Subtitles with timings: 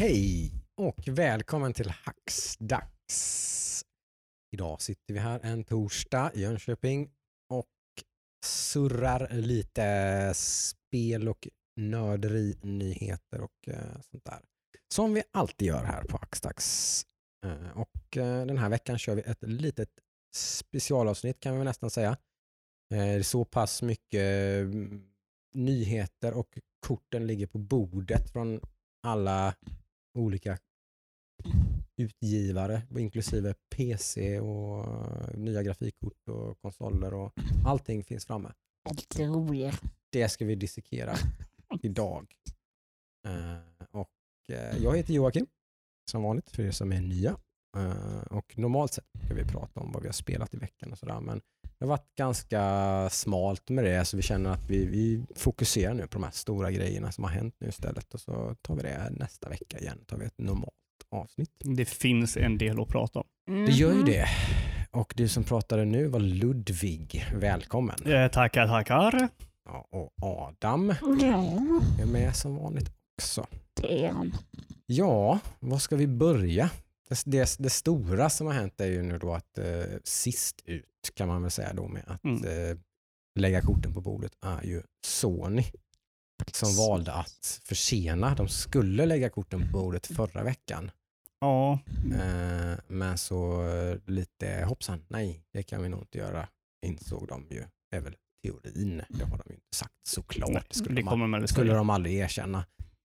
[0.00, 3.84] Hej och välkommen till Hacksdags.
[4.52, 7.10] Idag sitter vi här en torsdag i Jönköping
[7.48, 7.66] och
[8.46, 14.40] surrar lite spel och nörderi, nyheter och eh, sånt där.
[14.94, 17.06] Som vi alltid gör här på Hacksdags.
[17.46, 19.90] Eh, och eh, den här veckan kör vi ett litet
[20.34, 22.16] specialavsnitt kan vi väl nästan säga.
[22.90, 25.12] Det är så pass mycket mm,
[25.54, 28.60] nyheter och korten ligger på bordet från
[29.02, 29.54] alla
[30.14, 30.58] olika
[31.96, 37.32] utgivare, inklusive PC och eh, nya grafikkort och konsoler och
[37.66, 38.52] allting finns framme.
[39.18, 39.74] Roligare.
[40.10, 41.14] Det ska vi dissekera
[41.82, 42.34] idag.
[43.26, 44.10] Eh, och
[44.48, 45.46] eh, jag heter Joakim,
[46.10, 47.36] som vanligt för er som är nya.
[48.30, 51.20] Och normalt sett ska vi prata om vad vi har spelat i veckan och sådär,
[51.20, 51.40] men
[51.80, 56.02] det har varit ganska smalt med det, så vi känner att vi, vi fokuserar nu
[56.06, 59.10] på de här stora grejerna som har hänt nu istället och så tar vi det
[59.10, 60.70] nästa vecka igen, tar vi ett normalt
[61.10, 61.50] avsnitt.
[61.58, 63.26] Det finns en del att prata om.
[63.66, 64.04] Det gör ju Mhm.
[64.06, 64.26] det.
[64.90, 67.26] Och du som pratade nu var Ludvig.
[67.34, 67.96] Välkommen.
[68.06, 69.28] Eh, tackar, tackar.
[69.64, 73.46] Ja, och Adam Ja, är med som vanligt också.
[74.12, 74.32] han.
[74.86, 76.70] Ja, var ska vi börja?
[77.10, 81.10] Det, det, det stora som har hänt är ju nu då att eh, sist ut
[81.14, 82.44] kan man väl säga då med att Mm.
[82.44, 82.78] eh,
[83.38, 85.64] lägga korten på bordet är ju Sony
[86.52, 88.34] som valde att försena.
[88.34, 90.90] De skulle lägga korten på bordet förra veckan.
[91.40, 91.78] Ja,
[92.14, 96.48] Eh, men så eh, lite hoppsan, nej det kan vi nog inte göra
[96.86, 97.64] insåg de ju.
[97.90, 99.02] Det är väl teorin.
[99.08, 100.66] Det har de ju inte sagt såklart.
[100.68, 102.64] Det skulle, det de, kommer man skulle de aldrig erkänna.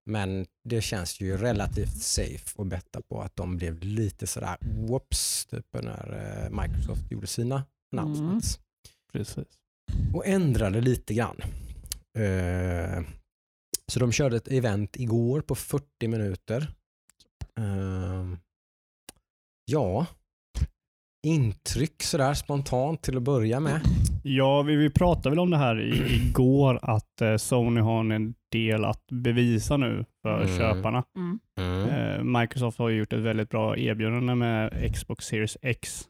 [0.09, 5.45] Men det känns ju relativt safe att betta på att de blev lite sådär whoops
[5.45, 8.59] typ när eh, Microsoft gjorde sina announcements.
[9.13, 9.47] Precis.
[10.13, 11.41] Och ändrade lite grann.
[12.17, 13.03] Eh,
[13.91, 16.73] så de körde ett event igår på 40 minuter.
[17.59, 18.37] Eh,
[19.65, 20.05] ja,
[21.25, 23.81] intryck sådär spontant till att börja med.
[24.23, 28.11] Ja, vi, vi pratade väl om det här i, igår, att eh, Sony har en
[28.55, 30.57] del att bevisa nu för Mm.
[30.57, 31.03] köparna.
[31.15, 31.39] Mm.
[31.59, 31.89] Mm.
[31.89, 36.07] Eh, Microsoft har gjort ett väldigt bra erbjudande med Xbox Series X.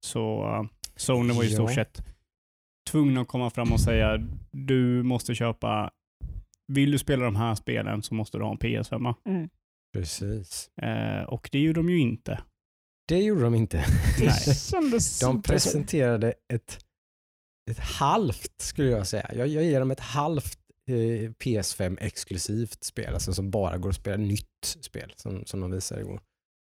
[0.00, 0.64] Så eh,
[0.96, 2.02] Sony var ju i stort sett
[2.90, 5.90] tvungna att komma fram och säga du måste köpa,
[6.72, 9.14] vill du spela de här spelen så måste du ha en PS5.
[9.28, 9.48] Mm.
[9.96, 10.70] Precis.
[10.82, 12.40] Eh, och det gjorde de ju inte.
[13.08, 13.84] Det gjorde de inte.
[14.20, 14.90] Nej.
[15.20, 16.78] De presenterade ett,
[17.70, 19.30] ett halvt, skulle jag säga.
[19.34, 20.58] Jag, jag ger dem ett halvt
[20.88, 26.00] PS5 exklusivt spel, alltså som bara går att spela nytt spel, som, som de visade
[26.00, 26.20] igår.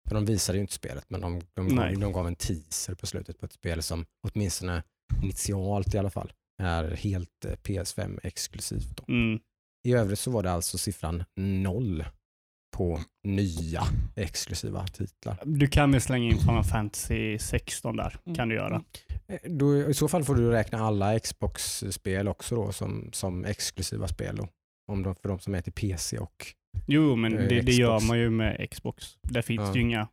[0.09, 3.07] För de visade ju inte spelet, men de, de, gav, de gav en teaser på
[3.07, 4.83] slutet på ett spel som åtminstone
[5.23, 9.09] initialt i alla fall är helt eh, PS5 exklusivt.
[9.09, 9.41] Mm.
[9.89, 12.05] I övrigt så var det alltså siffran noll
[12.77, 13.83] på nya
[14.17, 15.39] exklusiva titlar.
[15.45, 18.37] Du kan väl slänga in Final Fantasy 16 där, Mm.
[18.37, 18.83] kan du göra.
[19.29, 24.09] Eh, Då, I så fall får du räkna alla Xbox-spel också då som, som exklusiva
[24.09, 24.37] spel.
[24.37, 24.49] Då.
[24.93, 26.47] Om de, för de som är till PC och...
[26.87, 28.09] Jo, men Eh, det, det gör Xbox.
[28.09, 29.05] man ju med Xbox.
[29.23, 29.73] Där finns Ja.
[29.73, 30.09] det ju inga,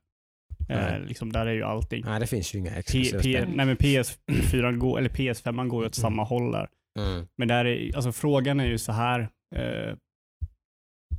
[0.69, 2.03] eh, liksom, där är ju allting.
[2.05, 3.49] Nej, det finns ju inga exklusiva P, spel.
[3.55, 6.01] nej men PS4 går, eller PS5 går ju åt Mm.
[6.01, 6.69] samma håll där.
[6.99, 7.27] Mm.
[7.37, 9.19] Men där är, alltså frågan är ju så här.
[9.55, 9.95] Eh,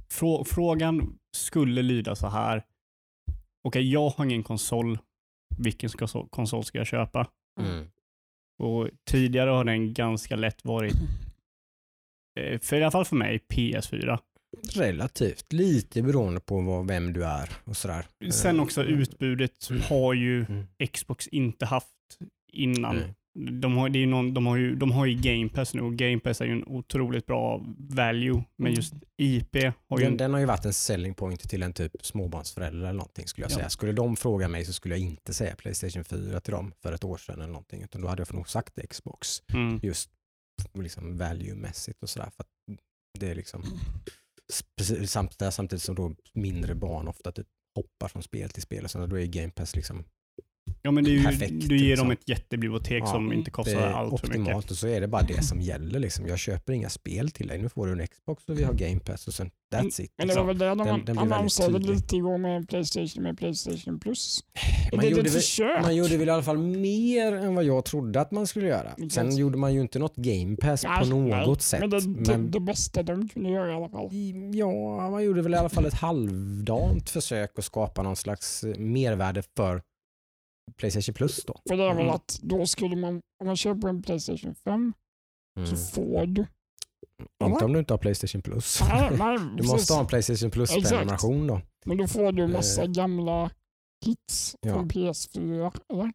[0.09, 2.63] frå, frågan skulle lyda så här.
[3.65, 4.99] Okej, jag har ingen konsol.
[5.59, 7.27] Vilken ska, konsol ska jag köpa?
[7.61, 7.87] Mm.
[8.63, 10.95] Och tidigare har den ganska lätt varit,
[12.41, 14.19] eh, för i alla fall för mig, PS4.
[14.75, 18.07] Relativt, lite beroende på vad, vem du är och sådär.
[18.31, 20.67] Sen Eh, också utbudet har ju Mm.
[20.93, 22.19] Xbox inte haft
[22.53, 22.97] innan.
[22.97, 23.15] Nej.
[23.61, 25.81] De har, det är ju någon, de, har ju, de har ju Game Pass nu
[25.83, 28.45] och Game Pass är ju en otroligt bra value.
[28.57, 28.75] Men Mm.
[28.75, 29.57] just IP
[29.89, 30.05] har ju...
[30.05, 33.27] Den, en- den har ju varit en selling point till en typ småbarnsförälder eller någonting
[33.27, 33.57] skulle jag Ja.
[33.57, 33.69] säga.
[33.69, 37.05] Skulle de fråga mig så skulle jag inte säga Playstation 4 till dem för ett
[37.05, 37.83] år sedan eller någonting.
[37.83, 39.43] Utan då hade jag nog sagt Xbox.
[39.55, 39.81] Mm.
[39.83, 40.11] Just
[40.75, 42.31] liksom value-mässigt och sådär.
[42.37, 42.49] För att
[43.21, 43.63] det är liksom
[44.79, 48.85] precis, samt, där, samtidigt som då mindre barn ofta typ hoppar från spel till spel
[48.85, 50.05] och så då är Game Pass liksom
[50.87, 52.09] Ja, men det är ju, perfekt, du ger liksom.
[52.09, 54.41] dem ett jättebibliotek Ja, som inte det kostar allt för mycket.
[54.41, 55.99] optimalt och så är det bara det som gäller.
[56.01, 56.27] Liksom.
[56.27, 57.59] Jag köper inga spel till dig.
[57.59, 60.13] Nu får du en Xbox och vi har Game Pass och sen that's it.
[60.19, 60.47] Men det var Liksom.
[60.47, 64.41] väl det de Den- annonserade lite igår med Playstation med Playstation Plus.
[64.93, 67.85] Man det gjorde, ett väl, man gjorde väl i alla fall mer än vad jag
[67.85, 68.91] trodde att man skulle göra.
[68.93, 69.13] Exakt.
[69.13, 71.81] Sen gjorde man ju inte något Game Pass på Nej, något nej, sätt.
[71.81, 74.09] Men det, det, Men det bästa de kunde göra i alla fall.
[74.55, 79.43] ja, man gjorde väl i alla fall ett halvdant försök att skapa någon slags mervärde
[79.57, 79.83] för
[80.77, 81.61] Playstation Plus då.
[81.69, 82.15] För det är väl Mm.
[82.15, 84.93] att då skulle man, om man köper en Playstation 5
[85.59, 85.67] Mm.
[85.71, 86.47] så får du...
[87.45, 88.81] Inte om du inte har Playstation Plus.
[88.89, 89.73] Nej, nej, Du precis.
[89.73, 90.51] måste ha en Playstation.
[90.51, 91.61] Plus-prenumeration då.
[91.87, 92.89] Men då får du massa Eh.
[92.91, 93.51] gamla
[94.05, 96.13] hits från PS4, eller?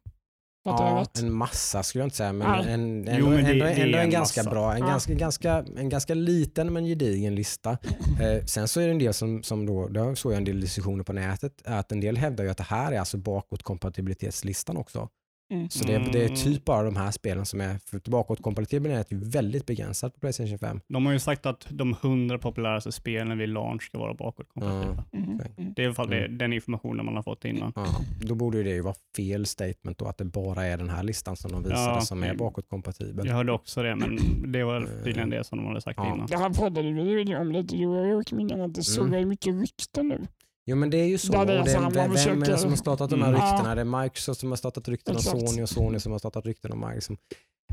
[0.64, 2.74] Ja, en massa skulle jag inte säga, men Nej.
[2.74, 4.50] en, en, Jo, men det- ändå, det är ändå en en ganska massa.
[4.52, 4.88] bra, en, Ja.
[4.88, 7.78] ganska, ganska, en ganska liten men gedigen lista.
[8.22, 10.62] Eh, sen så är det en del som, som då, det såg jag en del
[10.62, 15.10] diskussioner på nätet, att en del hävdar ju att det här är alltså bakåtkompatibilitetslistan också.
[15.52, 15.70] Mm.
[15.70, 16.36] Så det, det är Mm.
[16.36, 20.60] typ bara de här spelen som är, för bakåtkompatibel är ju väldigt begränsat på Playstation
[20.60, 20.80] 5.
[20.88, 25.04] De har ju sagt att de 100 populäraste spelen vid launch ska vara bakåtkompatibla.
[25.14, 25.28] Mm.
[25.58, 25.74] Mm.
[25.76, 26.38] Det är i alla fall det, Mm.
[26.38, 27.74] den informationen man har fått innan.
[27.76, 27.86] Ja,
[28.22, 31.04] då borde ju det ju vara fel statement då, att det bara är den här
[31.04, 33.28] listan som de visade Ja, som är det- bakåtkompatibel.
[33.28, 34.20] Jag hörde också det, men
[34.52, 36.14] det var Eh, tydligen det som de hade sagt ja.
[36.16, 36.28] innan.
[36.28, 39.30] Det här pratade vi ju om lite, du och innan att det såg Mm.
[39.30, 40.22] mycket rykten nu.
[40.66, 41.34] Jo men det är ju så.
[41.34, 43.10] Ja, det är och det, så man vem, vem är det försöker- som har startat
[43.10, 43.42] de här Mm.
[43.42, 43.76] ryktena?
[43.76, 45.22] Det är Microsoft som har startat rykten om.
[45.22, 47.22] Sony och Sony som har startat rykten om Microsoft.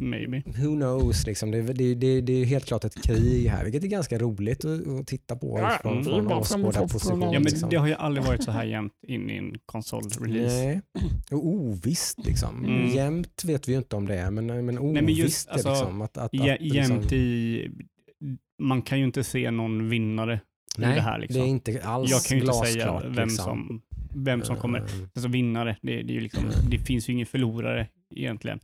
[0.01, 0.43] Maybe.
[0.47, 1.51] Who knows liksom.
[1.51, 4.19] Det, är- det, det, är- det är helt klart ett krig här, vilket är ganska
[4.19, 7.21] roligt att, att titta på Ja, från, från det åskådarposition.
[7.23, 7.71] Ja, men liksom.
[7.71, 10.65] det har ju aldrig varit så här jämnt in i en konsol-release.
[10.65, 10.81] Nej.
[11.31, 12.65] Och ovisst liksom.
[12.65, 12.89] Mm.
[12.89, 15.69] Jämt vet vi ju inte om det är, men, men ovisst men just, är alltså,
[15.71, 16.03] liksom.
[16.03, 17.71] Att, att, Jä- att, liksom, Jämt i...
[18.63, 20.41] Man kan ju inte se någon vinnare
[20.83, 21.19] i nej, det här.
[21.19, 21.41] Liksom.
[21.41, 23.45] det är inte alls Jag kan ju inte säga vem liksom.
[23.45, 23.83] som,
[24.15, 24.79] vem som kommer.
[24.79, 24.85] Eh,
[25.15, 27.87] Alltså vinnare, det, det, är liksom, det finns ju ingen förlorare
[28.17, 28.61] egentligen.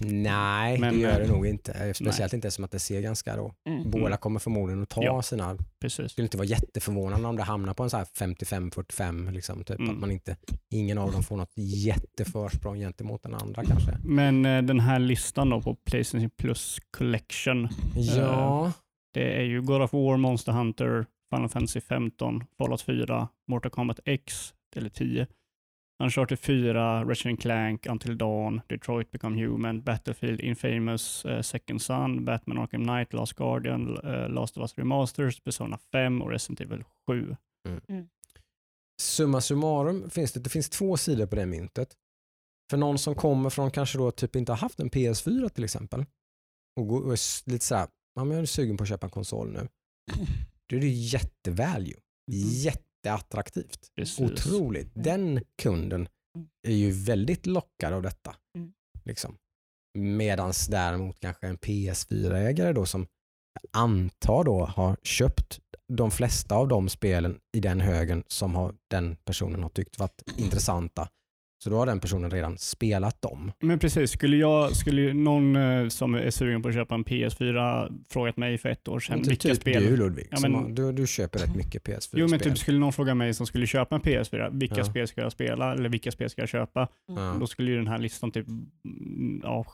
[0.00, 1.94] Nej, Men, det gör det eh, nog inte.
[1.94, 3.54] Speciellt inte som att det ser ganska då.
[3.68, 3.90] Mm.
[3.90, 5.22] Båda kommer förmodligen att ta Ja.
[5.22, 6.12] sina Precis.
[6.12, 9.32] skulle inte vara jätteförvånande om det hamnar på en så här 55-45.
[9.32, 9.90] Liksom, typ, Mm.
[9.94, 10.36] att man inte,
[10.70, 13.98] ingen av dem får något jätteförsprång gentemot den andra kanske.
[14.04, 17.68] Men eh, den här listan då på Playstation Plus Collection.
[18.16, 18.72] Ja,
[19.14, 24.00] Det är ju God of War, Monster Hunter, Final Fantasy 15, Fallout 4, Mortal Kombat
[24.04, 25.26] X, eller 10,
[26.02, 32.58] Uncharted 4, Ratchet Clank, Until Dawn, Detroit Become Human, Battlefield, Infamous, eh, Second Son, Batman
[32.58, 37.36] Arkham Knight, Last Guardian, eh, Last of Us Remasters, Persona 5 och Resident Evil 7.
[39.02, 41.96] summa summarum finns det, det finns två sidor på det myntet.
[42.70, 46.04] För någon som kommer från kanske då typ inte har haft en PS4 till exempel
[46.76, 49.10] och, går, och är lite såhär, ja, men jag är sugen på att köpa en
[49.10, 49.68] konsol nu.
[50.68, 51.96] Då är det jättevalue.
[52.32, 53.90] Jätteattraktivt.
[53.96, 54.20] Precis.
[54.20, 54.90] Otroligt.
[54.94, 56.08] Den kunden
[56.68, 58.36] är ju väldigt lockad av detta.
[58.58, 58.72] Mm.
[59.04, 59.36] Liksom.
[59.98, 63.06] Medans däremot kanske en PS4-ägare då som
[63.72, 65.60] antar då har köpt
[65.92, 70.22] de flesta av de spelen i den högen som har, den personen har tyckt varit
[70.36, 71.08] intressanta.
[71.64, 73.52] Så då har den personen redan spelat dem.
[73.60, 77.04] Men precis, skulle, jag, skulle ju någon eh, som är sugen på att köpa en
[77.04, 79.82] PS4 frågat mig för ett år sedan Typ- vilka typ spel...
[79.84, 82.20] du Ludvig, Ja, men- du, du köper rätt mycket PS4-spel.
[82.20, 84.84] Jo men typ skulle någon fråga mig som skulle köpa en PS4, vilka Ja.
[84.84, 86.88] spel ska jag spela eller vilka spel ska jag köpa?
[87.08, 87.36] ja.
[87.40, 89.66] Då skulle ju den här listan typ, mm, ja,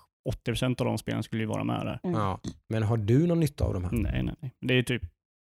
[0.47, 2.01] 80% av de spelen skulle ju vara med där.
[2.03, 2.41] Ja.
[2.69, 3.93] Men har du någon nytta av de här?
[3.93, 4.51] Nej, nej, nej.
[4.61, 5.03] Det är typ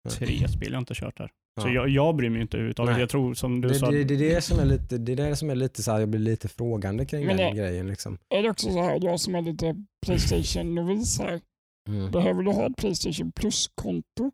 [0.09, 1.17] tre spel jag inte kört
[1.59, 1.73] Så Ja.
[1.73, 2.99] jag, jag bryr mig inte överhuvudtaget.
[2.99, 5.15] Jag tror som du Det, sa, det, det, är det som är lite, det är
[5.15, 7.87] det som är lite så här, jag blir lite frågande kring Men den det- grejen.
[7.87, 8.17] Liksom.
[8.29, 9.75] Är det också så här, jag som är lite
[10.05, 11.41] Playstation-novis här,
[11.87, 12.11] Mm.
[12.11, 14.31] behöver du ha ett Playstation Plus-konto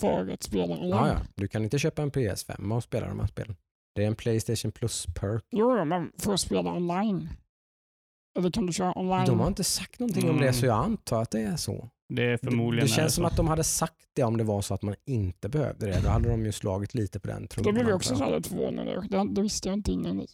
[0.00, 0.90] för att spela online?
[0.90, 1.16] Ja, ja.
[1.34, 3.56] Du kan inte köpa en PS5 och spela de här spelen.
[3.94, 5.44] Det är en Playstation Plus-perk.
[5.50, 7.28] Jo, men för att spela online.
[8.38, 9.26] Eller kan du köra online?
[9.26, 11.88] De har inte sagt någonting om det så jag antar att det är så.
[12.08, 13.26] Det är Det, förmodligen det är känns som så.
[13.28, 16.00] att de hade sagt det om det var så att man inte behövde det.
[16.04, 17.74] Då hade de ju slagit lite på den det trumman.
[17.74, 18.86] blev jag också så här förvånad.
[19.10, 20.26] Det, det visste jag inte innan.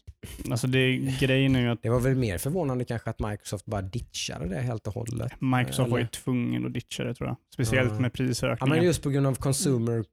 [0.51, 3.83] Alltså det, grejen är ju att Det var väl mer förvånande kanske att Microsoft bara
[3.83, 5.33] ditchade det helt och hållet.
[5.41, 6.11] Microsoft var ju Eller?
[6.11, 7.37] tvungen att ditcha det tror jag.
[7.55, 8.01] Speciellt Ja.
[8.01, 8.77] med Ja, prisökningen.
[8.77, 10.05] men just på grund av consumer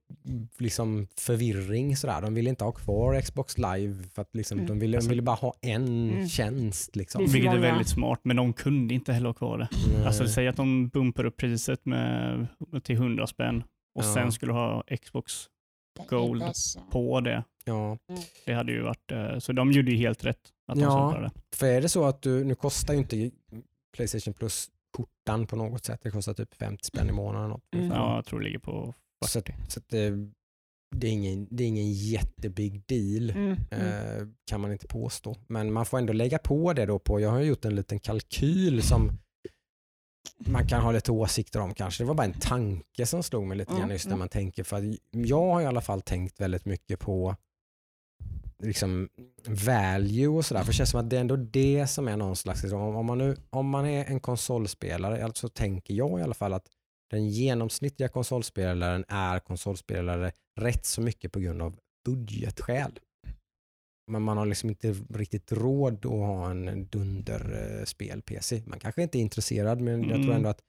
[0.58, 1.96] liksom, förvirring.
[1.96, 2.22] Sådär.
[2.22, 4.68] De ville inte ha kvar Xbox live för att liksom, Mm.
[4.68, 6.28] de, ville, de Alltså- ville bara ha en Mm.
[6.28, 6.96] tjänst.
[6.96, 7.24] Liksom.
[7.26, 9.68] Det Vilket är väldigt smart, men de kunde inte heller ha kvar det.
[9.96, 10.06] Nej.
[10.06, 11.49] Alltså säg att de bumpar upp priset
[11.84, 12.46] med,
[12.82, 13.62] till 100 spänn
[13.94, 14.14] och Ja.
[14.14, 15.46] sen skulle ha Xbox
[16.08, 16.42] Gold.
[16.90, 17.44] på det.
[17.64, 17.98] ja.
[18.46, 21.18] Det hade ju varit, eh, så de gjorde ju helt rätt att de Ja.
[21.20, 21.56] det.
[21.56, 23.30] För är det så att du, nu kostar ju inte
[23.96, 26.00] Playstation Plus skjortan på något sätt.
[26.02, 27.60] Det kostar typ 50 spänn i månaden.
[27.76, 27.86] Mm.
[27.88, 28.94] Ja, jag tror det ligger på
[29.26, 29.54] Så, att- 40.
[29.68, 30.10] så att det,
[30.96, 33.30] det, är ingen, det är ingen jättebig deal.
[33.30, 33.56] Mm.
[33.70, 33.86] Mm.
[34.20, 35.36] Eh, kan man inte påstå.
[35.46, 38.82] Men man får ändå lägga på det då på, jag har gjort en liten kalkyl
[38.82, 39.10] som
[40.46, 42.02] man kan ha lite åsikter om kanske.
[42.02, 44.18] Det var bara en tanke som slog mig lite Mm, grann just när mm.
[44.18, 47.36] man tänker, för jag har i alla fall tänkt väldigt mycket på
[48.62, 49.08] liksom
[49.46, 50.60] value och sådär.
[50.60, 53.06] För det känns som att det är ändå det som är någon slags, liksom, om,
[53.06, 56.66] man nu, om man är en konsolspelare, alltså tänker jag i alla fall att
[57.10, 62.98] den genomsnittliga konsolspelaren är konsolspelare rätt så mycket på grund av budgetskäl.
[64.10, 68.62] Men man har liksom inte riktigt råd att ha en dunderspel-PC.
[68.66, 70.36] Man kanske inte är intresserad men jag tror Mm.
[70.36, 70.60] ändå att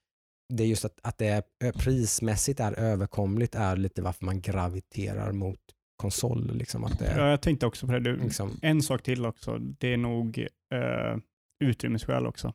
[0.54, 5.32] det är just att, att det är, prismässigt är överkomligt är lite varför man graviterar
[5.32, 5.60] mot
[5.96, 6.56] konsol.
[6.58, 8.00] Liksom, att det Ja, är, jag tänkte också på det.
[8.00, 9.58] Du, liksom, En sak till också.
[9.58, 10.38] Det är nog
[10.74, 11.18] eh,
[11.64, 12.54] utrymmesskäl också.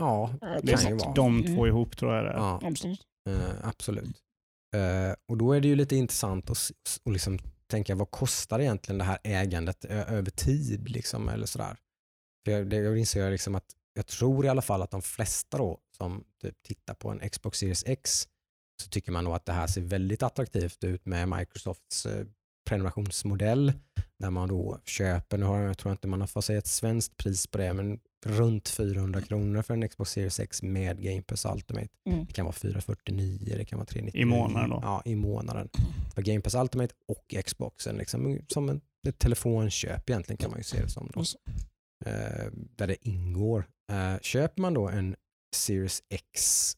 [0.00, 1.14] ja, Ja, det kan ju vara.
[1.14, 1.56] De Mm.
[1.56, 2.36] två ihop tror jag det är.
[2.36, 3.00] Ja, Absolut.
[3.30, 4.16] eh, absolut.
[4.76, 6.70] Eh, och då är det ju lite intressant att
[7.04, 7.38] och liksom
[7.68, 10.88] tänka vad kostar egentligen det här ägandet över tid?
[10.88, 11.76] Liksom, eller sådär.
[12.44, 15.02] För jag, det, jag inser jag liksom att jag tror i alla fall att de
[15.02, 18.28] flesta då som typ tittar på en Xbox Series X
[18.82, 22.26] så tycker man nog att det här ser väldigt attraktivt ut med Microsofts eh,
[22.68, 23.72] prenumerationsmodell
[24.18, 26.66] där man då köper, nu har jag, jag tror inte man har fått säga ett
[26.66, 31.22] svenskt pris på det, men runt 400 kronor för en Xbox Series X med Game
[31.22, 31.88] Pass Ultimate.
[32.10, 32.24] Mm.
[32.26, 34.22] Det kan vara 449, det kan vara 399.
[34.22, 34.80] I månaden då?
[34.82, 35.68] Ja, i månaden.
[36.14, 40.64] För Game Pass Ultimate och Xboxen, liksom, som en, ett telefonköp egentligen kan man ju
[40.64, 41.10] se det som.
[41.14, 41.20] Då.
[42.06, 43.68] Eh, där det ingår.
[43.92, 45.16] Eh, köper man då en
[45.56, 46.76] Series X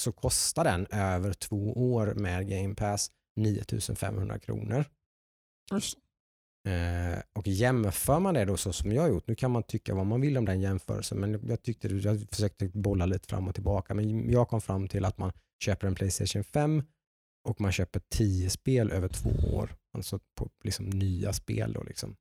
[0.00, 4.84] så kostar den över två år med Game Pass 9500 kronor.
[6.68, 9.94] Eh, och jämför man det då så som jag har gjort, nu kan man tycka
[9.94, 13.54] vad man vill om den jämförelsen, men jag tyckte jag försökte bolla lite fram och
[13.54, 15.32] tillbaka, men jag kom fram till att man
[15.64, 16.82] köper en Playstation 5
[17.48, 22.16] och man köper 10 spel över två år, alltså på liksom nya spel då liksom.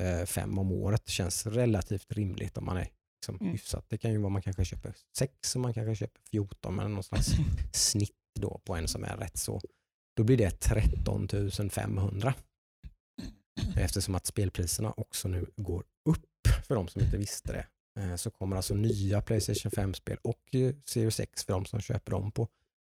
[0.00, 2.88] Eh, fem om året känns relativt rimligt om man är
[3.20, 3.52] liksom Mm.
[3.52, 3.84] hyfsat.
[3.88, 7.02] Det kan ju vara man kanske köper sex och man kanske köper 14, men någon
[7.02, 7.30] slags
[7.72, 9.60] snitt då på en som är rätt så.
[10.16, 11.28] Då blir det 13
[11.70, 12.34] 500
[13.76, 17.66] eftersom att spelpriserna också nu går upp för de som inte visste det.
[18.02, 22.10] Eh, Så kommer alltså nya Playstation 5-spel och eh, Series X för de som köper
[22.12, 22.48] dem på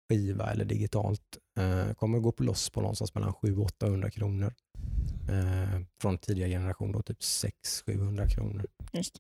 [0.09, 4.55] skiva eller digitalt eh, kommer gå på loss på någonstans mellan 700-800 kronor.
[6.01, 8.67] Från tidigare generation då typ 600-700 kronor.
[8.93, 9.17] Just.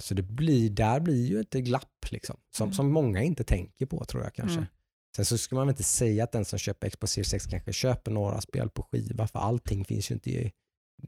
[0.00, 2.74] Så det blir, där blir ju ett glapp liksom, som, Mm.
[2.74, 4.58] som många inte tänker på tror jag kanske.
[4.58, 4.68] Mm.
[5.16, 7.72] Sen så ska man väl inte säga att den som köper Xbox Series X kanske
[7.72, 10.52] köper några spel på skiva för allting finns ju inte i,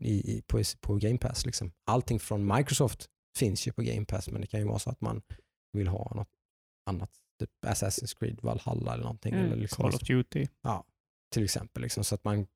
[0.01, 1.47] i, på, på Game Pass.
[1.47, 1.73] Liksom.
[1.87, 5.01] Allting från Microsoft finns ju på Game Pass men det kan ju vara så att
[5.01, 5.23] man
[5.73, 6.29] vill ha något
[6.87, 7.11] annat,
[7.41, 9.35] typ Assassin's Creed Valhalla eller någonting.
[9.35, 9.47] Mm.
[9.47, 10.47] Eller liksom, Call of Duty.
[10.63, 10.85] ja,
[11.35, 11.83] till exempel.
[11.83, 12.47] Liksom, så att man,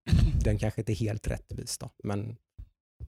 [0.44, 1.90] den kanske inte är helt rättvis då.
[2.04, 2.36] Men,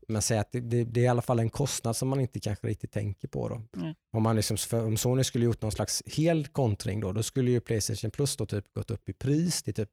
[0.08, 2.40] men säg att det, det, det är i alla fall en kostnad som man inte
[2.40, 3.48] kanske riktigt tänker på.
[3.48, 3.80] Då.
[3.80, 3.94] Mm.
[4.12, 7.60] Om, man liksom, om Sony skulle gjort någon slags hel kontring då, då skulle ju
[7.60, 9.90] Playstation Plus då typ gått upp i pris till typ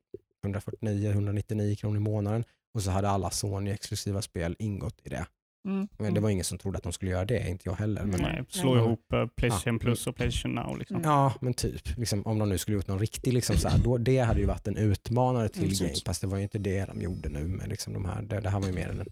[0.79, 2.43] 149-199 kronor i månaden
[2.73, 5.25] och så hade alla Sony-exklusiva spel ingått i det.
[5.67, 5.87] Mm.
[5.99, 8.05] Men det var ingen som trodde att de skulle göra det, inte jag heller.
[8.05, 8.81] Men, Nej, slå Ja.
[8.85, 9.79] ihop eh, Playstation Ja.
[9.79, 10.77] Plus och Playstation Now.
[10.77, 10.97] Liksom.
[10.97, 11.09] Mm.
[11.09, 11.97] Ja, men typ.
[11.97, 14.45] Liksom, om de nu skulle gjort någon riktig, liksom, så här, då, det hade ju
[14.45, 15.93] varit en utmanare till Mm, Game.
[16.05, 16.19] Pass.
[16.19, 18.21] Det var ju inte det de gjorde nu med liksom, de här.
[18.21, 19.05] Det, det här var ju mer en...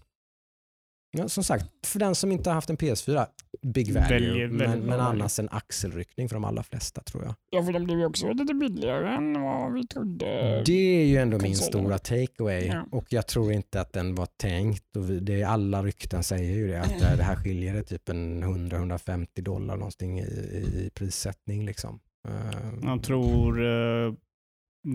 [1.12, 3.26] Ja, som sagt, för den som inte har haft en PS4,
[3.62, 4.18] big value.
[4.46, 7.34] Väldigt men, bra men annars en axelryckning för de allra flesta tror jag.
[7.50, 10.62] Ja, för de blev ju också lite billigare än vad vi trodde.
[10.66, 12.84] Det är ju ändå min stora takeaway Ja.
[12.92, 16.56] och jag tror inte att den var tänkt och vi, det är alla rykten säger
[16.56, 21.64] ju det att det, här skiljer det typ en 100-150 dollar någonting i, i prissättning
[21.66, 22.00] liksom.
[22.28, 24.12] Eh, Jag tror eh,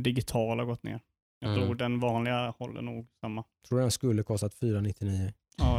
[0.03, 0.99] digital har gått ner.
[1.39, 1.65] Jag Mm.
[1.65, 3.43] tror den vanliga håller nog samma.
[3.67, 5.33] tror den skulle kostat 499.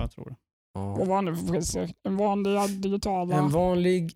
[0.07, 0.37] Ja, jag tror det.
[0.75, 0.95] Ja.
[0.97, 1.91] Vad var det för priser?
[2.03, 3.37] En vanliga digitala?
[3.37, 4.13] En vanlig,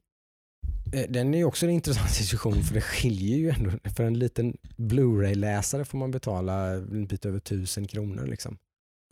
[0.92, 3.70] eh, den är ju också en intressant diskussion för det skiljer ju ändå.
[3.96, 8.26] För en liten Blu-ray-läsare får man betala en bit över tusen kronor.
[8.26, 8.58] Liksom.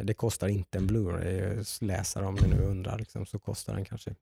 [0.03, 2.99] Det kostar inte en Blu-ray-läsare om ni nu undrar.
[2.99, 4.15] Liksom, så kostar den kanske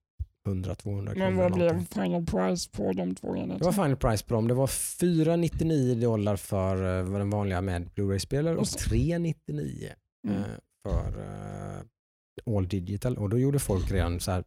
[0.48, 1.14] 100-200 kronor.
[1.16, 3.72] Men vad blev final price på de två Det var enheterna?
[3.72, 4.48] final price på dem.
[4.48, 8.84] Det var 499 dollar för eh, den vanliga med Blu-ray-spelare och Just det.
[8.84, 9.90] 399
[10.28, 10.38] Mm.
[10.38, 10.44] eh,
[10.82, 11.08] för
[12.46, 13.18] All Digital.
[13.18, 14.44] Och då gjorde folk redan så här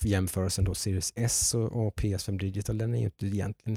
[0.00, 2.78] jämförelsen då Series S och, och PS5 Digital.
[2.78, 3.76] Den är ju inte egentligen,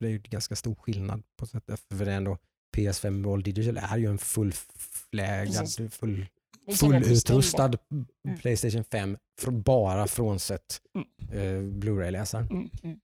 [0.00, 2.38] det är ju ganska stor skillnad på sätt för det är ändå
[2.76, 6.26] PS5 All Digital är ju en fullflägad, full,
[6.76, 7.72] fullutrustad
[8.24, 8.38] Mm.
[8.38, 11.06] Playstation 5 för bara frånsett Mm.
[11.38, 12.46] eh, Blu-ray-läsaren.
[12.50, 13.00] Mm, mm.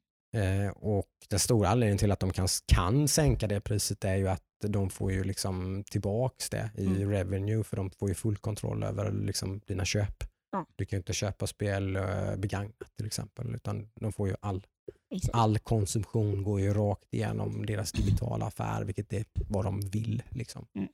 [0.77, 4.43] Och den stora anledningen till att de kan, kan sänka det priset är ju att
[4.67, 7.11] de får ju liksom tillbaks det i Mm.
[7.11, 10.25] revenue för de får ju full kontroll över liksom dina köp.
[10.53, 10.67] Ja.
[10.77, 14.67] Du kan ju inte köpa spel eh, begagnat till exempel utan de får ju all,
[15.15, 15.35] Exakt.
[15.35, 20.23] all konsumtion går ju rakt igenom deras digitala affär vilket är vad de vill.
[20.29, 20.67] Liksom.
[20.75, 20.89] Mm.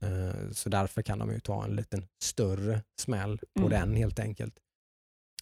[0.00, 3.70] Eh, så därför kan de ju ta en liten större smäll på Mm.
[3.70, 4.54] den helt enkelt.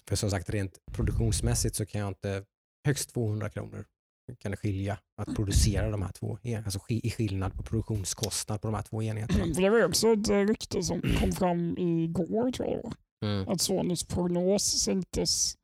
[0.08, 2.44] För som sagt rent produktionsmässigt så kan jag inte
[2.86, 3.84] högst 200 kronor
[4.38, 8.74] kan det skilja att producera de här två, alltså i skillnad på produktionskostnad på de
[8.74, 9.54] här två enheterna.
[9.54, 12.92] För det var också ett eh, rykte som kom fram igår tror jag var.
[13.24, 13.48] Mm.
[13.48, 15.54] Att Sonys prognos sänktes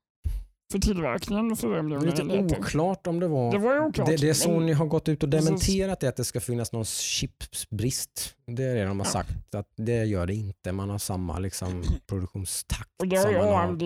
[0.72, 3.52] för tillverkningen för 4 Det är miljoner lite oklart om det var...
[3.52, 4.08] Det var oklart.
[4.08, 6.84] det, det är Sony har gått ut och dementerat det att det ska finnas någon
[6.84, 8.34] chipsbrist.
[8.46, 9.10] Det är det de har Ja.
[9.12, 10.72] sagt, att det gör det inte.
[10.72, 13.82] Man har samma liksom, produktionstakt Och det har ju AMD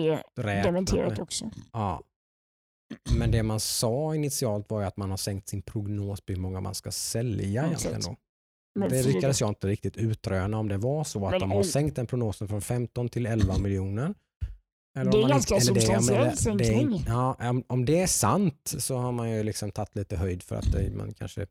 [0.63, 1.51] dementerat också.
[1.73, 2.01] Ja.
[3.17, 6.61] Men det man sa initialt var att man har sänkt sin prognos på hur många
[6.61, 8.01] man ska sälja Ja, egentligen.
[8.01, 8.15] Då.
[8.79, 11.63] Men Det lyckades jag inte riktigt utröna om det var så att Men de har
[11.63, 14.13] sänkt den prognosen från 15 till 11 miljoner.
[14.97, 17.03] Eller Det är ganska substantiell sänkning.
[17.07, 20.55] Ja, om- om det är sant så har man ju liksom tagit lite höjd för
[20.55, 21.45] att det, man kanske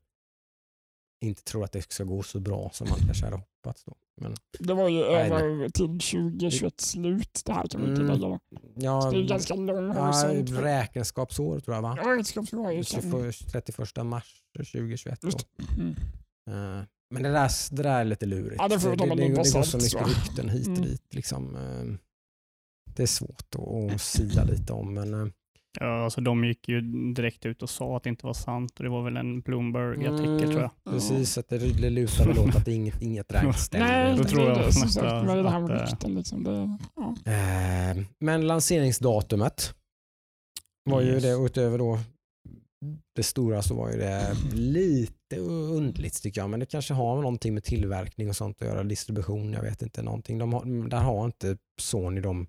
[1.23, 3.83] inte tror att det ska gå så bra som man kanske hade hoppats.
[3.83, 3.93] Då.
[4.21, 7.99] Men, Det var ju Nej, över till 2021 slut det här kan vi Mm.
[7.99, 8.19] tillägga.
[8.27, 8.39] då.
[8.75, 10.49] ja, Så det är ganska lång horisont.
[10.51, 11.97] räkenskapsår tror jag va?
[12.03, 13.01] Ja, räkenskapsår just det.
[13.01, 15.21] 21 31 mars 2021.
[15.21, 15.27] Då.
[15.27, 15.47] Just
[15.77, 15.95] Mm.
[16.49, 18.55] Eh, Men det där, det där är lite lurigt.
[18.59, 20.89] Ja, det får det, det, det nypa går så mycket rykten hit och Mm.
[20.89, 21.13] dit.
[21.13, 21.55] Liksom.
[21.55, 21.97] eh,
[22.95, 24.93] Det är svårt att, att sia lite om.
[24.93, 25.27] Men, eh,
[25.79, 26.81] Ja, alltså de gick ju
[27.13, 30.25] direkt ut och sa att det inte var sant och det var väl en Bloomberg-artikel
[30.37, 30.49] Mm.
[30.51, 30.71] tror jag.
[30.93, 33.87] Precis, att det, det lutar väl åt att inget, inget räkn stämmer.
[34.05, 35.91] Nej, Då det tror jag det som nästa- sagt med det här med att, eh,
[35.91, 36.15] rykten.
[36.15, 36.43] Liksom.
[36.43, 37.15] Det, ja.
[37.31, 39.73] Eh, Men lanseringsdatumet
[40.89, 41.23] var ju Yes.
[41.23, 41.99] det, och utöver då
[43.15, 46.49] det stora så var ju det lite underligt tycker jag.
[46.49, 50.01] Men det kanske har någonting med tillverkning och sånt att göra, distribution, jag vet inte
[50.03, 50.37] någonting.
[50.37, 52.47] De har, där har inte Sony de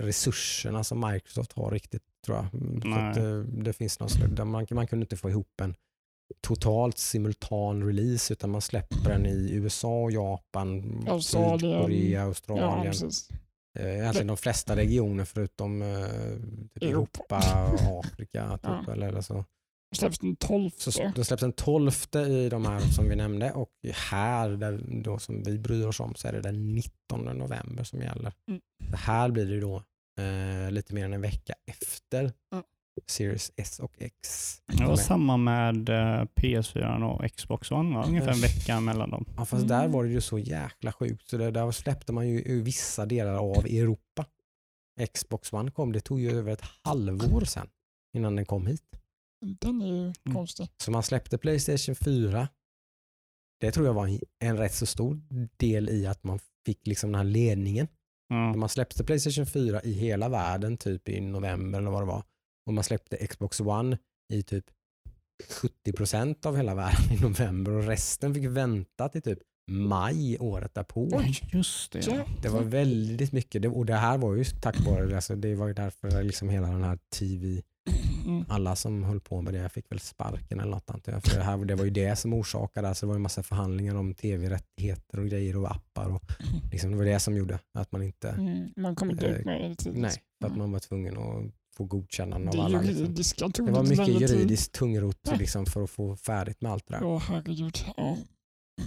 [0.00, 2.54] resurserna som Microsoft har riktigt tror jag.
[2.62, 5.74] Mm, att, eh, det finns någon, slags- man, man kunde inte få ihop en
[6.40, 11.60] totalt simultan release utan man släpper den i USA, Japan, Australien.
[11.60, 12.82] Sydkorea, ja, Australien.
[12.92, 13.28] precis.
[13.78, 15.88] Eh, Egentligen de flesta regioner förutom eh,
[16.74, 17.36] typ Europa.
[17.36, 18.50] Europa och Afrika.
[18.52, 18.92] Typ, Ja.
[18.92, 19.44] eller, eller så.
[19.96, 20.70] Släpps den 12.
[20.76, 21.90] Så då släpps den 12
[22.28, 23.68] i de här som vi nämnde och
[24.10, 28.00] här där då som vi bryr oss om så är det den 19 november som
[28.00, 28.32] gäller.
[28.48, 28.60] Mm.
[28.90, 29.82] Så här blir det då
[30.18, 32.62] eh, lite mer än en vecka efter Ja.
[33.06, 34.18] Series S och X.
[34.66, 38.04] Det var samma med eh, PS4 och Xbox One, va?
[38.06, 39.24] ungefär en vecka mellan dem.
[39.36, 39.68] Ja, fast Mm.
[39.68, 43.34] där var det ju så jäkla sjukt så det, där släppte man ju vissa delar
[43.34, 44.26] av Europa.
[45.14, 47.68] Xbox One kom, det tog ju över ett halvår sen
[48.16, 48.82] innan den kom hit.
[49.60, 50.12] Den är ju Mm.
[50.34, 50.68] konstig.
[50.76, 52.48] Så man släppte Playstation 4.
[53.60, 55.20] Det tror jag var en- en rätt så stor
[55.56, 57.88] del i att man fick liksom den här ledningen.
[58.28, 58.54] Ja.
[58.54, 62.22] Man släppte Playstation 4 i hela världen typ i november eller vad det var.
[62.66, 63.98] Och man släppte Xbox One
[64.32, 64.64] i typ
[65.86, 69.38] 70% av hela världen i november och resten fick vänta till typ
[69.70, 71.22] maj året därpå.
[71.52, 72.06] Just det.
[72.06, 72.24] Ja.
[72.42, 75.66] Det var väldigt mycket det, och det här var ju tack vare, alltså det var
[75.66, 77.62] ju därför liksom hela den här TV,
[78.26, 78.44] Mm.
[78.48, 81.22] alla som höll på med det fick väl sparken eller något antar jag.
[81.24, 83.94] För det, här, det var ju det som orsakade, alltså det var ju massa förhandlingar
[83.94, 86.22] om tv-rättigheter och grejer och appar och
[86.72, 88.68] liksom, det var det som gjorde att man inte, Mm.
[88.76, 90.00] Man kommer inte Eh, ut med det tidigt.
[90.00, 92.80] nej, för att man var tvungen att få godkännande av alla.
[92.80, 93.14] Liksom.
[93.66, 97.00] Det var mycket juridiskt tungrot liksom, för att få färdigt med allt det där.
[97.02, 97.78] Ja, herregud.
[97.96, 98.16] Ja.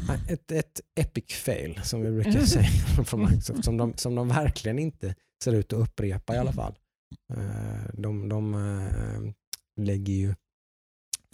[0.08, 2.46] Nej, Ett, ett epic fail som vi brukar Mm.
[2.46, 2.68] säga
[3.06, 6.76] från Microsoft som de, som de verkligen inte ser ut att upprepa i alla fall.
[7.34, 9.34] Eh, De, de eh,
[9.86, 10.36] lägger ju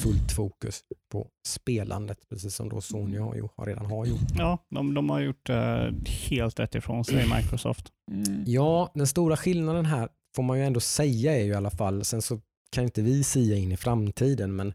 [0.02, 4.32] fullt fokus på spelandet precis som då Sony har, ju- har redan har gjort.
[4.38, 5.90] Ja, de, de har gjort eh,
[6.30, 7.92] helt rätt ifrån sig, Microsoft.
[8.12, 8.44] Mm.
[8.48, 12.04] Ja, den stora skillnaden här får man ju ändå säga är ju i alla fall,
[12.06, 14.74] sen så kan inte vi sia in i framtiden men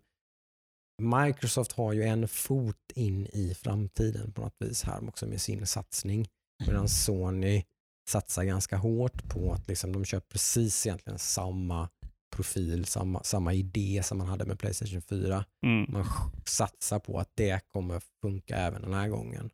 [1.03, 5.67] Microsoft har ju en fot in i framtiden på något vis här också med sin
[5.67, 6.29] satsning.
[6.67, 7.63] Medan Sony
[8.09, 11.89] satsar ganska hårt på att liksom de kör precis egentligen samma
[12.31, 15.45] profil, samma, samma idé som man hade med Playstation 4.
[15.67, 15.87] Mm.
[15.93, 16.05] Man
[16.45, 19.51] satsar på att det kommer funka även den här gången.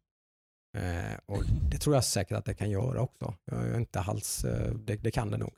[0.76, 3.35] Eh, och Det tror jag säkert att det kan göra också.
[3.44, 5.52] Jag är inte alls, eh, det, det kan det nog.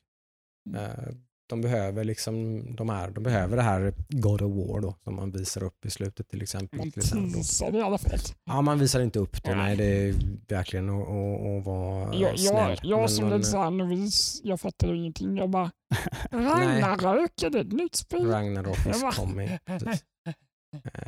[0.77, 1.15] Eh,
[1.49, 5.31] de behöver liksom de här, de behöver det här God of War då, som man
[5.31, 6.79] visar upp i slutet till exempel.
[6.79, 7.33] Man Till exempel.
[7.33, 8.19] teasade i alla fall.
[8.45, 9.55] Ja, man visar inte upp det.
[9.55, 9.77] Nej, Nej.
[9.77, 10.15] det är
[10.57, 12.79] verkligen att, att, att vara Jag, jag, snäll.
[12.83, 15.37] jag Men som man- lite såhär novis, jag fattade ingenting.
[15.37, 15.71] Jag bara,
[16.31, 18.27] Ragnarök, är det ett nytt spel?
[18.31, 19.49] Ragnarok Jag is coming.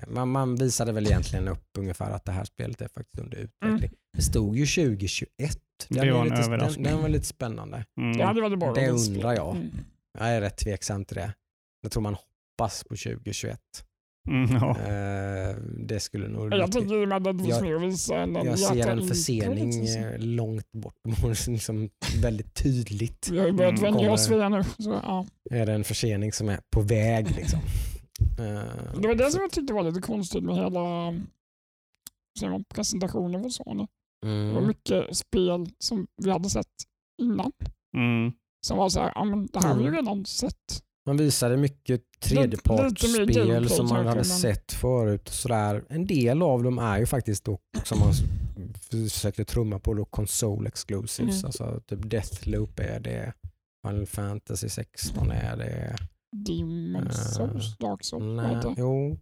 [0.09, 3.91] Man, man visade väl egentligen upp ungefär att det här spelet är faktiskt under utveckling.
[4.17, 5.29] Det stod ju 2021.
[5.89, 6.85] Den, Det var en lite, den, överraskning.
[6.85, 7.85] den var lite spännande.
[8.01, 8.19] Mm.
[8.21, 8.73] Ja, det var det bara.
[8.75, 9.15] Det spel.
[9.17, 9.57] undrar jag.
[9.57, 9.71] Mm.
[10.19, 11.35] Jag är rätt tveksam till det.
[11.83, 13.61] Jag tror man hoppas på 2021.
[14.29, 14.71] Mm, ja.
[14.79, 16.55] Eh, Det skulle nog...
[16.55, 18.89] Jag tänker i och med att det finns Jag- mer att visa den jag ser
[18.89, 20.95] en försening eh, långt bort.
[21.47, 21.91] liksom
[22.23, 23.29] väldigt tydligt.
[23.31, 24.85] Vi har ju börjat Mm, vänja oss kommer- vid det nu.
[24.85, 25.27] Så, ja.
[25.51, 27.61] Är det en försening som är på väg liksom.
[29.01, 30.81] Det var det så- som jag tyckte var lite konstigt med hela
[32.41, 33.87] man, presentationen från Sony.
[34.23, 34.67] Det var Mm.
[34.67, 36.67] mycket spel som vi hade sett
[37.23, 37.53] innan.
[37.97, 38.33] Mm.
[38.67, 40.01] Som var så här, ja men det här har vi ju Mm.
[40.05, 40.55] redan sett.
[41.07, 45.29] Man visade mycket tredjepartsspel som man hade men- sett förut.
[45.29, 45.85] Och sådär.
[45.89, 48.13] En del av dem är ju faktiskt då, som man
[48.91, 51.35] försökte trumma på, då console exclusives.
[51.37, 51.47] Mm.
[51.47, 53.33] Alltså typ Deathloop är det,
[53.87, 55.97] Final Fantasy 16 är det.
[56.49, 58.37] Demon's Eh, Souls, Dark Souls.
[58.37, 58.75] Nej, det?
[58.79, 59.19] jo,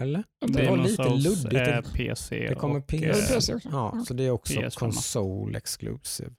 [0.00, 0.24] eller?
[0.44, 1.54] Inte Det var lite Souls luddigt.
[1.54, 3.68] är PC Det kommer och det PC också?
[3.72, 4.78] Ja, så det är också PS5.
[4.78, 6.30] console exclusive.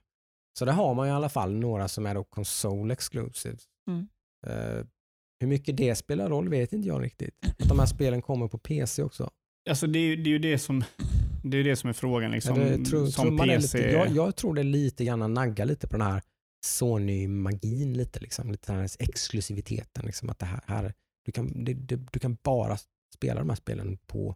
[0.58, 3.56] Så där har man i alla fall några som är då console exclusive.
[3.90, 4.08] Mm.
[4.46, 4.86] Eh,
[5.40, 7.34] hur mycket det spelar roll vet inte jag riktigt.
[7.58, 9.30] Att de här spelen kommer på PC också.
[9.68, 10.84] Alltså det är, det är ju det som,
[11.42, 12.30] det är det som är frågan.
[12.30, 13.78] Liksom, Är det, tro, som tror PC.
[13.78, 16.22] lite, jag, jag tror det lite grann naggar lite på den här
[16.66, 18.20] Sony-magin lite.
[18.20, 20.06] Liksom, lite den här exklusiviteten.
[20.06, 22.76] Liksom, att det här, här, du, kan, det, det, du kan bara
[23.14, 24.34] spela de här spelen på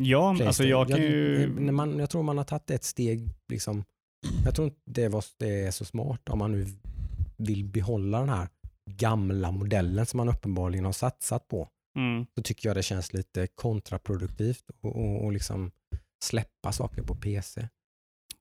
[0.00, 1.60] ja, alltså jag kan ju...
[1.60, 3.84] när man, jag tror man har tagit ett steg, liksom,
[4.44, 6.66] jag tror inte det, var, det är så smart om man nu
[7.36, 8.48] vill behålla den här
[8.90, 11.68] gamla modellen som man uppenbarligen har satsat på.
[11.98, 15.70] Mm, Så tycker jag det känns lite kontraproduktivt och, och, och liksom
[16.24, 17.60] släppa saker på PC.
[17.60, 17.68] Men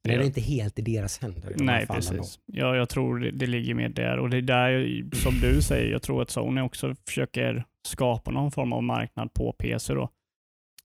[0.10, 0.26] det är Ja.
[0.26, 2.40] inte helt i deras händer i Nej, precis.
[2.46, 4.18] Ja, jag tror det, det ligger mer där.
[4.20, 8.52] Och det är där, som du säger, jag tror att Sony också försöker skapa någon
[8.52, 10.10] form av marknad på PC då.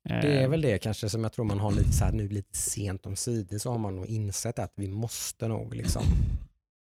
[0.08, 2.28] Det är Eh, väl det kanske som jag tror man har lite så här nu
[2.28, 6.02] lite sent om sidor så har man nog insett att vi måste nog liksom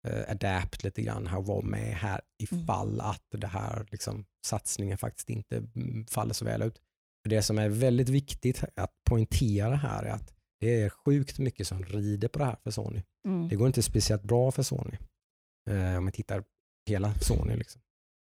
[0.08, 4.98] eh, adapt lite grann här och vara med här ifall att det här liksom, satsningen
[4.98, 6.80] faktiskt inte mm, faller så väl ut.
[7.22, 11.66] För Det som är väldigt viktigt att poängtera här är att det är sjukt mycket
[11.66, 13.02] som rider på det här för Sony.
[13.28, 13.48] Mm.
[13.48, 14.98] Det går inte speciellt bra för Sony.
[15.70, 16.44] Eh, om vi tittar
[16.90, 17.56] hela Sony.
[17.56, 17.82] Liksom.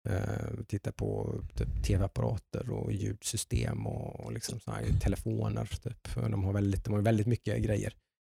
[0.09, 5.65] Eh, vi tittar på typ, tv-apparater och ljudsystem och liksom såna telefoner.
[5.83, 6.15] Typ.
[6.15, 7.93] De, har väldigt, de har väldigt mycket grejer.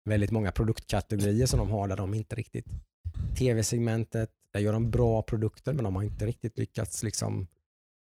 [0.09, 2.66] Väldigt många produktkategorier som de har där de inte riktigt...
[3.38, 7.46] Tv-segmentet, där gör de bra produkter men de har inte riktigt lyckats liksom...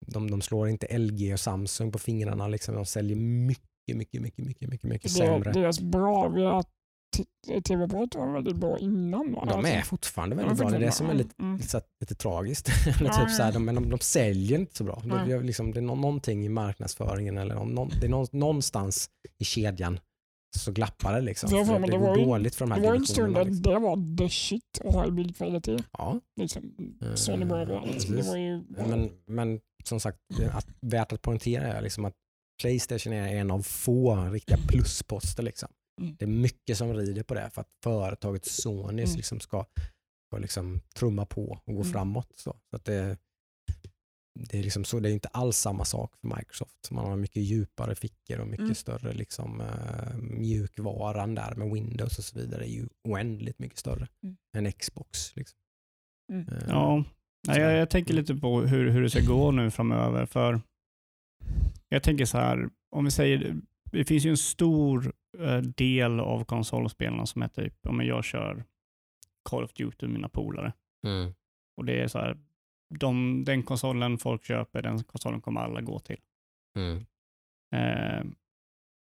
[0.05, 2.47] De, de slår inte LG och Samsung på fingrarna.
[2.47, 2.75] Liksom.
[2.75, 5.51] De säljer mycket, mycket, mycket, mycket, mycket, mycket Det, sämre.
[5.51, 6.71] deras bra att t-
[7.63, 9.33] tv-apparater var väldigt bra innan.
[9.33, 9.45] Va?
[9.45, 10.69] De är Alltså, fortfarande de väldigt bra.
[10.69, 11.57] Det är det som är lite Mm.
[11.57, 12.69] lite, lite tragiskt.
[12.99, 15.01] eller typ så här, de, men de, de säljer inte så bra.
[15.03, 15.27] Det, Nej.
[15.27, 19.43] det, liksom, det är nå- någonting i marknadsföringen eller någon, det är nå- någonstans i
[19.45, 19.99] kedjan
[20.57, 21.21] så glappar det.
[21.21, 21.49] Liksom.
[21.49, 23.45] För men det, det går var dåligt för de här Det var en stund där
[23.45, 23.61] Liksom.
[23.73, 25.81] det var the shit att ha i bildkvalitet.
[25.97, 27.85] Ja, Liksom, Eh, Sony bra.
[27.85, 28.15] Liksom.
[28.15, 28.63] Det var ju...
[28.69, 32.13] men, men som sagt, det att, värt att poängtera är liksom att
[32.61, 35.43] Playstation är en av få riktiga plusposter.
[35.43, 35.69] Liksom.
[36.01, 36.15] Mm.
[36.19, 39.15] Det är mycket som rider på det för att företaget Sony Mm.
[39.15, 39.65] liksom ska,
[40.27, 41.91] ska liksom trumma på och gå Mm.
[41.93, 42.31] framåt.
[42.35, 43.17] Så, så att det,
[44.49, 46.91] det, är liksom så, det är inte alls samma sak för Microsoft.
[46.91, 48.75] Man har mycket djupare fickor och mycket Mm.
[48.75, 54.07] större liksom, uh, mjukvaran där med Windows och så vidare är ju oändligt mycket större
[54.23, 54.37] Mm.
[54.57, 55.35] än Xbox.
[55.35, 55.57] Liksom.
[56.33, 56.47] Mm.
[56.47, 57.03] Eh, Ja,
[57.47, 60.25] Nej, jag, jag tänker lite på hur, hur det ska gå nu framöver.
[60.25, 60.61] För
[61.89, 63.55] Jag tänker så här, om vi säger,
[63.93, 68.63] det finns ju en stor eh, del av konsolspelarna som är typ, om jag kör
[69.49, 70.73] Call of Duty med mina polare.
[71.07, 71.33] Mm.
[71.77, 72.37] Och det är så här,
[72.99, 76.19] de, den konsolen folk köper, den konsolen kommer alla gå till.
[76.77, 76.97] Mm.
[77.75, 78.23] Eh,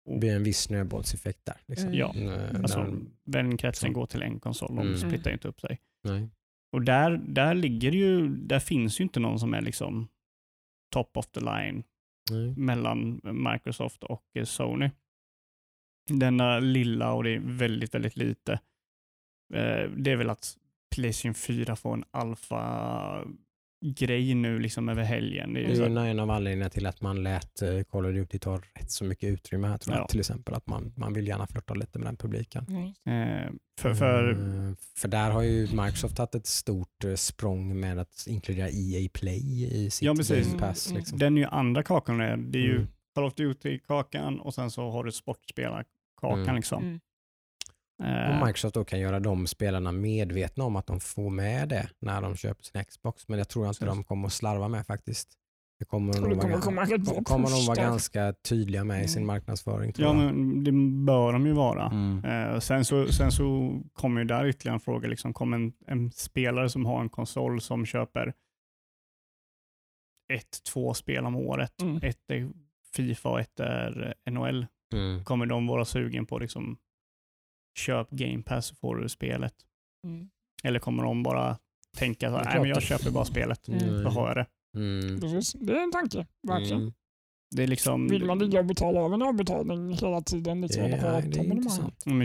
[0.05, 1.57] Det blir en viss snöbollseffekt där.
[1.65, 1.87] Liksom.
[1.87, 1.99] Mm.
[1.99, 4.97] Ja, Eh, alltså när- vänkretsen går till en konsol, de Mm.
[4.97, 5.79] splittar inte upp sig.
[6.03, 6.29] nej.
[6.73, 10.07] Och där, där ligger ju, där finns ju inte någon som är liksom
[10.93, 11.83] top of the line
[12.31, 12.53] Nej.
[12.57, 14.89] mellan Microsoft och eh, Sony.
[16.09, 18.53] Denna lilla och det är väldigt, väldigt lite.
[19.53, 20.57] Eh, det är väl att
[20.95, 23.25] Playstation 4 får en alfa
[23.81, 25.53] alfa-grej nu liksom över helgen.
[25.53, 28.57] Det är ju en av anledningarna till att man lät eh, Call of Duty ta
[28.57, 30.03] rätt så mycket utrymme här tror jag.
[30.03, 30.07] Ja.
[30.07, 32.65] Till exempel att man, man vill gärna flirta lite med den publiken.
[33.05, 33.43] Mm.
[33.43, 37.99] eh, för, för, Eh, för där har ju Microsoft tagit ett stort eh, språng med
[37.99, 40.47] att inkludera EA Play i sitt Ja, precis.
[40.47, 40.87] Game Pass.
[40.87, 41.17] Mm, Liksom.
[41.17, 42.17] den är ju andra kakan.
[42.17, 42.87] Det är det är ju Mm.
[43.15, 46.43] Call of Duty-kakan och sen så har du sportspelarkakan.
[46.43, 46.55] Mm.
[46.55, 46.99] Liksom.
[48.01, 48.31] Mm.
[48.31, 51.89] Eh, Och Microsoft då kan göra de spelarna medvetna om att de får med det
[51.99, 53.27] när de köper sin Xbox.
[53.27, 53.95] Men jag tror inte Precis.
[53.95, 55.37] de kommer att slarva med faktiskt.
[55.79, 59.03] Det kommer de Och kommer vara, komma rätt bra kommer de vara ganska tydliga med
[59.03, 59.27] i sin Mm.
[59.27, 59.93] marknadsföring.
[59.93, 60.33] Tror ja, jag.
[60.35, 60.71] men det
[61.05, 61.85] bör de ju vara.
[61.85, 62.25] Mm.
[62.25, 65.07] Eh, sen, så, sen så kommer ju där ytterligare en fråga.
[65.07, 68.33] Liksom, kommer en, en spelare som har en konsol som köper
[70.33, 71.99] ett, två spel om året, Mm.
[72.03, 72.49] ett är
[72.95, 75.23] Fifa och ett är NHL, Mm.
[75.23, 76.77] kommer de vara sugen på liksom
[77.79, 79.53] köp Game Pass så får du spelet?
[80.07, 80.29] Mm.
[80.63, 81.57] Eller kommer de bara
[81.97, 84.03] tänka så Det är här, nej klart men jag det- köper bara spelet, Mm.
[84.03, 84.45] då har jag det.
[84.79, 85.19] Mm.
[85.21, 85.53] Precis.
[85.53, 86.81] Det är en tanke, verkligen.
[86.81, 86.93] Mm.
[87.55, 88.07] Det är liksom...
[88.07, 90.61] Vill man ligga och betala av en avbetalning hela tiden?
[90.61, 92.03] Liksom, Det, är, det är intressant.
[92.05, 92.21] Men,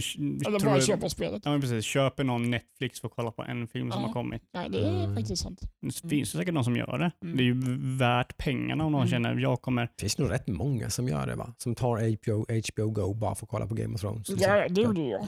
[0.47, 1.43] Eller bara köpa spelet?
[1.45, 4.43] Ja men precis, köper någon Netflix för att kolla på en film som har kommit.
[4.55, 5.17] Nej, det är Mm.
[5.17, 5.61] faktiskt sant.
[5.81, 7.11] Det finns ju säkert någon som gör det.
[7.25, 7.37] Mm.
[7.37, 7.61] Det är ju
[7.99, 9.11] värt pengarna om någon Mm.
[9.11, 9.83] känner jag kommer...
[9.83, 11.55] Det finns nog rätt många som gör det va?
[11.59, 14.29] Som tar HBO, HBO Go bara för att kolla på Game of Thrones.
[14.41, 15.27] Ja, det gjorde jag.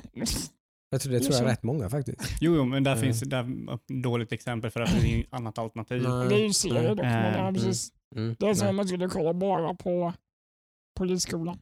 [0.91, 2.19] Jag tror, det det är tror jag är rätt många faktiskt.
[2.41, 3.05] Jo, jo men där Mm.
[3.05, 6.03] finns det där, ett dåligt exempel för att det är inget annat alternativ.
[6.09, 6.29] Nej.
[6.29, 6.99] Det är ju serier dock.
[7.05, 7.55] Men, ja, Mm.
[8.17, 8.37] Mm.
[8.39, 10.13] Det är som om man skulle kolla bara på
[10.99, 11.59] Polisskolan.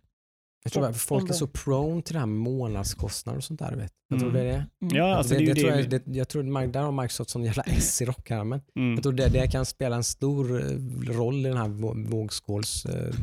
[0.64, 3.76] Jag tror att folk är så prone till det här med månadskostnader och sånt där.
[3.76, 3.92] Vet.
[4.08, 4.42] Jag tror Mm.
[4.44, 4.66] det är det.
[4.86, 4.96] Mm.
[4.96, 7.62] Ja, alltså det, det är det, jag, det, jag tror där har Microsoft sån jävla
[7.62, 8.60] S i rockärmen.
[8.76, 8.94] Mm.
[8.94, 10.76] Jag tror det, det kan spela en stor eh,
[11.16, 13.14] roll i den här vå- vågskåls eh,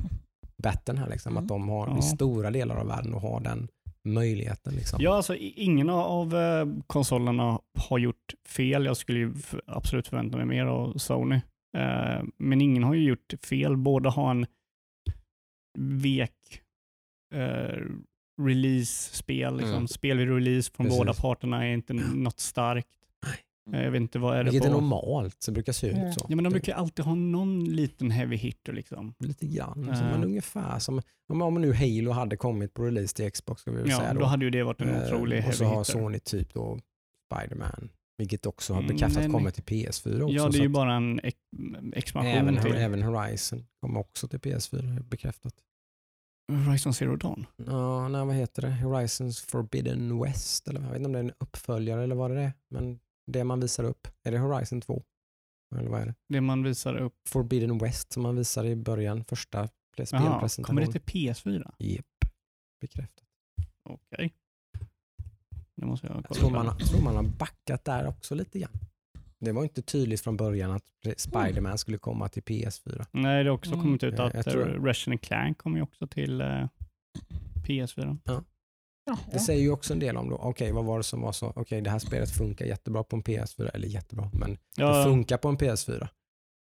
[0.98, 1.10] här.
[1.10, 1.44] Liksom, Mm.
[1.44, 2.00] Att de har Ja.
[2.00, 3.68] i stora delar av världen och har den
[4.08, 4.74] möjligheten.
[4.74, 5.00] Liksom.
[5.02, 8.86] Ja, alltså ingen av eh, konsolerna har gjort fel.
[8.86, 9.34] Jag skulle
[9.68, 11.42] absolut förvänta mig mer av Sony.
[11.78, 13.78] Eh, men ingen har ju gjort fel.
[13.78, 14.46] Båda har en
[15.78, 16.62] vek
[17.34, 17.80] eh,
[18.42, 19.58] release-spel.
[19.58, 19.74] Liksom.
[19.76, 19.88] Mm.
[19.88, 21.00] Spel vid release från Precis.
[21.00, 22.88] båda parterna är inte något starkt.
[23.74, 24.82] Eh, Jag vet inte vad är det Vilket är på.
[24.82, 26.12] normalt, så brukar se ut Mm.
[26.14, 26.26] så.
[26.30, 29.14] Ja, men de brukar alltid ha någon liten heavy hitter liksom.
[29.20, 29.86] Lite grann.
[29.90, 29.96] Ja.
[29.96, 33.62] Så, men ungefär som om, om nu Halo hade kommit på release till Xbox.
[33.62, 34.20] Ska vi väl Ja, säga då.
[34.20, 34.26] då.
[34.26, 35.94] hade ju det varit en otrolig och så heavy har hitter.
[36.00, 36.80] Sony typ då
[37.34, 37.90] Spider-Man.
[38.18, 40.36] Vilket också har Mm, bekräftat kommer till PS4 också.
[40.36, 41.38] Ja, det är ju bara en ex
[41.94, 45.54] expansion även, till även Horizon kommer också till PS4 bekräftat.
[46.66, 47.46] Horizon Zero Dawn.
[47.56, 48.72] Ja, nej, vad heter det?
[48.72, 50.68] Horizons Forbidden West?
[50.68, 52.54] Eller, jag vet inte om det är en uppföljare eller vad det är.
[52.70, 53.00] Men
[53.32, 55.04] det man visar upp, är det Horizon 2?
[55.76, 56.16] Eller vad är det?
[56.30, 57.16] Det man visar upp.
[57.30, 60.66] Forbidden West som man visade i början, första spelpresentationen.
[60.66, 61.74] kommer det till PS4?
[61.80, 62.06] Japp,
[62.82, 63.26] bekräftat.
[63.90, 64.34] Okej.
[65.84, 68.60] Det måste jag Jag kolla tror man, har- tror man har backat där också lite
[68.60, 68.72] grann.
[69.40, 70.84] Det var inte tydligt från början att
[71.18, 73.06] Spider-Man skulle komma till PS4.
[73.12, 73.84] Nej, det har också Mm.
[73.84, 76.68] kommit ut att jag eh, Ratchet Clank kommer ju också till eh,
[77.68, 78.18] PS4.
[79.06, 81.32] Ja, Det säger ju också en del om då, okej vad var det som var
[81.32, 85.04] så, okej det här spelet funkar jättebra på en PS4, eller jättebra, men det Ja,
[85.04, 86.08] funkar på en PS4.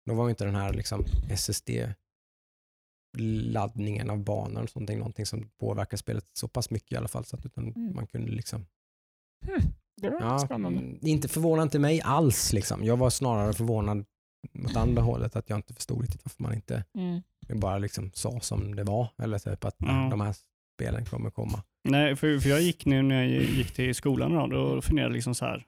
[0.06, 5.98] Då var ju inte den här liksom SSD-laddningen av banor och sånt någonting som påverkar
[5.98, 7.26] spelet så pass mycket i alla fall.
[7.26, 7.96] Så att utan Mm.
[7.96, 8.66] man kunde liksom,
[10.02, 10.80] det var ja, spännande.
[10.80, 12.54] mm, inte förvånade inte mig alls.
[12.54, 12.84] Liksom.
[12.84, 14.06] Jag var snarare förvånad
[14.66, 17.22] åt andra hållet att jag inte förstod riktigt varför man inte Mm.
[17.54, 19.08] bara liksom sa som det var.
[19.18, 19.76] Eller typ att.
[19.82, 20.36] "Nej, de här
[20.76, 21.64] spelen kommer komma.
[21.90, 25.14] Nej, för, för jag gick nu när jag gick till skolan då, då funderade jag
[25.16, 25.66] liksom så här.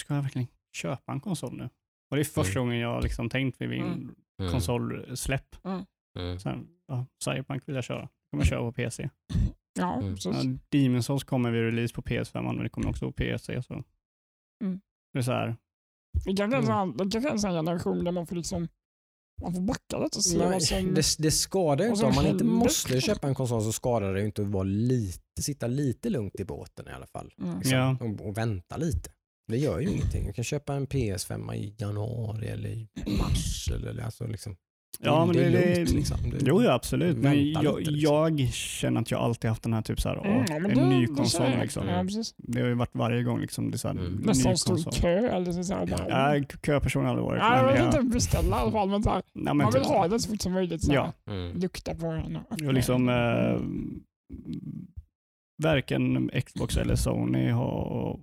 [0.00, 1.68] Ska jag verkligen köpa en konsol nu?
[2.10, 4.52] Och det är första gången jag liksom tänkt vid min Mm.
[4.52, 5.56] konsolsläpp.
[5.64, 6.38] Mm.
[6.38, 8.08] Så här, ja, Cyberpunk vill jag köra.
[8.30, 9.10] kommer jag köra på PC.
[9.76, 10.16] Ja, Mm.
[10.24, 10.30] Ja,
[10.70, 13.62] Demon's Souls kommer vid release på PS5 men det kommer också på PC.
[13.62, 13.74] Så.
[14.64, 14.80] Mm.
[15.12, 15.56] Det är så här,
[16.24, 16.66] Det kanske är en Mm.
[16.66, 18.68] sån- det kanske är en sån generation där man får liksom
[19.42, 20.94] man får backa lite och se Nej, vad som...
[20.94, 22.04] det, det skadar ju inte.
[22.06, 25.42] Om man inte måste köpa en konsol så skadar det ju inte att vara lite,
[25.42, 27.34] sitta lite lugnt i båten i alla fall.
[27.42, 27.58] Mm.
[27.58, 27.96] Liksom, Ja.
[28.00, 29.10] och, och vänta lite.
[29.48, 30.26] Det gör ju ingenting.
[30.26, 33.68] Du kan köpa en PS5 i januari eller i mars.
[33.70, 34.56] Eller, alltså, liksom.
[35.00, 35.90] Ja, men det det, är det, lugnt.
[35.92, 36.30] Liksom.
[36.30, 37.16] Det, Jo, ja, absolut.
[37.16, 37.94] Men jag, lite, liksom.
[37.98, 40.88] jag känner att jag alltid haft den här typ så här, Mm, ja, en det-
[40.88, 41.46] ny det konsol.
[41.50, 41.60] jag.
[41.62, 41.88] Liksom.
[41.88, 42.04] Ja.
[42.36, 44.12] Det har ju varit varje gång liksom, det är så här, Mm.
[44.12, 47.40] ny Nästan stor kö eller så här, Ja, köperson har aldrig varit.
[47.42, 49.56] Ja, men jag det vill inte beställa i alla fall, men så här, Nej, men
[49.56, 50.84] man vill typ- ha det så fort som möjligt.
[50.84, 51.12] Så Ja.
[51.26, 51.56] här, Mm.
[51.58, 52.36] Lukta på den.
[52.36, 53.54] och Och liksom, den.
[53.54, 53.60] eh,
[55.62, 58.18] varken Xbox eller Sony har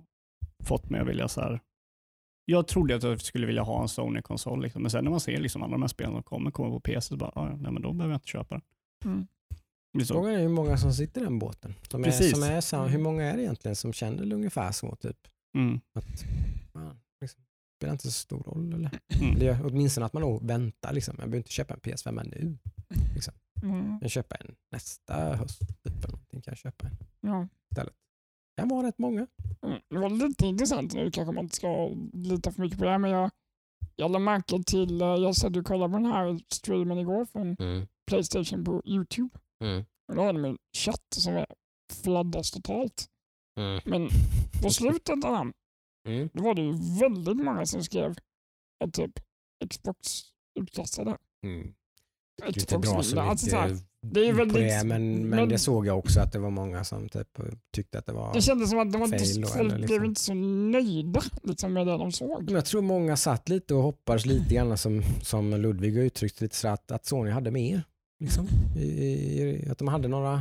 [0.64, 1.60] fått mig att vilja så här.
[2.44, 4.82] Jag trodde att jag skulle vilja ha en Sony-konsol, liksom.
[4.82, 7.00] men sen när man ser liksom alla de här spelen som kommer, kommer på PC,
[7.08, 8.62] så bara, ah, nej, men då behöver jag inte köpa den.
[9.12, 9.26] Mm.
[9.92, 10.14] Det är så.
[10.14, 11.74] Frågan är hur många som sitter i den båten.
[11.90, 12.30] Som är, Precis.
[12.30, 14.96] som är, sam- hur många är det egentligen som känner ungefär så?
[14.96, 15.16] Typ?
[15.56, 15.80] Mm.
[15.94, 16.24] Att,
[17.20, 17.42] liksom,
[17.78, 18.72] spelar inte så stor roll.
[18.72, 18.90] Eller?
[19.20, 19.38] Mm.
[19.38, 20.92] Det gör, åtminstone att man nog väntar.
[20.92, 21.14] Liksom.
[21.18, 22.58] Jag behöver inte köpa en PS5 nu.
[23.62, 23.90] Mm.
[23.90, 25.58] Jag kan köpa en nästa höst.
[25.60, 26.96] Typ, eller någonting kan jag köpa en.
[27.20, 27.48] Ja.
[27.70, 27.80] Det
[28.56, 29.26] kan vara rätt många.
[29.62, 32.90] Mm, Det var lite intressant nu, kanske man inte ska lita för mycket på det
[32.90, 33.30] här, men jag,
[33.96, 37.56] jag lade märke till, eh, jag satt och kollade på den här streamen igår från
[38.06, 39.38] Playstation på YouTube.
[39.64, 39.84] Mm.
[40.08, 41.46] Och då har de en chatt som är
[42.02, 43.06] fladdas totalt.
[43.58, 43.80] Mm.
[43.84, 44.08] Men
[44.62, 45.52] på slutet av den,
[46.08, 46.28] Mm.
[46.32, 48.14] då var det ju väldigt många som skrev
[48.84, 49.12] att typ
[49.70, 50.22] Xbox
[50.60, 51.16] utklassade.
[51.44, 51.74] Mm.
[52.36, 53.28] Det är inte Xbox bra så vinner.
[53.28, 53.56] Alltså,
[54.12, 56.50] det är på väldigt- det, men, men, men- det såg jag också att det var
[56.50, 57.38] många som typ
[57.74, 58.34] tyckte att det var...
[58.34, 60.04] det kändes som att de var inte, folk eller blev liksom.
[60.04, 62.42] inte så nöjda liksom, med det de såg.
[62.44, 66.40] Men Jag tror många satt lite och hoppades lite grann som, som Ludvig har uttryckt
[66.40, 67.82] lite så att, att Sony hade mer.
[68.20, 68.46] Liksom.
[68.76, 70.34] I, i, att de hade några,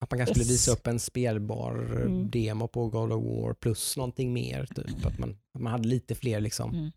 [0.00, 2.30] att man kanske skulle visa upp en spelbar Mm.
[2.30, 4.66] demo på God of War plus någonting mer.
[4.74, 5.06] Typ.
[5.06, 6.90] Att, man, att man hade lite fler liksom, Mm.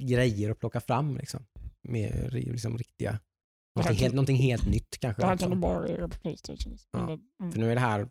[0.00, 1.16] grejer att plocka fram.
[1.16, 1.40] Liksom.
[1.88, 3.18] Mer liksom, riktiga
[3.76, 5.22] Någonting helt, någonting helt nytt kanske.
[5.22, 5.44] Det här också.
[5.44, 6.76] kan du bara göra på Playstation.
[6.92, 7.52] Ja, mm.
[7.52, 8.08] För nu är det här,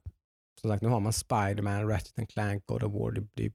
[0.62, 3.12] som sagt, nu har man Spider-Man, Ratchet and Clank, God of War.
[3.12, 3.54] Det, det,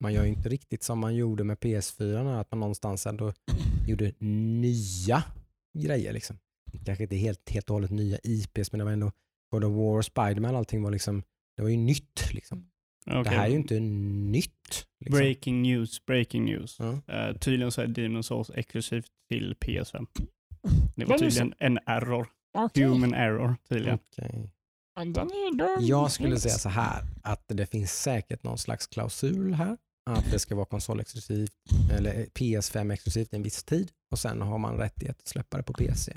[0.00, 3.32] man gör ju inte riktigt som man gjorde med PS4, att man någonstans ändå
[3.88, 5.22] gjorde nya
[5.78, 6.12] grejer.
[6.12, 6.38] Liksom.
[6.84, 9.12] Kanske inte helt, helt och hållet nya IPs, men det var ändå
[9.50, 11.22] God of War och Spider-Man, allting var liksom,
[11.56, 12.32] det var ju nytt.
[12.32, 12.70] Liksom.
[13.06, 13.22] Okej.
[13.24, 14.86] Det här är ju inte nytt.
[15.00, 15.18] Liksom.
[15.18, 16.76] Breaking news, breaking news.
[16.78, 17.00] Ja.
[17.14, 20.06] Eh, tydligen så är Demon Souls exklusivt till PS5.
[20.96, 22.28] Det var tydligen en error.
[22.58, 22.84] Okej.
[22.84, 23.98] Human error tydligen.
[25.12, 25.28] Då-
[25.80, 29.76] Jag skulle säga så här, att det finns säkert någon slags klausul här,
[30.10, 31.52] att det ska vara konsolexklusivt,
[31.92, 35.72] eller PS5 exklusivt en viss tid och sen har man rättighet att släppa det på
[35.72, 36.12] PC.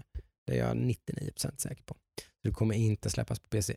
[0.48, 1.96] Det är jag 99% säker på.
[2.44, 3.76] Det kommer inte släppas på PC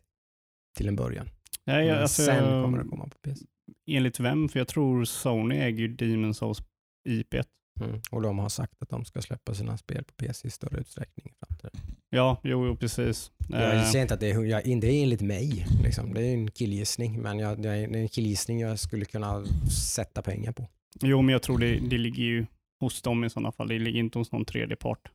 [0.77, 1.29] till en början.
[1.65, 3.45] Nej, Men alltså, sen kommer det komma på PC.
[3.87, 4.49] Enligt vem?
[4.49, 6.61] För jag tror Sony äger ju Demon Souls
[7.09, 7.35] IP.
[7.81, 8.01] Mm.
[8.11, 11.25] Och de har sagt att de ska släppa sina spel på PC i större utsträckning.
[11.25, 11.71] i framtiden.
[12.09, 13.31] Ja, jo, jo precis.
[13.49, 16.13] Jag Eh, säger inte att det är, jag, det är enligt mig, liksom.
[16.13, 19.45] det är en killgissning, men jag, det är en killgissning jag skulle kunna
[19.95, 20.67] sätta pengar på.
[21.01, 22.45] jo, men jag tror det, det ligger ju
[22.79, 23.67] hos dem i sådana fall.
[23.67, 25.11] Det ligger inte hos någon tredje part.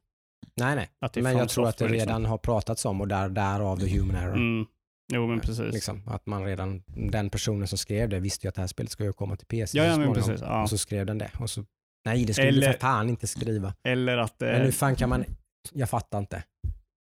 [0.60, 0.88] Nej, nej.
[1.22, 2.08] Men jag tror att det liksom.
[2.08, 4.34] redan har pratats om och där, därav the human error.
[4.36, 4.66] Mm.
[5.12, 5.74] Jo, men precis.
[5.74, 8.90] Liksom, att man redan, den personen som skrev det visste ju att det här spelet
[8.92, 10.40] ska ju komma till PC Ja, ja, men precis.
[10.40, 10.62] Ja.
[10.62, 11.30] Och så skrev den det.
[11.38, 11.64] Och så,
[12.06, 13.74] nej, det skulle Eller- du för fan inte skriva.
[13.84, 15.24] Eller att eh, Men hur fan kan man,
[15.72, 16.42] jag fattar inte.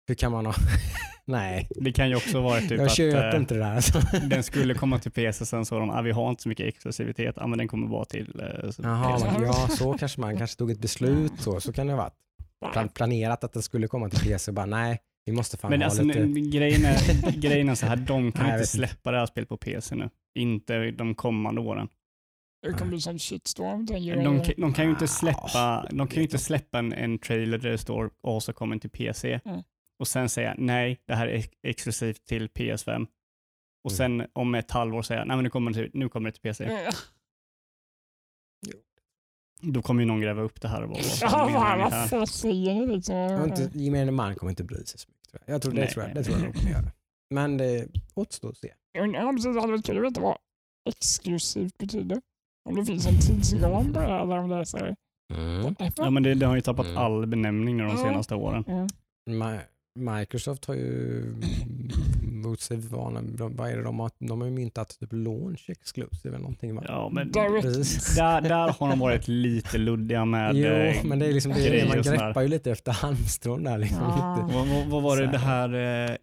[0.09, 0.55] Hur kan man ha,
[1.25, 3.75] nej, det kan ju också vara typ jag att köper eh, inte det där.
[3.75, 4.01] Alltså.
[4.31, 7.39] den skulle komma till PC sen så de, ah, vi har inte så mycket exklusivitet,
[7.39, 9.45] ah, men den kommer vara till eh, så- Jaha, PC.
[9.45, 12.15] ja så kanske man kanske tog ett beslut så, så kan det ha varit.
[12.73, 15.81] Plan, planerat att den skulle komma till PC och bara nej, vi måste fan Men
[15.81, 16.27] ha alltså, lite...
[16.59, 18.67] grejen, är, grejen är så här, de kan Nej, jag inte.
[18.67, 20.11] släppa det här spelet på PC nu.
[20.39, 21.89] Inte de kommande åren.
[22.63, 23.87] Det kommer bli sån shitstorm.
[23.87, 24.45] De, jag.
[24.45, 27.59] kan- de kan ju inte Ah, släppa, de kan ju inte släppa en, en trailer
[27.59, 29.63] där det står also coming till PC Mm.
[29.99, 33.07] och sen säga nej, det här är ex- exklusivt till PS5.
[33.85, 33.97] Och Mm.
[33.97, 36.43] sen om ett halvår säga nej men nu kommer det till, nu kommer det till
[36.43, 36.65] PC.
[36.65, 36.95] Eh,
[39.63, 40.99] Då kommer ju någon gräva upp det här och vara
[41.77, 43.17] vad Ja, fan säger ni liksom?
[43.17, 45.31] Jag gemene man kommer inte bry sig så mycket.
[45.31, 45.55] Tror jag.
[45.55, 46.93] Jag tror, det, Nej, tror jag, det tror jag de kommer göra.
[47.31, 48.73] Men det återstår att se.
[48.99, 50.39] Undrar om det hade varit kul att veta vad
[50.89, 52.23] exklusivt betyder.
[52.69, 54.97] Om det finns en tidsram på det här, eller om det är så här.
[55.97, 56.99] Ja men det, det har ju tappat Mm.
[56.99, 58.65] all benämning de senaste åren.
[59.27, 59.59] Mm.
[59.99, 61.25] Microsoft har ju
[62.23, 65.65] mot sig vana, de- vad är det de har, de har ju myntat typ launch
[65.71, 66.85] exclusive eller någonting va?
[66.89, 71.33] Ja men där, där har de varit lite luddiga med Jo, eh, men det är
[71.33, 73.99] liksom det, grejer man greppar ju lite efter halmstrån där liksom.
[74.03, 74.37] Ja.
[74.47, 74.57] Lite.
[74.59, 75.75] Vad, vad, var det det här.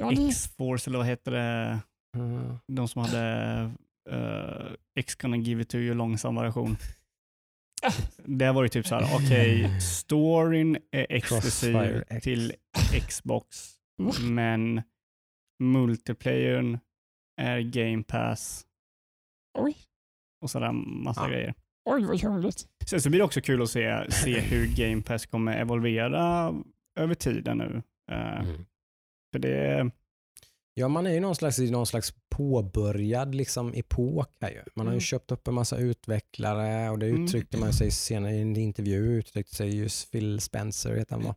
[0.01, 1.79] eh, X-Force eller vad heter det?
[2.17, 2.59] Ja.
[2.67, 3.71] De som hade
[4.11, 6.77] uh, X gonna give it to you långsam version.
[8.25, 12.53] Det var ju typ så här, okej, storyn är exklusiv till
[13.07, 13.73] Xbox,
[14.21, 14.81] men
[15.63, 16.79] multiplayern
[17.41, 18.65] är game pass
[19.59, 19.75] Oj,
[20.41, 21.27] och sådär massa Ja.
[21.29, 21.53] grejer.
[21.89, 22.67] oj vad krångligt.
[22.89, 26.53] Sen så blir det också kul att se, se hur game pass kommer evolvera
[26.99, 27.81] över tiden nu.
[28.11, 28.65] Eh, Mm.
[29.31, 29.91] För det,
[30.79, 34.61] Ja, man är ju någon slags, i någon slags påbörjad liksom, epok här ju.
[34.75, 35.01] Man har ju Mm.
[35.01, 37.23] köpt upp en massa utvecklare och det Mm.
[37.25, 41.35] uttryckte man sig senare i en intervju, uttryckte sig just Phil Spencer, heter han va?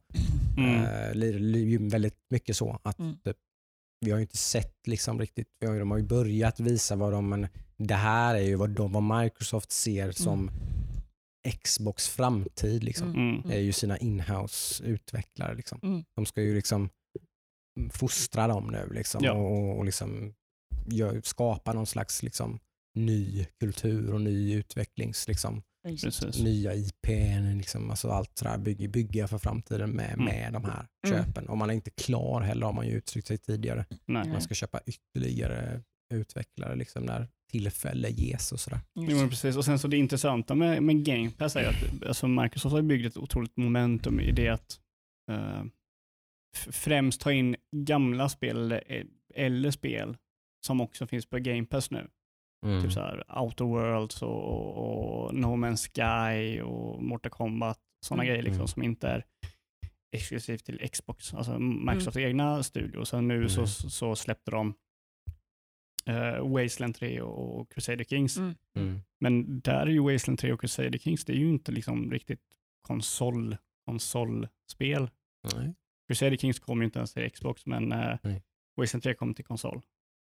[0.58, 3.16] mm, li- väldigt mycket så att Mm.
[3.24, 3.36] typ,
[4.00, 6.96] vi har ju inte sett liksom riktigt, vi har, ju- de har ju börjat visa
[6.96, 10.50] vad de, men det här är ju vad, de, vad Microsoft ser som
[11.62, 13.08] Xbox framtid liksom.
[13.14, 13.34] Mm.
[13.38, 15.80] mm, är ju sina inhouse utvecklare liksom.
[15.82, 16.04] Mm.
[16.14, 16.88] De ska ju liksom
[17.90, 19.32] fostra dem nu liksom Ja.
[19.32, 20.34] och, och liksom
[20.86, 22.58] gör, skapa någon slags liksom
[22.94, 26.38] ny kultur och ny utvecklings liksom, precis.
[26.42, 27.06] nya IP,
[27.56, 30.24] liksom, alltså allt sådär bygga, bygga för framtiden med, Mm.
[30.24, 31.24] med de här Mm.
[31.24, 31.48] köpen.
[31.48, 33.84] Och man är inte klar heller har man ju uttryckt sig tidigare.
[34.06, 34.20] Nej.
[34.22, 34.32] Mm.
[34.32, 35.82] Man ska köpa ytterligare
[36.14, 38.80] utvecklare liksom när tillfälle ges och sådär.
[38.94, 39.56] Jo, men precis.
[39.56, 43.06] Och sen så det intressanta med, med Game Pass är att alltså Microsoft har byggt
[43.06, 44.80] ett otroligt momentum i det att
[45.30, 45.66] eh, f-
[46.56, 48.72] främst ta in gamla spel
[49.34, 50.16] eller, spel
[50.66, 52.08] som också finns på Game Pass nu.
[52.66, 52.82] Mm.
[52.82, 54.76] Typ så här Outer Worlds och,
[55.24, 57.78] och No Man's Sky och Mortal Kombat.
[58.06, 58.30] Sådana Mm.
[58.32, 58.68] grejer liksom Mm.
[58.68, 59.24] som inte är
[60.16, 63.04] exklusivt till Xbox, alltså Microsofts egna studio.
[63.04, 63.66] Så nu så, Mm.
[63.66, 64.74] så släppte de
[66.06, 68.36] eh, Wasteland 3 och, och Crusader Kings.
[68.36, 68.54] Mm.
[68.76, 69.00] Mm.
[69.20, 72.42] Men där är ju Wasteland 3 och Crusader Kings, det är ju inte liksom riktigt
[72.88, 75.10] konsol, konsolspel.
[75.54, 75.74] Nej.
[76.10, 78.16] Crusader Kings kommer ju inte ens till Xbox, men eh.
[78.76, 79.82] Wasteland 3 kommer till konsol.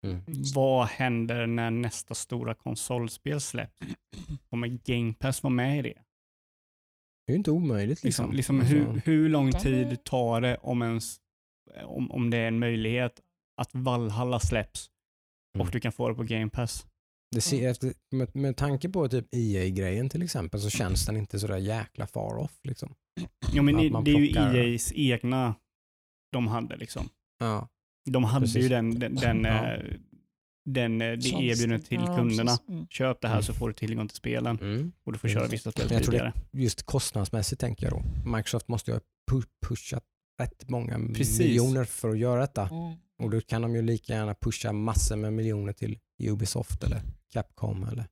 [0.05, 0.21] Mm.
[0.55, 3.88] Vad händer när nästa stora konsolspel släpps?
[4.49, 6.01] Kommer Game Pass vara med i det?
[7.28, 8.59] Det är ju inte omöjligt Liksom, liksom.
[8.59, 11.17] liksom Alltså, hur, hur lång tid tar det om ens
[11.84, 13.21] om, om det är en möjlighet
[13.61, 14.89] att Valhalla släpps
[15.55, 15.67] Mm.
[15.67, 16.86] och du kan få det på Game Pass.
[17.36, 21.39] Det ser, efter, med, med tanke på typ EA-grejen till exempel så känns den inte
[21.39, 22.59] sådär jäkla far off.
[22.63, 22.95] Liksom.
[23.53, 25.55] Ja, men Att det, är ju EAs egna
[26.34, 27.09] de hade liksom.
[27.39, 27.67] Ja.
[28.09, 28.63] De hade Precis.
[28.65, 29.73] ju den, den, den, Ja.
[29.73, 29.93] eh,
[30.65, 32.57] den eh, det erbjudandet till Ja, kunderna.
[32.69, 32.88] Mm.
[32.89, 33.43] Köp det här Mm.
[33.43, 34.91] så får du tillgång till spelen Mm.
[35.03, 36.34] och du får köra vissa spel Jag tror det-.
[36.51, 38.29] Just kostnadsmässigt tänker jag då.
[38.38, 40.03] Microsoft måste ju ha pu- pushat
[40.41, 41.39] rätt många Precis.
[41.39, 42.61] miljoner för att göra detta.
[42.67, 42.93] Mm.
[43.23, 47.01] Och då kan de ju lika gärna pusha massor med miljoner till Ubisoft eller
[47.34, 48.05] Capcom eller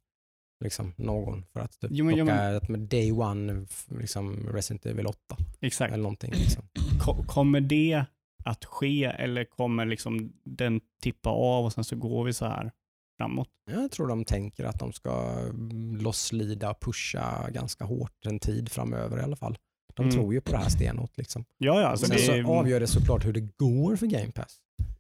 [0.63, 3.65] liksom någon för att typ Jo, men- jo, plocka men- ett med Day One
[3.99, 5.93] liksom Resident Evil 8 Exakt.
[5.93, 6.32] eller någonting.
[6.32, 6.63] Liksom.
[7.02, 8.06] Ko- Kommer det
[8.45, 12.72] att ske eller kommer liksom den tippa av och sen så går vi så här
[13.18, 13.49] framåt?
[13.72, 18.70] Jag tror de tänker att de ska mm, losslida och pusha ganska hårt en tid
[18.72, 19.58] framöver i alla fall.
[19.93, 20.16] De Mm.
[20.16, 21.18] tror ju på det här stenhårt.
[21.18, 21.45] Liksom.
[21.58, 21.88] Ja, ja.
[21.88, 24.58] Alltså Sen det, så avgör det såklart hur det går för Game Pass.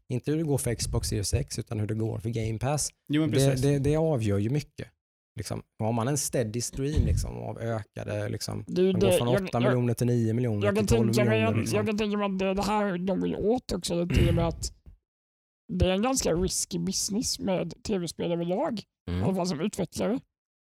[0.07, 2.89] Inte hur det går för Xbox Series X utan hur det går för Game Pass.
[3.07, 4.87] jo, Det, det, det avgör ju mycket.
[5.35, 9.07] Liksom, har man en steady stream liksom, av ökade, liksom, Det är ju de går
[9.07, 11.51] det- från jag- 8 jag- miljoner till 9 miljoner Jag till 12 tänka mig, miljoner.
[11.53, 11.77] att- Liksom.
[11.77, 14.05] jag kan tänka mig att det det här de vill åt också.
[14.05, 14.73] Det är med att
[15.73, 18.79] det är en ganska risky business med tv-spel överlag.
[18.79, 20.19] I alla Mm, fall som utvecklare.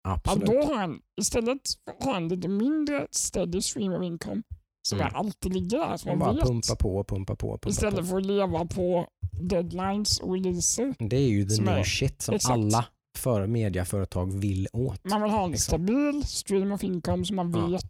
[0.09, 1.61] Att då har han istället
[2.01, 4.43] har han lite mindre steady stream of income
[4.89, 5.15] som Mm.
[5.15, 6.45] alltid ligger där som Man bara vet.
[6.45, 8.05] pumpa på, pumpa på, pumpa Istället på.
[8.07, 9.07] för att leva på
[9.43, 10.95] deadlines och releaser.
[10.99, 12.53] Det är ju the new shit som exakt.
[12.53, 12.85] alla
[13.19, 15.05] för mediaföretag vill åt.
[15.05, 15.87] Man vill ha en Liksom.
[15.87, 17.67] stabil stream of income som man Ja.
[17.67, 17.85] vet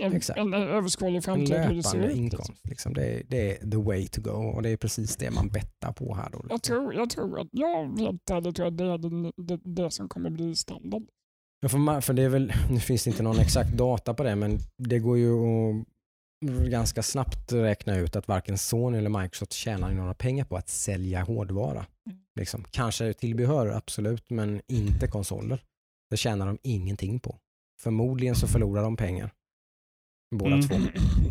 [0.00, 0.38] en, Exakt.
[0.38, 2.16] en överskådlig En framtid ser löpande ut.
[2.16, 2.52] inkomst.
[2.64, 2.94] Liksom.
[2.94, 5.92] Det, är, det är the way to go och det är precis det man bettar
[5.92, 6.30] på här.
[6.30, 6.44] Då.
[6.50, 9.90] Jag tror, jag tror att, jag helt ärligt tror att det är det, det, det
[9.90, 11.02] som kommer bli standard.
[11.60, 14.22] Ja, för, man, för det är väl, nu finns det inte någon exakt data på
[14.22, 15.86] det, men det går ju att
[16.46, 21.22] ganska snabbt räkna ut att varken Sony eller Microsoft tjänar några pengar på att sälja
[21.22, 21.86] hårdvara.
[22.06, 22.18] Mm.
[22.34, 22.64] Liksom.
[22.70, 25.64] Kanske tillbehör, absolut, men inte konsoler.
[26.10, 27.36] Det tjänar de ingenting på.
[27.80, 29.30] Förmodligen så förlorar de pengar.
[30.30, 30.68] Båda Mm.
[30.68, 30.74] två.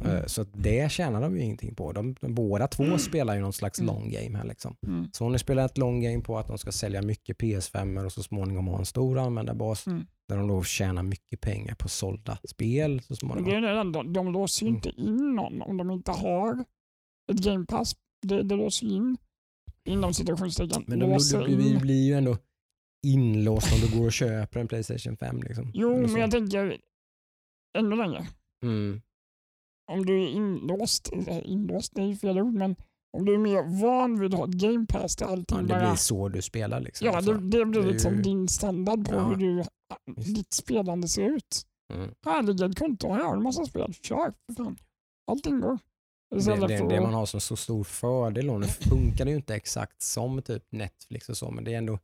[0.08, 1.92] Eh, Så det tjänar de ju ingenting på.
[1.92, 3.96] De, de, båda två spelar ju någon slags Mm.
[3.96, 4.46] long game här.
[4.46, 4.76] Liksom.
[4.88, 5.10] Mm.
[5.14, 8.68] Sony spelar ett long game på att de ska sälja mycket PS5 och så småningom
[8.68, 10.06] ha en stor användarbas Mm.
[10.28, 13.50] där de då tjänar mycket pengar på sålda spel så Men småningom.
[13.52, 14.76] det är det ändå, de låser ju Mm.
[14.78, 16.64] inte in någon om de inte har
[17.32, 17.96] ett game pass.
[18.22, 19.18] Det, det låser ju in,
[19.86, 21.80] inom situationstecken, Men de, du in.
[21.80, 22.38] blir ju ändå
[23.08, 25.42] inlåst om du går och köper en Playstation 5.
[25.44, 25.72] Liksom.
[25.74, 26.78] Jo, men jag tänker
[27.78, 28.28] ännu längre.
[28.64, 29.02] Mm.
[29.92, 32.76] Om du är inlåst, eller inlåst är ju fel ord, men
[33.18, 35.80] om du är mer van vid att ha game pass där allting Ja, det bara...
[35.90, 36.80] blir så du spelar.
[36.80, 37.08] Liksom.
[37.08, 39.24] ja, det, det blir det liksom ju- din standard på Ja.
[39.28, 39.64] hur du,
[40.34, 41.62] ditt spelande ser ut.
[41.94, 42.10] Mm.
[42.26, 43.94] Här ligger ett konto, här har du massa spel.
[43.94, 44.78] Kör, för fan.
[45.32, 45.80] Allting går.
[46.36, 49.56] Det, det, det man har som så stor fördel, och nu funkar det ju inte
[49.56, 52.00] exakt som typ Netflix och så, men det, är ändå,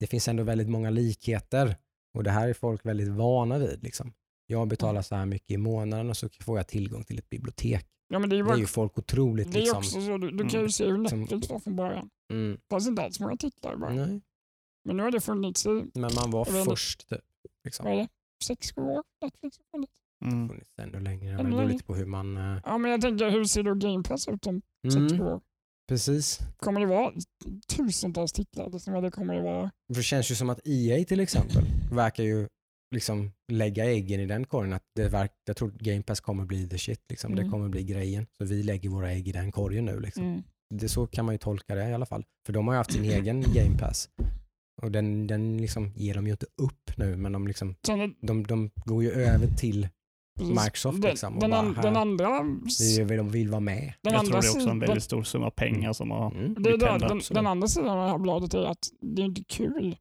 [0.00, 1.76] det finns ändå väldigt många likheter
[2.14, 3.82] och det här är folk väldigt vana vid.
[3.82, 4.12] Liksom.
[4.46, 7.86] Jag betalar så här mycket i månaden och så får jag tillgång till ett bibliotek.
[8.08, 9.78] Ja, men det är ju, Det är ju folk otroligt det är liksom.
[9.78, 10.18] också så.
[10.18, 10.62] Du, du kan Mm.
[10.62, 12.10] ju se hur Netflix var från början.
[12.32, 13.90] Mm, Det fanns inte alls många titlar bara.
[13.94, 14.20] nej.
[14.84, 17.08] Men nu har det funnits i, Men man var först.
[17.08, 17.20] Typ,
[17.64, 17.84] liksom.
[17.84, 18.08] vad är det,
[18.44, 19.02] sex, sju år?
[19.24, 19.92] Netflix har funnits.
[20.24, 20.48] Mm.
[20.48, 21.36] funnits ännu längre.
[21.36, 22.36] Men det beror lite på hur man...
[22.36, 25.24] eh, Ja, men jag tänker, hur ser då Game Pass ut om sex, Mm, sju
[25.24, 25.40] år?
[25.88, 26.38] precis.
[26.56, 27.12] Kommer det vara
[27.76, 28.70] tusentals titlar?
[28.70, 29.70] Liksom, eller kommer det vara...
[29.88, 32.48] För det känns ju som att EA till exempel verkar ju
[32.92, 34.72] liksom lägga äggen i den korgen.
[34.72, 37.00] Att det verk, jag tror att Game Pass kommer bli the shit.
[37.08, 37.34] Liksom.
[37.34, 37.52] Det Mm.
[37.52, 38.26] kommer bli grejen.
[38.38, 40.00] Så vi lägger våra ägg i den korgen nu.
[40.00, 40.24] Liksom.
[40.24, 40.42] Mm.
[40.74, 42.24] Det, så kan man ju tolka det i alla fall.
[42.46, 44.08] För de har ju haft sin egen Game Pass.
[44.82, 48.42] Och den, den liksom ger de ju inte upp nu, men de, liksom, är- de,
[48.46, 49.88] de går ju över till
[50.40, 51.82] Microsoft den, liksom och den, bara, här.
[51.82, 52.28] den andra...
[52.78, 52.84] det
[53.14, 53.92] är, de vill vara med.
[54.02, 56.30] Den Jag andra tror det är också en sidan- väldigt stor summa pengar som har
[56.30, 56.54] Mm.
[56.62, 57.08] Det hända.
[57.08, 59.96] den, den andra sidan av det bladet är att det är inte kul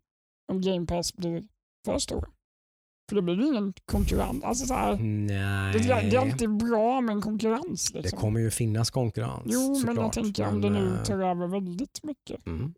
[0.51, 1.43] om Game Pass blir
[1.85, 2.27] för stora.
[3.11, 4.43] För då blir det ingen konkurrens.
[4.43, 5.73] Alltså så här, Nej.
[5.73, 7.91] det, är- det är alltid bra med en konkurrens.
[7.93, 8.19] Det Liksom.
[8.19, 11.99] kommer ju finnas konkurrens jo, men jag tänker om det nu eh, tar över väldigt
[12.03, 12.47] mycket.
[12.47, 12.73] mm.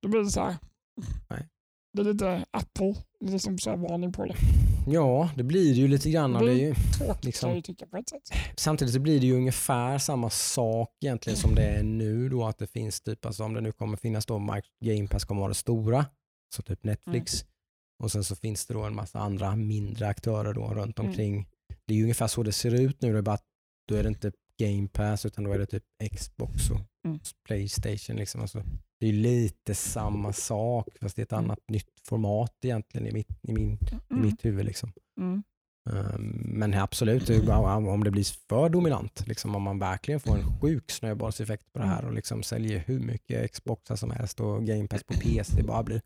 [0.00, 0.56] Då blir det så här.
[1.30, 1.48] Nej.
[1.92, 4.34] Det är lite Apple, liksom så här varning på det.
[4.86, 6.36] Ja, det blir det ju lite grann.
[6.36, 7.46] och Det är ju, Tråkigt Liksom.
[7.46, 8.20] kan jag ju tycka på ett sätt.
[8.56, 12.58] samtidigt så blir det ju ungefär samma sak egentligen som det är nu då att
[12.58, 14.38] det finns typ, alltså om det nu kommer finnas då
[14.84, 16.06] Game Pass kommer vara det stora,
[16.54, 17.44] så typ Netflix.
[18.02, 21.08] Och sen så finns det då en massa andra mindre aktörer då runt Mm.
[21.10, 21.48] omkring.
[21.86, 23.44] Det är ju ungefär så det ser ut nu, det är bara att
[23.88, 25.84] då är det inte Game Pass utan då är det typ
[26.16, 27.18] Xbox och Mm.
[27.46, 28.16] Playstation.
[28.16, 28.40] Liksom.
[28.40, 28.62] Alltså,
[29.00, 31.44] det är lite samma sak fast det är ett Mm.
[31.44, 34.22] annat nytt format egentligen i mitt, i min, i Mm.
[34.26, 34.66] mitt huvud.
[34.66, 34.92] Liksom.
[35.20, 35.42] Mm.
[35.90, 36.22] Ehm,
[36.58, 41.72] Men absolut, om det blir för dominant, liksom om man verkligen får en sjuk snöbollseffekt
[41.72, 45.14] på det här och liksom säljer hur mycket Xboxar som helst och Game Pass på
[45.20, 46.02] PC bara blir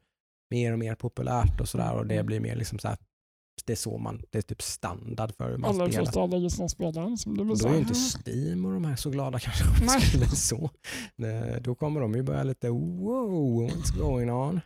[0.50, 2.96] mer och mer populärt och sådär och det blir mer liksom så här,
[3.64, 6.04] det är så man, det är typ standard för hur man Alla spelar.
[6.04, 7.16] förstår lägger sina spelare.
[7.16, 7.94] Som blir Då är ju inte.
[7.94, 10.00] Steam och de här så glada kanske om det Nej.
[10.00, 10.70] skulle så.
[11.60, 14.60] Då kommer de ju börja lite wow, what's going on?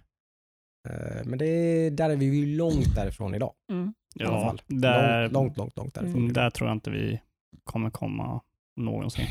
[0.89, 3.53] Eh, Men det, där är vi ju långt därifrån idag.
[3.73, 3.95] Mm.
[4.15, 4.63] I alla Ja, fall.
[4.67, 6.17] där, Långt, långt, långt, långt därifrån.
[6.23, 7.21] mm, där tror jag inte vi
[7.65, 8.41] kommer komma
[8.77, 9.27] någonsin.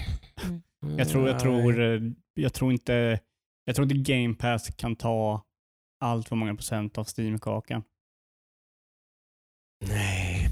[0.84, 0.98] Mm.
[0.98, 2.02] Jag tror, jag tror, eh,
[2.34, 3.20] jag tror inte,
[3.66, 5.42] jag tror inte Game Pass kan ta
[6.00, 7.84] allt för många procent av Steam-kakan.
[9.86, 10.50] Nej.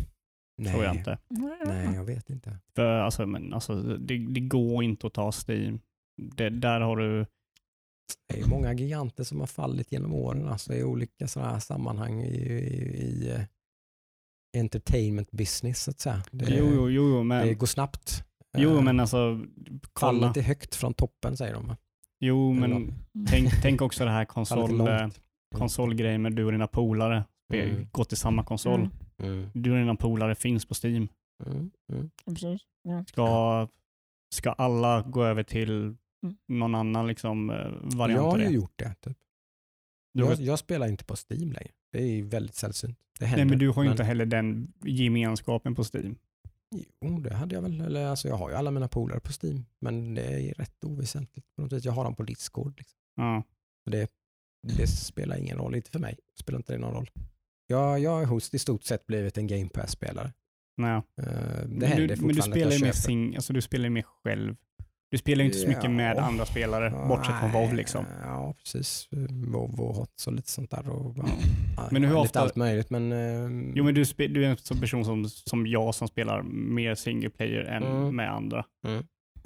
[0.58, 0.74] Nej.
[0.74, 1.18] Tror jag inte.
[1.66, 2.58] Nej, jag vet inte.
[2.76, 5.80] För alltså, men, alltså, det, det går inte att ta Steam.
[6.36, 7.26] Det, där har du,
[8.28, 12.22] Det är många giganter som har fallit genom åren alltså, i olika sådana här sammanhang
[12.22, 13.42] i, i, i eh,
[14.58, 16.24] entertainment business så att säga.
[16.32, 18.24] Det, jo, jo, jo, jo, det men, går snabbt.
[18.58, 19.46] jo, Eh, men alltså,
[19.94, 20.20] kolla.
[20.20, 21.76] Fallet är högt från toppen säger de.
[22.20, 22.94] Jo, men
[23.30, 24.88] tänk, tänk också det här konsol,
[25.52, 25.60] långt.
[25.60, 27.24] konsolgrejen med du och dina polare.
[27.54, 27.88] Mm.
[27.92, 28.80] Gå till samma konsol.
[28.80, 28.92] Mm.
[29.34, 29.50] Mm.
[29.54, 31.08] Du och dina polare finns på Steam.
[31.46, 31.72] Mm.
[31.92, 33.06] Mm.
[33.06, 33.68] Ska,
[34.36, 36.38] ska alla gå över till Mm.
[36.48, 38.96] någon annan liksom, eh, Jag variant har av ju gjort det.
[39.02, 39.18] Typ.
[40.20, 41.72] Har, Jag, jag spelar inte på Steam längre.
[41.92, 43.00] Det är ju väldigt sällsynt.
[43.20, 46.16] Det nej, men du har ju inte heller den gemenskapen på Steam.
[47.02, 47.82] Jo, det hade jag väl.
[47.82, 51.48] Eller, alltså, jag har ju alla mina polare på Steam, men det är rätt oväsentligt.
[51.56, 51.86] På något vis.
[51.86, 52.74] Jag har dem på Discord.
[52.78, 53.00] Liksom.
[53.16, 53.44] Ja.
[53.84, 54.12] Så det,
[54.64, 56.18] det spelar ingen roll, inte för mig.
[56.40, 57.10] Spelar inte det någon roll.
[57.68, 60.34] Jag, jag har hos i stort sett blivit en Game Pass-spelare.
[60.78, 60.92] Nej.
[60.96, 63.62] Eh, det Men händer du, fortfarande men du att spelar ju mer sing, alltså du
[63.62, 64.56] spelar mer själv.
[65.12, 66.22] Du spelar ju inte så mycket med Ja.
[66.22, 68.06] andra spelare, bortsett från WoW liksom.
[68.24, 69.08] Ja, precis.
[69.30, 70.90] WoW och HOTS och lite sånt där.
[70.90, 71.24] Och, ja,
[71.78, 73.12] ja, Men hur lite ofta- allt möjligt, men...
[73.12, 76.96] eh, Jo men du, du är en sån person som, som jag som spelar mer
[76.96, 78.16] single player än Mm.
[78.16, 78.66] med andra.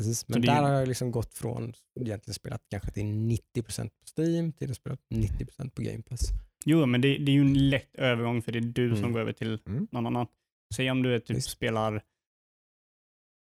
[0.02, 4.22] Precis, men där ju- har jag liksom gått från egentligen spelat kanske till 90% på
[4.22, 6.22] Steam till att spela 90% på Game Pass.
[6.66, 9.12] Jo men det, det är ju en lätt övergång för det är du som Mm.
[9.12, 9.88] går över till Mm.
[9.92, 10.28] någon annan.
[10.76, 11.50] Säg om du är typ Visst.
[11.50, 12.02] spelar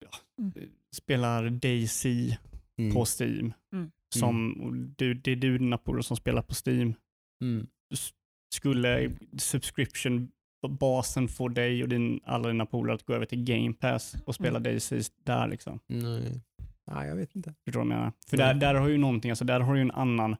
[0.05, 0.53] ja, Mm.
[0.97, 2.37] spelar Daisy
[2.79, 2.95] Mm.
[2.95, 3.53] på Steam.
[3.73, 3.91] Mm.
[4.15, 6.95] Som, och du, det är du dina polare som spelar på Steam.
[7.43, 7.67] Mm.
[7.95, 8.13] S-
[10.63, 14.15] Skulle subscription-basen få dig och din, alla dina polare att gå över till Game Pass
[14.27, 14.63] och spela Mm.
[14.63, 15.81] Daisy där liksom?
[15.87, 16.41] Nej.
[16.87, 17.55] Nej, jag vet inte.
[17.65, 18.13] Förstår du vad jag menar?
[18.27, 20.37] För där, där har ju någonting, alltså där har ju en annan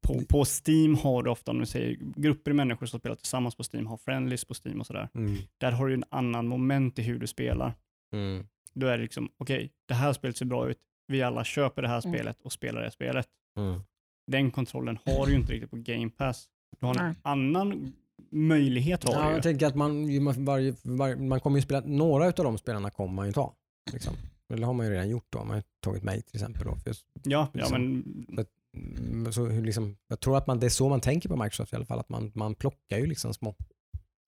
[0.00, 3.54] på, på Steam har du ofta, om du säger grupper av människor som spelar tillsammans
[3.56, 5.08] på Steam, har friendlies på Steam och sådär.
[5.14, 5.36] Mm.
[5.58, 7.74] Där har du en annan moment i hur du spelar.
[8.12, 8.46] Mm.
[8.74, 10.78] Då är det liksom, okej, det här spelet ser bra ut.
[11.06, 12.14] Vi alla köper det här Mm.
[12.18, 13.28] spelet och spelar det spelet.
[13.56, 13.80] Mm.
[14.26, 16.48] Den kontrollen har du ju inte riktigt på Game Pass.
[16.80, 17.92] Du har en annan
[18.30, 22.32] möjlighet har Ja, jag tänker att man, varje, varje, man kommer ju spela, några av
[22.32, 23.54] de spelarna kommer man ju ta.
[23.92, 24.14] Liksom.
[24.52, 25.38] Eller har man ju redan gjort då.
[25.38, 26.64] Man har tagit mig till exempel.
[26.66, 27.82] Då, för, Ja, ja liksom.
[28.28, 31.72] men Mm, så liksom, jag tror att man, det är så man tänker på Microsoft
[31.72, 31.98] i alla fall.
[32.00, 33.54] Att man, man plockar ju liksom små,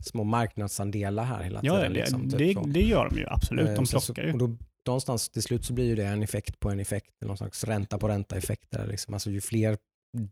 [0.05, 1.93] små marknadsandelar här hela ja, tiden.
[1.93, 3.69] det, liksom, typ det, det gör de ju absolut.
[3.69, 4.33] Eh, De så- så- plockar ju.
[4.33, 7.37] Och då, någonstans till slut så blir ju det en effekt på en effekt, någon
[7.37, 8.71] slags ränta på ränta effekt.
[8.71, 9.15] Där liksom.
[9.15, 9.79] Alltså ju fler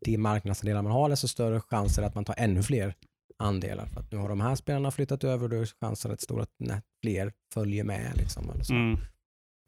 [0.01, 2.95] de marknadsandelar man har, desto större chanser att man tar ännu fler
[3.39, 3.87] andelar.
[3.87, 6.41] För att nu har de här spelarna flyttat över och då är chansen rätt stor
[6.41, 8.13] att nej, fler följer med.
[8.17, 8.75] Liksom, eller så.
[8.75, 8.99] Mm.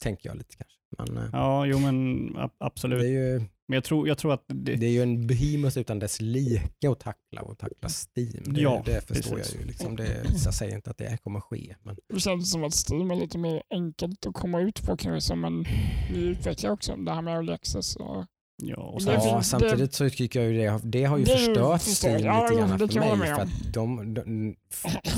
[0.03, 0.79] Tänker jag lite kanske.
[0.99, 2.99] Men eh, Ja, jo men absolut.
[3.01, 5.79] det är ju Men jag tror, jag tror att det, det är ju en behemoth
[5.79, 8.55] utan dess like att tackla och tackla Steam.
[8.55, 9.53] Det, Ja, det förstår precis.
[9.55, 9.67] jag ju.
[9.69, 9.97] Liksom.
[9.97, 11.77] Det, jag säger inte att det kommer ske.
[11.83, 15.35] Men Det känns som att Steam är lite mer enkelt att komma ut på kanske,
[15.35, 15.65] men
[16.13, 17.97] vi utvecklar också det här med early access.
[17.97, 18.27] Och,
[18.69, 21.83] ja, sen, ja, samtidigt så tycker jag ju det, det har ju Det förstört
[22.25, 23.29] ja, lite grann för mig.
[23.35, 24.55] För att de, de,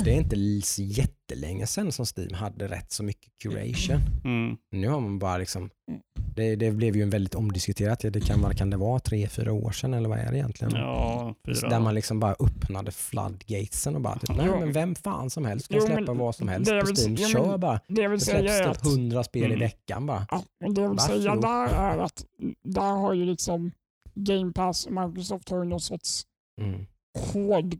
[0.03, 0.35] det är inte
[0.79, 4.01] jättelänge sedan som Steam hade rätt så mycket curation.
[4.23, 6.01] mm, Nu har man bara liksom, Mm.
[6.35, 9.53] Det, det blev ju en väldigt omdiskuterat, det kan, vad kan det vara, tre, fyra
[9.53, 10.73] år sedan eller vad är det egentligen?
[10.75, 11.69] ja, fyra.
[11.69, 15.67] Där man liksom bara öppnade floodgatesen och bara typ, nej men vem fan som helst
[15.67, 17.15] kan Jo, släppa men vad som helst på Steam.
[17.19, 17.79] jo, Kör bara.
[17.87, 19.59] det jag vill Det säga släpps typ att, hundra spel i Mm.
[19.59, 20.27] veckan bara.
[20.31, 21.41] ja, men det jag vill säga Varsågod.
[21.41, 22.25] där är att
[22.63, 23.71] där har ju liksom
[24.13, 26.23] Game Pass och Microsoft har ju någon sorts
[26.61, 26.85] Mm.
[27.33, 27.75] hård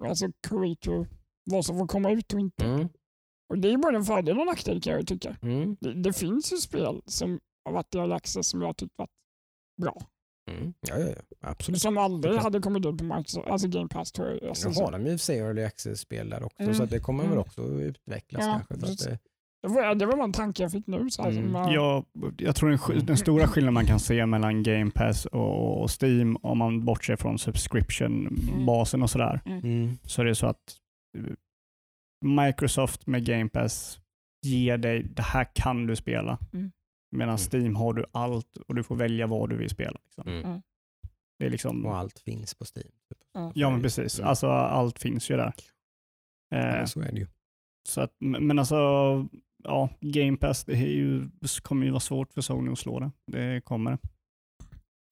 [0.00, 1.06] alltså curator
[1.50, 2.64] vad som får komma ut och inte.
[2.64, 2.88] Mm.
[3.48, 5.36] Och det är både en fördel och en nackdel kan jag tycka.
[5.42, 5.76] Mm.
[5.80, 8.94] Det, det finns ju spel som har varit i early access som jag har tyckt
[8.98, 9.10] varit
[9.82, 10.02] bra.
[10.50, 10.72] Mm.
[10.80, 11.80] Ja, ja, ja, absolut.
[11.80, 12.44] Som aldrig Såklart.
[12.44, 14.48] hade kommit ut på Microsoft, alltså Game Pass tror jag.
[14.48, 16.74] Alltså, Nu så- har de ju i och för sig early access-spel där också, Mm.
[16.74, 17.40] så att det kommer väl Mm.
[17.44, 18.86] också utvecklas Ja, kanske.
[18.86, 19.18] För att det,
[19.62, 21.10] det, var, det var bara en tanke jag fick nu.
[21.10, 21.44] Så här, Mm.
[21.52, 22.04] som, äh, Ja,
[22.38, 26.36] jag tror den, den stora skillnaden man kan se mellan Game Pass och, och Steam,
[26.42, 29.58] om man bortser från subscription-basen och sådär, Mm.
[29.58, 29.98] mm.
[30.04, 30.76] så är det så att
[32.24, 33.98] Microsoft med Game Pass
[34.46, 36.38] ger dig, det här kan du spela.
[36.52, 36.70] Mm.
[37.10, 37.38] Medan Mm.
[37.52, 40.00] Steam har du allt och du får välja vad du vill spela.
[40.04, 40.28] Liksom.
[40.28, 40.44] Mm.
[40.44, 40.62] Mm.
[41.38, 42.92] Det är liksom, Och allt finns på Steam.
[43.08, 43.18] Typ.
[43.54, 44.28] ja men precis, Mm.
[44.28, 45.52] alltså allt finns ju där.
[46.54, 47.26] Eh, Ja, så är det ju.
[47.88, 48.76] så att, men alltså,
[49.64, 51.30] ja, Game Pass, det är ju,
[51.62, 53.10] kommer ju vara svårt för Sony att slå det.
[53.26, 53.98] Det kommer det.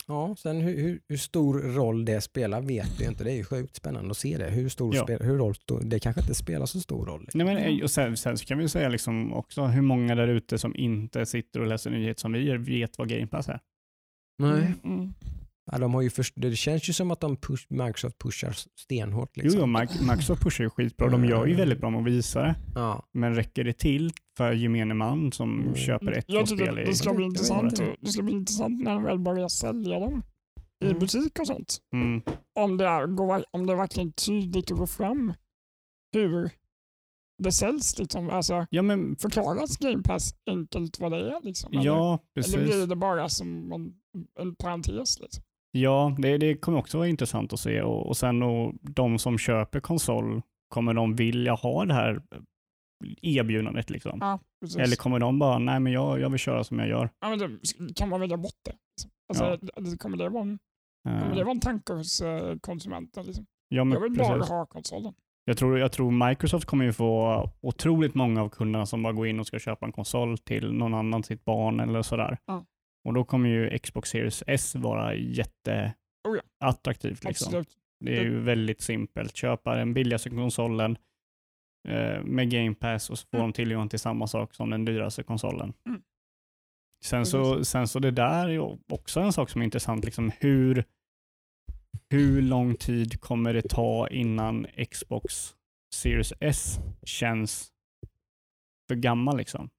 [0.08, 3.24] Ja, sen hur, hur, hur stor roll det spelar vet vi inte.
[3.24, 4.50] Det är ju sjukt spännande att se det.
[4.50, 5.02] Hur stor Ja.
[5.02, 7.28] spel, hur roll, det kanske inte spelar så stor roll.
[7.34, 7.82] Nej, men, Mm.
[7.82, 11.26] och sen, sen så kan vi säga liksom också hur många där ute som inte
[11.26, 13.60] sitter och läser nyheter som vi gör vet vad Game Pass är.
[14.38, 14.50] Nej.
[14.58, 15.14] Mm, mm.
[15.72, 19.30] Ja, de har ju först, det känns ju som att de push, Microsoft pushar stenhårt.
[19.34, 19.60] Jo, Liksom.
[19.60, 21.08] jo, Mic- Microsoft pushar ju skitbra.
[21.08, 22.54] De gör ju väldigt bra med att visa det.
[22.74, 23.08] Ja.
[23.12, 25.74] Men räcker det till för gemene man som Mm.
[25.74, 26.84] köper ett, Jag spel i...
[26.84, 30.22] det ska bli intressant, det ska bli intressant när de väl börjar sälja dem
[30.84, 30.98] i Mm.
[30.98, 31.78] butik och sånt.
[31.92, 32.22] Mm.
[32.58, 33.02] Om det, är,
[33.50, 35.32] om det är verkligen tydligt att gå fram
[36.12, 36.50] hur
[37.42, 37.98] det säljs.
[37.98, 38.30] Liksom.
[38.30, 41.40] Alltså, Ja, men förklaras Game Pass enkelt vad det är?
[41.42, 41.84] Liksom, eller?
[41.84, 42.88] ja, Eller blir precis.
[42.88, 43.92] det bara som en,
[44.40, 45.20] en parentes?
[45.20, 45.42] Liksom?
[45.80, 47.82] Ja, det, det kommer också vara intressant att se.
[47.82, 52.22] Och, och sen och de som köper konsol, kommer de vilja ha det här
[53.22, 53.90] erbjudandet?
[53.90, 54.18] Liksom?
[54.20, 54.38] Ja.
[54.78, 57.10] Eller kommer de bara, nej men jag, jag vill köra som jag gör.
[57.20, 58.72] ja, men det, kan man välja bort det?
[58.96, 59.10] Liksom?
[59.28, 60.58] Alltså, det- Kommer, det vara en,
[61.04, 63.26] kommer det Eh, vara en tanke hos eh, konsumenten?
[63.26, 63.46] Liksom?
[63.68, 64.48] ja, men Jag vill bara precis.
[64.50, 65.14] ha konsolen.
[65.44, 69.26] Jag tror, jag tror Microsoft kommer ju få otroligt många av kunderna som bara går
[69.26, 72.38] in och ska köpa en konsol till någon annan, sitt barn eller sådär.
[72.46, 72.64] Ja.
[73.06, 77.24] Och då kommer ju Xbox Series S vara Oh jätteattraktivt.
[77.24, 77.46] Liksom.
[77.46, 77.68] Absolut.
[78.00, 79.36] Det är ju väldigt simpelt.
[79.36, 80.98] Köpa den billigaste konsolen
[81.88, 83.50] eh, med Game Pass och så får Mm.
[83.50, 85.72] de tillgång till samma sak som den dyraste konsolen.
[85.88, 86.02] Mm.
[87.04, 90.04] Sen, så, sen så det där är också en sak som är intressant.
[90.04, 90.84] Liksom hur,
[92.10, 95.54] hur lång tid kommer det ta innan Xbox
[95.94, 97.72] Series S känns
[98.88, 99.36] för gammal?
[99.36, 99.70] Liksom?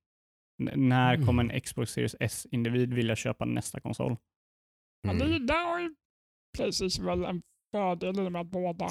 [0.59, 1.25] N- när Mm.
[1.27, 4.17] kommer en Xbox Series S-individ vilja köpa nästa konsol?
[5.01, 5.45] Ja, det, Mm.
[5.47, 5.95] där har ju
[6.57, 7.41] Playstation väl en
[7.71, 8.89] fördel i och med att båda,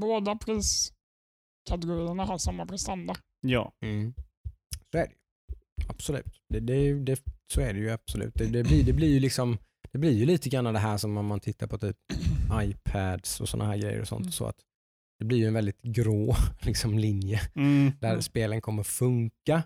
[0.00, 3.14] båda priskategorierna har samma prestanda.
[3.40, 4.14] Ja, Mm.
[4.92, 5.16] Så är det ju.
[5.88, 6.40] Absolut.
[6.48, 7.22] Det, det, det,
[7.52, 8.34] så är det ju absolut.
[8.34, 9.58] Det, det, blir, det blir ju liksom
[9.92, 11.96] det blir ju lite grann det här som om man tittar på typ
[12.62, 14.20] iPads och sådana här grejer och sånt.
[14.22, 14.32] Mm.
[14.32, 14.56] Så att
[15.18, 17.92] det blir ju en väldigt grå liksom, linje mm.
[18.00, 18.22] där Mm.
[18.22, 19.62] spelen kommer funka.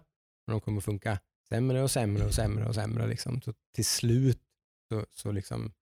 [0.51, 3.07] Och de kommer funka sämre och sämre och sämre och sämre.
[3.07, 3.41] Liksom.
[3.41, 4.43] Så till slut
[4.89, 5.73] så, så liksom,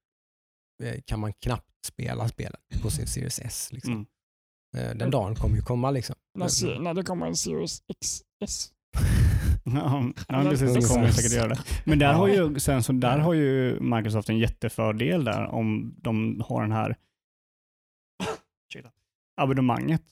[0.82, 3.68] eh, kan man knappt spela spelen på sin Series S.
[3.72, 3.92] Liksom.
[3.92, 4.06] Mm.
[4.76, 5.90] Eh, Den dagen kommer ju komma.
[5.90, 6.16] Liksom.
[6.34, 8.72] När, när det kommer en Series XS.
[9.74, 10.74] Ja, ja precis.
[10.74, 11.64] Det kommer säkert göra det.
[11.84, 16.42] Men där, har ju, sen, så där har ju Microsoft en jättefördel där om de
[16.48, 16.96] har den här
[19.36, 20.02] abonnemanget.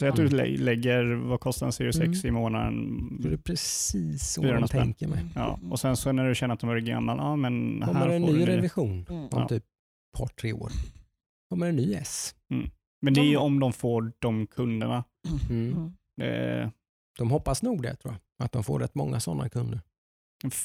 [0.00, 0.36] Så att du Mm.
[0.36, 2.40] lä- lägger, vad kostar en Series X i Mm.
[2.42, 2.98] månaden?
[3.20, 4.80] Det är precis så 400 de spänn.
[4.82, 5.24] tänker mig.
[5.34, 8.08] Ja, och sen så när du känner att de är gammal, ja men Kommer här
[8.08, 8.46] det en får ny du ny.
[8.52, 9.22] revision Mm.
[9.22, 9.48] om Ja.
[9.48, 10.70] typ ett par, tre år?
[11.50, 12.34] Kommer en ny S?
[13.02, 15.04] Men det är ju om de får de kunderna.
[15.50, 15.92] Mm.
[16.20, 16.62] Mm.
[16.62, 16.70] Eh,
[17.18, 18.44] De hoppas nog det tror jag.
[18.44, 19.80] Att de får rätt många sådana kunder.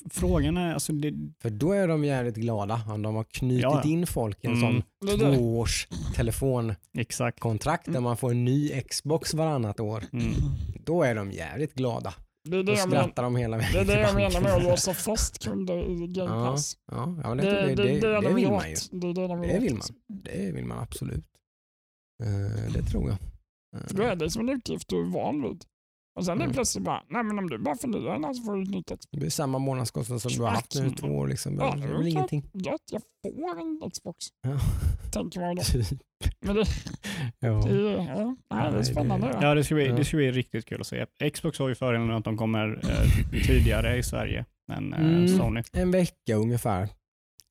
[0.10, 3.82] Frågan är, alltså det, För då är de jävligt glada om de har knutit Ja,
[3.84, 3.90] ja.
[3.90, 4.82] in folk i en Mm.
[5.08, 10.04] sån tvåårs telefonkontrakt där man får en ny Xbox varannat år.
[10.14, 10.34] Mm.
[10.86, 12.14] Då är de jävligt glada.
[12.50, 14.54] Det är det Då jag, men, de hela vägen det, är det jag menar med
[14.54, 16.78] att låsa fast kunder i Game Pass.
[16.92, 18.76] Ja, ja men det, Det, det, det, det, det, det, de vill man ju.
[18.92, 19.84] Det är det de Det vill man.
[20.08, 21.26] Det vill man absolut.
[22.24, 23.18] Eh, det tror jag.
[23.82, 25.64] Eh, då är det som en utgift du är van vid.
[26.16, 26.48] Och sen är Mm.
[26.48, 28.70] det plötsligt bara, nej men om du bara förnyar den här så får du ett
[28.70, 29.06] nytt Xbox.
[29.12, 31.28] Det blir samma månadskostnad som du har haft nu i två år.
[31.28, 31.56] Liksom.
[31.56, 32.50] Ja, det är är väl ingenting.
[32.54, 34.18] Gött, jag får en Xbox.
[34.42, 34.60] Ja.
[35.12, 35.62] Tänker man då.
[35.64, 36.00] Typ.
[36.42, 36.66] Men det,
[37.40, 37.50] Ja.
[37.50, 39.28] det, är- ja, nej, det är spännande.
[39.28, 39.48] det- Ja.
[39.48, 41.06] Ja, det ska, bli, det ska bli riktigt kul att se.
[41.34, 45.28] Xbox har ju fördelen att de kommer eh, tidigare i Sverige än eh, Mm.
[45.28, 45.64] Sony.
[45.74, 46.90] En vecka ungefär.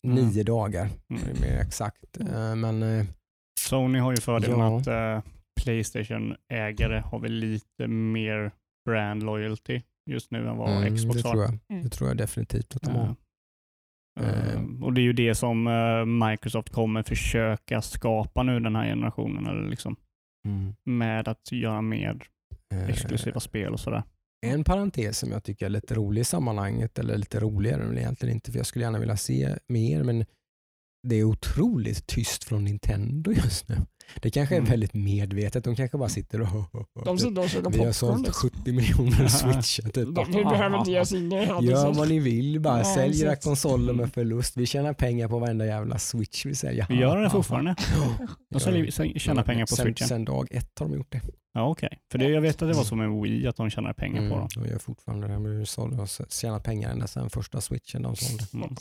[0.07, 0.17] Mm.
[0.29, 1.23] Nio dagar Mm.
[1.41, 2.21] mer exakt.
[2.21, 3.05] Eh, Men eh,
[3.61, 4.79] Sony har ju fördelen Ja.
[4.79, 5.31] att eh,
[5.63, 8.53] Playstation-ägare har väl lite mer
[8.87, 11.35] brand loyalty just nu än vad mm, Xbox det, har.
[11.35, 11.59] tror jag.
[11.71, 11.83] Mm.
[11.83, 13.17] det tror jag definitivt att de har.
[14.21, 18.87] eh, och det är ju det som eh, Microsoft kommer försöka skapa nu den här
[18.87, 19.97] generationen, eller liksom,
[20.49, 20.75] Mm.
[20.85, 22.23] med att göra mer
[22.75, 24.03] Eh, exklusiva spel och sådär.
[24.47, 28.35] En parentes som jag tycker är lite rolig i sammanhanget, eller lite roligare men egentligen
[28.35, 30.25] inte, för jag skulle gärna vilja se mer, men
[31.09, 33.77] det är otroligt tyst från Nintendo just nu.
[34.21, 34.71] Det kanske är Mm.
[34.71, 35.65] väldigt medvetet.
[35.65, 36.49] De kanske bara sitter och...
[37.05, 38.51] De sitter och käkar Vi har sålt liksom.
[38.51, 39.83] 70 miljoner switchar.
[39.91, 40.15] Typ.
[40.15, 41.31] De, vi behöver inte ge oss in.
[41.31, 41.95] Gör liksom.
[41.95, 42.79] vad ni vill bara.
[42.79, 44.57] Ja, Sälj era konsoler med förlust.
[44.57, 46.87] Vi tjänar pengar på varenda jävla switch vi säljer.
[46.89, 47.75] Vi gör det fortfarande.
[48.51, 50.09] De säljer, tjänar pengar på sen, switchen.
[50.09, 51.21] Sen dag ett har de gjort det.
[51.57, 51.99] Ja, okej.
[52.13, 54.25] För det, jag vet att det var så med Wii, att de tjänar pengar på
[54.25, 54.49] Mm, dem.
[54.55, 55.33] de gör fortfarande det.
[55.77, 58.45] De och tjänat pengar ända sedan första switchen de sålde.
[58.55, 58.77] Mm.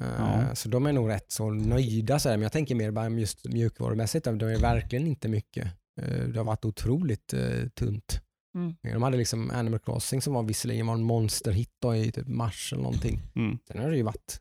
[0.00, 0.54] Eh, Ja.
[0.54, 2.18] Så de är nog rätt så nöjda.
[2.18, 2.36] Så här.
[2.36, 4.24] Men jag tänker mer bara just mjukvarumässigt.
[4.24, 5.66] De är verkligen inte mycket.
[6.00, 8.20] Eh, Det har varit otroligt eh, tunt.
[8.54, 8.74] Mm.
[8.82, 12.72] De hade liksom Animal Crossing som var visserligen var en monsterhit då i typ mars
[12.72, 13.20] eller någonting.
[13.36, 13.58] Mm.
[13.68, 14.38] Sen har det ju varit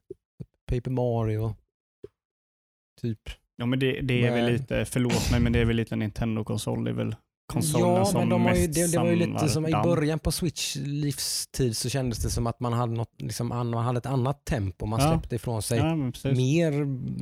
[0.72, 1.56] Paper Mario,
[3.01, 3.20] typ.
[3.56, 5.95] Ja, men det, det är väl Men- lite, förlåt mig, men det är väl lite
[5.95, 6.84] Nintendo-konsol.
[6.84, 7.16] Det är väl
[7.54, 9.84] konsolen ja, som men de har ju, det, det var ju lite som i damm.
[9.84, 13.86] början på Switch livstid så kändes det som att man hade, något, liksom, an- man
[13.86, 14.86] hade ett annat tempo.
[14.86, 15.12] Man Ja.
[15.12, 15.95] släppte ifrån sig Ja,
[16.34, 16.72] mer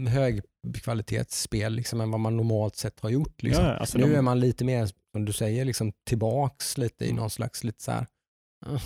[0.10, 3.44] högkvalitetsspel liksom, än vad man normalt sett har gjort.
[3.44, 3.66] Liksom.
[3.66, 7.10] Ja, alltså nu de, är man lite mer, som du säger, liksom, tillbaks lite i
[7.10, 7.20] Mm.
[7.20, 8.06] någon slags lite så här,
[8.66, 8.80] "Ah,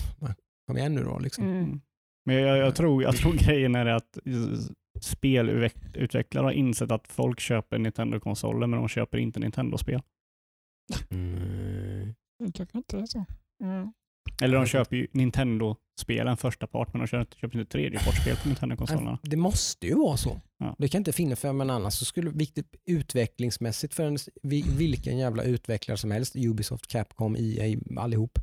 [0.67, 1.19] kom igen nu då.
[1.19, 1.43] Liksom.
[1.49, 1.81] Mm.
[2.25, 4.17] Men jag, jag, tror, jag tror grejen är att
[5.01, 10.01] spelutvecklare har insett att folk köper Nintendo-konsoler men de köper inte Nintendo-spel.
[11.11, 12.13] Mm.
[12.39, 13.25] Det kanske inte är så.
[13.63, 13.93] Mm.
[14.41, 19.19] Eller de köper ju Nintendo-spelen första part men de köper, köper inte tredjepartsspel på Nintendo-konsolerna.
[19.23, 20.41] Det måste ju vara så.
[20.57, 20.75] Ja.
[20.77, 25.17] Det kan inte finnas för men annars så skulle viktigt utvecklingsmässigt för en, vi- vilken
[25.17, 28.39] jävla utvecklare som helst, Ubisoft, Capcom, EA, allihop.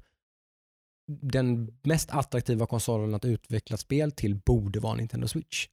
[1.23, 5.69] Den mest attraktiva konsolen att utveckla spel till borde vara Nintendo Switch.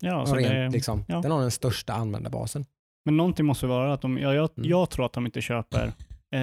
[0.00, 1.20] Ja, Och så rent, det, liksom, ja.
[1.20, 2.64] Den har den största användarbasen.
[3.04, 4.70] Men någonting måste vara att de, ja, jag, Mm.
[4.70, 5.86] jag tror att de inte köper,
[6.34, 6.38] eh,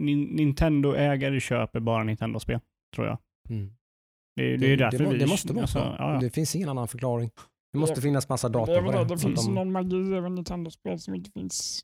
[0.00, 2.60] Nin- Nintendo-ägare köper bara Nintendo-spel,
[2.94, 3.18] tror jag.
[4.36, 5.18] Det, det, är därför det, vi...
[5.18, 5.84] det måste vara alltså, så.
[5.98, 6.20] ja, ja.
[6.20, 7.30] Det finns ingen annan förklaring.
[7.72, 9.04] Det måste Det- finnas massa Det, data på det, det.
[9.04, 11.80] det finns de- någon magi över Nintendo-spel som inte finns.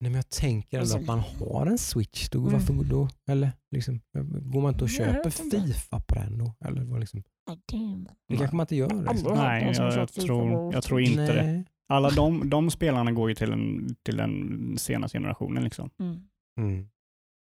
[0.00, 2.28] Nej, men jag tänker ändå Alltså- att man har en switch.
[2.28, 2.52] Då, Mm.
[2.52, 3.08] Varför då?
[3.30, 4.00] Eller liksom,
[4.52, 5.30] går man inte och Jag köper.
[5.30, 6.54] Fifa på den då?
[6.64, 7.22] Eller vad liksom?
[7.66, 9.12] Det Det kanske man inte gör.
[9.12, 9.34] Liksom.
[9.36, 11.64] Nej, jag, jag, tror, jag tror inte det.
[11.90, 15.64] Alla de, de spelarna går ju till, en, till den senaste generationen.
[15.64, 15.90] Liksom.
[16.00, 16.20] Mm.
[16.58, 16.88] Mm.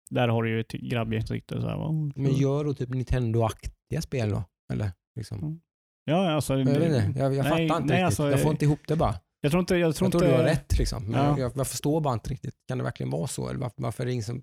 [0.09, 1.77] Där har du ju ett grabbgäng som sitter så här.
[1.77, 4.43] "Wow." Men gör då typ Nintendo-aktiga spel då?
[4.73, 5.39] Eller liksom?
[5.39, 5.59] Mm.
[6.05, 8.05] Ja, alltså, Jag, vet inte, jag, jag Nej, fattar inte nej, riktigt.
[8.05, 9.15] alltså, jag får inte ihop det bara.
[9.41, 9.75] Jag tror inte...
[9.75, 11.03] Jag tror Jag tror inte, du har rätt liksom.
[11.03, 11.39] Men Ja.
[11.39, 12.53] jag, jag förstår bara inte riktigt.
[12.67, 13.49] Kan det verkligen vara så?
[13.49, 14.41] Eller varför, varför är det ingen som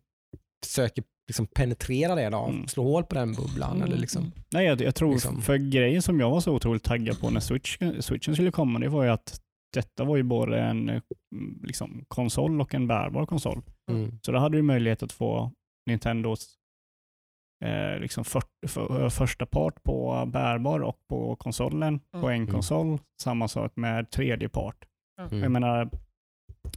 [0.66, 2.45] försöker liksom penetrera det då?
[2.47, 2.68] Mm.
[2.68, 3.82] Slå hål på den bubblan?
[3.82, 4.32] Eller liksom.
[4.53, 5.42] Nej, jag, jag tror, Liksom.
[5.42, 8.88] för grejen som jag var så otroligt taggad på när Switch, Switchen skulle komma, det
[8.88, 9.40] var ju att
[9.75, 11.03] detta var ju både en eh,
[11.62, 13.62] liksom, konsol och en bärbar konsol.
[13.91, 14.18] Mm.
[14.22, 15.53] Så då hade du möjlighet att få
[15.87, 16.55] Nintendos
[17.64, 22.47] eh, liksom för, för, första part på bärbar och på konsolen på en Mm.
[22.53, 22.99] konsol.
[23.22, 24.85] Samma sak med tredje part.
[25.16, 25.53] Jag Mm.
[25.53, 25.91] menar,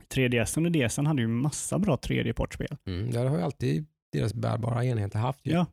[0.10, 2.78] 3DS och DSen hade ju massa bra tredjepartsspel.
[2.86, 3.12] Mm.
[3.12, 5.46] Det har ju alltid deras bärbara enheter haft.
[5.48, 5.52] ju.
[5.52, 5.66] Ja.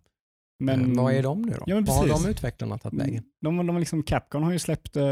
[0.59, 1.63] Men, Men vad är de nu då?
[1.67, 3.25] Ja, vad har de utvecklarna tagit vägen?
[3.41, 5.05] De, de liksom, Capcom har ju, släppt, eh,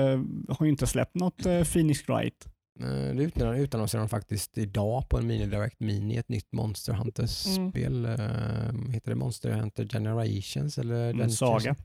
[0.48, 2.46] har ju inte släppt något eh, Phoenix Wright.
[2.80, 2.86] Eh,
[3.16, 7.02] Det utan- utannonserade de faktiskt idag på en Mini Direct Mini ett nytt Monster Mm.
[7.04, 8.04] Hunter-spel.
[8.04, 10.78] Eh, heter det Monster Hunter Generations?
[10.78, 11.76] Eller den- saga.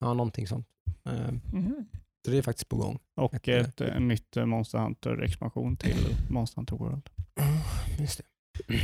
[0.00, 0.66] Ja, någonting sånt.
[1.08, 1.88] Eh, Mhm.
[2.24, 2.98] Så det är faktiskt på gång.
[3.16, 7.08] Och Ett, ett, eh, nytt eh, Monster Hunter-expansion till Monster Hunter World.
[8.00, 8.74] Just det.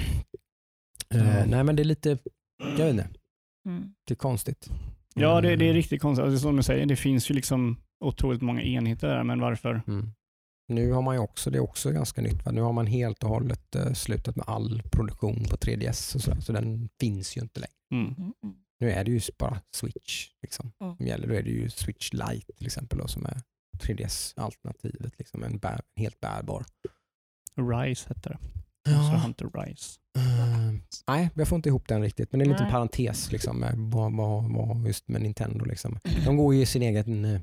[1.19, 2.19] Eh, nej men det är lite,
[2.59, 3.09] jag vet inte,
[3.67, 3.95] Mm.
[4.05, 4.71] det är konstigt.
[5.15, 6.25] Ja, det, det är Eh, riktigt konstigt.
[6.25, 9.83] Alltså, som du säger, det finns ju liksom otroligt många enheter där, men varför?
[9.87, 10.11] Mm.
[10.69, 12.53] Nu har man ju också, det är också ganska nytt, va?
[12.53, 16.41] nu har man helt och hållet eh, slutat med all produktion på 3DS och sådär,
[16.41, 17.73] så den finns ju inte längre.
[17.93, 18.15] Mm.
[18.19, 18.33] Mm.
[18.43, 18.55] Mm.
[18.81, 20.97] Nu är det ju bara Switch liksom, Mm.
[20.97, 21.29] som gäller.
[21.29, 23.43] Då är det ju Switch Lite till exempel då, som är
[23.83, 26.65] 3DS-alternativet, liksom en bär, helt bärbar.
[27.57, 28.39] Rise hette det.
[28.89, 29.18] Monster Ja.
[29.18, 29.99] Hunter Rise.
[30.18, 30.72] Eh,
[31.09, 32.32] nej, jag får inte ihop den riktigt.
[32.32, 32.72] Men det är en liten Nej.
[32.72, 35.64] parentes liksom, med vad, vad just med Nintendo.
[35.64, 35.99] Liksom.
[36.24, 37.41] De går ju i sin egen eh,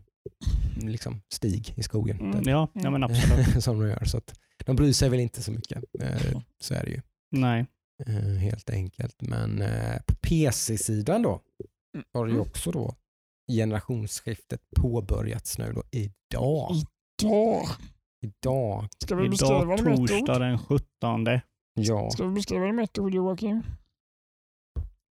[0.75, 2.19] liksom, stig i skogen.
[2.19, 3.63] Mm, ja, ja, men absolut.
[3.63, 4.05] som de gör.
[4.05, 5.83] Så att de bryr sig väl inte så mycket.
[5.99, 7.01] Eh, så är det ju.
[7.31, 7.65] Nej.
[8.07, 9.15] Eh, helt enkelt.
[9.21, 11.41] Men eh, på PC-sidan då
[12.13, 12.47] har det ju Mm.
[12.47, 12.95] också då
[13.51, 16.75] generationsskiftet påbörjats nu då idag.
[17.21, 17.67] Då
[18.21, 20.41] Idag, ska vi beskriva Idag det med ett torsdag ord.
[20.41, 21.25] den 17.
[21.73, 23.63] ja, Ska vi beskriva det med ett ord Joakim?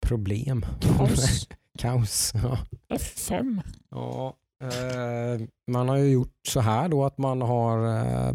[0.06, 0.66] problem.
[0.82, 1.48] Kaos.
[1.80, 2.34] Kaos.
[2.36, 2.58] Ja.
[2.90, 3.62] F5.
[3.90, 8.34] Ja, eh, man har ju gjort så här då att man har eh,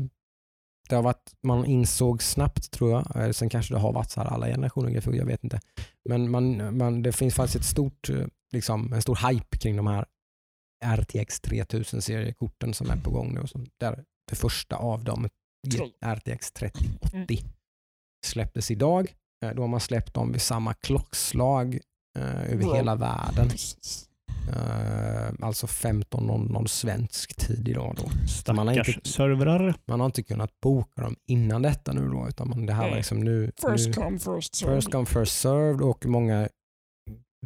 [0.89, 4.29] det har varit, man insåg snabbt tror jag, sen kanske det har varit så här
[4.29, 5.61] alla generationer, jag vet inte.
[6.09, 9.87] Men man, man, det finns faktiskt ett stort, eh, liksom, en stor hype kring de
[9.87, 10.05] här
[10.85, 13.41] RTX 3000 seriekorten som är på gång nu.
[13.41, 15.29] och som- Där det första av dem.
[16.05, 17.27] RTX 3080, Mm.
[18.27, 19.15] släpptes idag.
[19.45, 21.79] Eh, Då har man släppt dem vid samma klockslag
[22.19, 22.75] eh, över Ja.
[22.75, 23.49] hela världen.
[24.53, 27.95] Eh, alltså 15.00 svensk tid idag.
[27.97, 28.11] Då.
[28.29, 29.75] Så man, har inte, servrar.
[29.85, 32.97] man har inte kunnat boka dem innan detta nu då, utan man, det här var
[32.97, 34.77] liksom nu, First nu come first served.
[34.77, 36.49] first come first served och många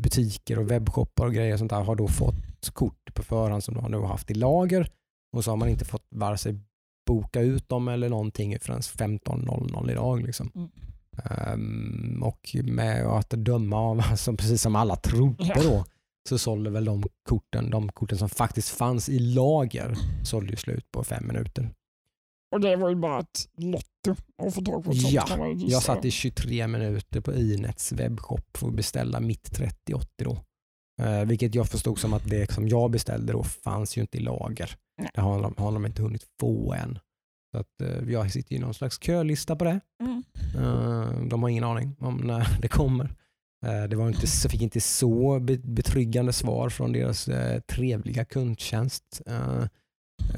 [0.00, 3.74] butiker och webbshoppar och grejer och sånt där har då fått kort på förhand som
[3.74, 4.90] de har nu haft i lager
[5.36, 6.58] och så har man inte fått vare sig
[7.06, 10.22] boka ut dem eller någonting förrän 15.00 idag.
[10.22, 10.50] Liksom.
[10.54, 10.68] Mm.
[11.24, 15.84] Ehm, och med att döma av, alltså, precis som alla trodde då,
[16.28, 20.90] så sålde väl de korten, de korten som faktiskt fanns i lager, sålde ju slut
[20.90, 21.70] på fem minuter.
[22.52, 25.54] Och det var ju bara ett lotto att få tag på ett sånt Ja.
[25.56, 30.38] Jag satt i 23 minuter på Inets webbshop för att beställa mitt 3080 då.
[31.04, 34.20] Eh, vilket jag förstod som att det som jag beställde då fanns ju inte i
[34.20, 34.76] lager.
[35.14, 36.98] Det har de, har de inte hunnit få än.
[37.54, 39.80] Så att, eh, jag sitter i någon slags kölista på det.
[40.02, 40.22] Mm.
[40.56, 43.04] Eh, de har ingen aning om när det kommer.
[43.66, 48.24] Eh, det var inte, så- fick inte så be- betryggande svar från deras eh, trevliga
[48.24, 49.22] kundtjänst.
[49.26, 49.64] Eh,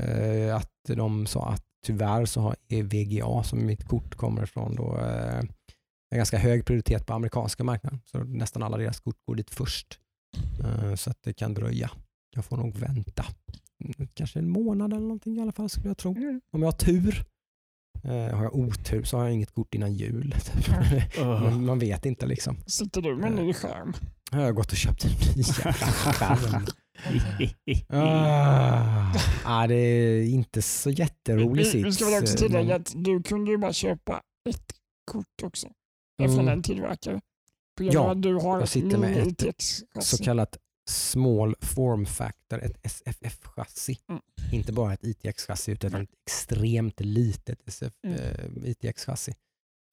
[0.04, 4.96] eh, att de sa att tyvärr så har VGA som mitt kort kommer ifrån då
[6.10, 8.00] en ganska hög prioritet på amerikanska marknaden.
[8.04, 9.98] Så nästan alla deras kort går dit först.
[10.96, 11.90] Så att det kan dröja.
[12.34, 13.24] Jag får nog vänta.
[14.14, 16.16] Kanske en månad eller någonting i alla fall skulle jag tro.
[16.16, 16.40] Mm.
[16.52, 17.24] Om jag har tur.
[18.04, 20.34] Eh, har jag otur så har jag inget kort innan jul.
[21.18, 22.56] Man, man vet inte liksom.
[22.66, 23.92] Sitter du med en ny skärm?
[24.30, 26.66] Jag har gått och köpt en ny skärm.
[27.88, 29.12] Ah,
[29.44, 31.86] ah, det är inte så jätterolig sits.
[31.86, 34.72] vi ska väl också eh, tillägga att du kunde ju bara köpa ett
[35.10, 35.68] kort också.
[36.18, 36.48] Från Mm.
[36.48, 37.20] en tillverkare.
[37.76, 39.56] På grund Ja, av att du har jag sitter med ett
[40.00, 40.58] så kallat
[40.88, 43.98] small form factor, ett SFF-chassi.
[44.08, 44.22] Mm.
[44.52, 48.18] Inte bara ett ITX-chassi utan ett extremt litet SF, Mm.
[48.18, 49.34] eh, ITX-chassi.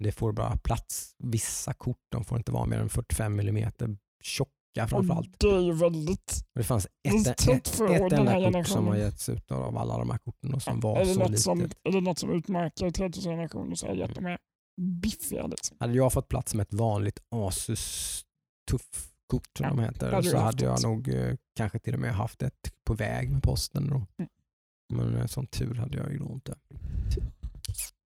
[0.03, 1.15] Det får bara plats.
[1.23, 3.71] Vissa kort de får inte vara mer än 45 mm
[4.23, 5.39] tjocka framförallt.
[5.39, 6.45] Det är ju väldigt...
[6.55, 10.09] Det fanns ett, ett, ett här enda kort som har getts ut av alla de
[10.09, 11.41] här korten och som var är, det så litet.
[11.41, 14.37] som, är det något som utmärker 30-generationen så är det att de är
[15.01, 15.47] biffiga.
[15.47, 15.77] Liksom.
[15.79, 18.21] Hade jag fått plats med ett vanligt Asus
[18.71, 21.99] tuff kort som Ja, de heter hade så hade jag nog eh, kanske till och
[21.99, 23.89] med haft ett på väg med posten.
[23.89, 23.95] Då.
[23.95, 24.29] Mm.
[25.13, 26.55] Men sån tur hade jag ju då inte.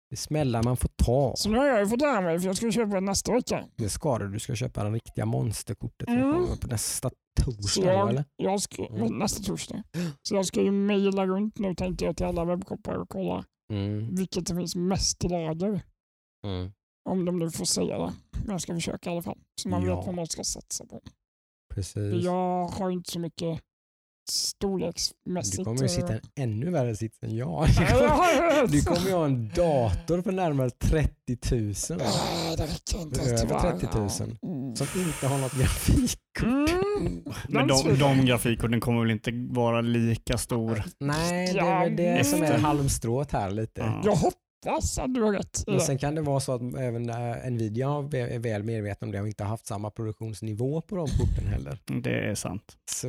[0.10, 1.34] Det smällar man får ta.
[1.36, 3.66] Så nu har jag ju fått lära mig för jag ska köpa nästa vecka.
[3.76, 4.32] Det ska du.
[4.32, 6.58] Du ska köpa det riktiga monsterkortet Mm.
[6.62, 7.10] på nästa
[7.42, 7.86] torsdag.
[7.94, 8.26] jag, eller?
[8.36, 9.18] jag ska, Mm.
[9.20, 9.84] nästa torsdag.
[10.22, 14.16] Så jag ska ju mejla runt nu tänkte jag till alla webbshoppar och kolla Mm.
[14.16, 15.82] vilket som finns mest lager.
[16.46, 16.72] Mm.
[17.08, 18.14] Om de nu får säga det.
[18.32, 19.38] Men jag ska försöka i alla fall.
[19.62, 19.96] Så man Ja.
[19.98, 21.02] vet vad man ska satsa på.
[21.74, 22.24] Precis.
[22.24, 23.60] jag har inte så mycket
[24.32, 25.58] storleksmässigt.
[25.58, 27.68] Du kommer ju sitta eh, en ännu värre sits än jag.
[28.70, 31.74] Du kommer ju ha en dator för närmare 30 000.
[32.00, 33.22] Nej, det räcker inte.
[33.22, 33.78] Över tyvärr.
[33.80, 34.38] 30 000.
[34.44, 34.76] Mm.
[34.76, 36.44] Som inte har något grafikkort.
[36.44, 37.24] Mm.
[37.50, 40.84] Men de, de grafikkorten kommer väl inte vara lika stor?
[41.00, 43.82] Nej, det är väl det som är halmstrået här lite.
[43.82, 44.02] Ja.
[44.06, 45.64] Jag hoppas att du har rätt.
[45.68, 47.04] Men sen kan det vara så att även
[47.54, 51.48] Nvidia är väl medveten om det och inte har haft samma produktionsnivå på de korten
[51.48, 51.80] heller.
[52.04, 52.78] Det är sant.
[52.92, 53.08] Så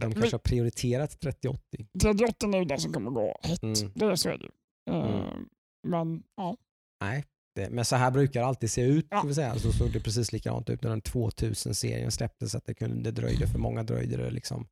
[0.00, 1.86] de kanske har prioriterat 3080.
[2.02, 3.62] 38 är ju det som kommer gå hett.
[3.62, 3.92] Mm.
[3.94, 4.50] Det är så är det ju.
[4.90, 5.46] Eh, Mm.
[5.88, 6.56] Men ja,
[7.00, 7.24] Nej,
[7.54, 9.06] det, men så här brukar det alltid se ut.
[9.10, 9.34] Ja.
[9.34, 9.54] Säga.
[9.54, 12.54] Så såg det precis likadant ut när den 2000-serien släpptes.
[12.54, 14.66] Att det, kunde, det dröjde för många dröjde det liksom.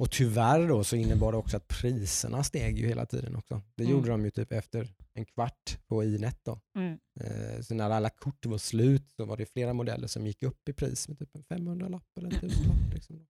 [0.00, 3.62] Och tyvärr då så innebar det också att priserna steg ju hela tiden också.
[3.74, 3.96] Det Mm.
[3.96, 6.60] gjorde de ju typ efter en kvart på Inet då.
[6.76, 6.98] mm.
[7.20, 10.68] Eh, Så när alla kort var slut så var det flera modeller som gick upp
[10.68, 12.94] i pris med typ en 500-lapp eller en 1000-lapp.
[12.94, 13.26] Liksom.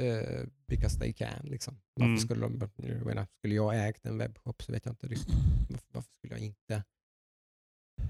[0.00, 1.46] Eh, because they can.
[1.46, 1.80] Liksom.
[1.94, 2.18] Varför Mm.
[2.18, 5.06] skulle, de, jag menar, skulle jag ägt en webbshop så vet jag inte.
[5.06, 5.32] Liksom,
[5.68, 6.84] varför, varför skulle jag inte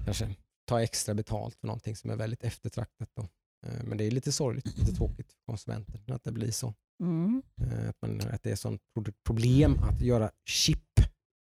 [0.05, 0.35] kanske
[0.65, 3.09] ta extra betalt för någonting som är väldigt eftertraktat.
[3.15, 3.21] Då.
[3.67, 6.73] Eh, men det är lite sorgligt, lite tråkigt för konsumenten att det blir så.
[7.03, 7.41] Mm.
[7.61, 10.83] Eh, Att, det är sånt pro- problem att göra chip.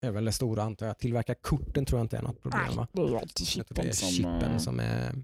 [0.05, 0.97] är väl det stora antar jag.
[0.99, 2.61] Tillverka korten tror jag inte är något problem.
[2.67, 2.87] Nej, Va?
[2.93, 4.09] det är alltid det chippen är som...
[4.09, 5.15] chippen eh, som är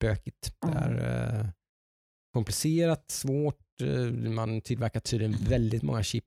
[0.00, 0.54] bökigt.
[0.60, 0.78] Det Mm.
[0.78, 1.46] är eh,
[2.32, 3.60] komplicerat, svårt.
[3.82, 6.24] eh, Man tillverkar tydligen väldigt många chip.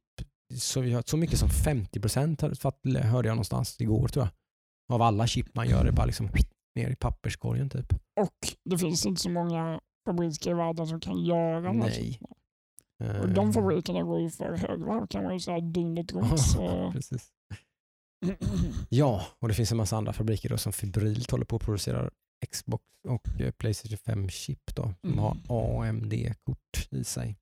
[0.56, 4.32] Så, vi har- så mycket som 50 procent hörde jag någonstans igår tror jag.
[4.96, 6.30] Av alla chip man gör är bara liksom
[6.76, 7.94] ner i papperskorgen typ.
[8.22, 8.38] Och
[8.70, 11.92] det finns inte så många fabriker i världen som kan göra Nej.
[11.92, 12.28] chipsen.
[13.22, 16.40] Och de Eh, fabrikerna går ju för högvarv kan man ju säga dygnet runt.
[16.40, 16.94] Så...
[18.90, 22.10] Ja, och det finns en massa andra fabriker då som febrilt håller på att producera
[22.52, 25.20] Xbox och eh, Playstation 5-chip då, som Mm.
[25.20, 27.38] har AMD-kort i sig.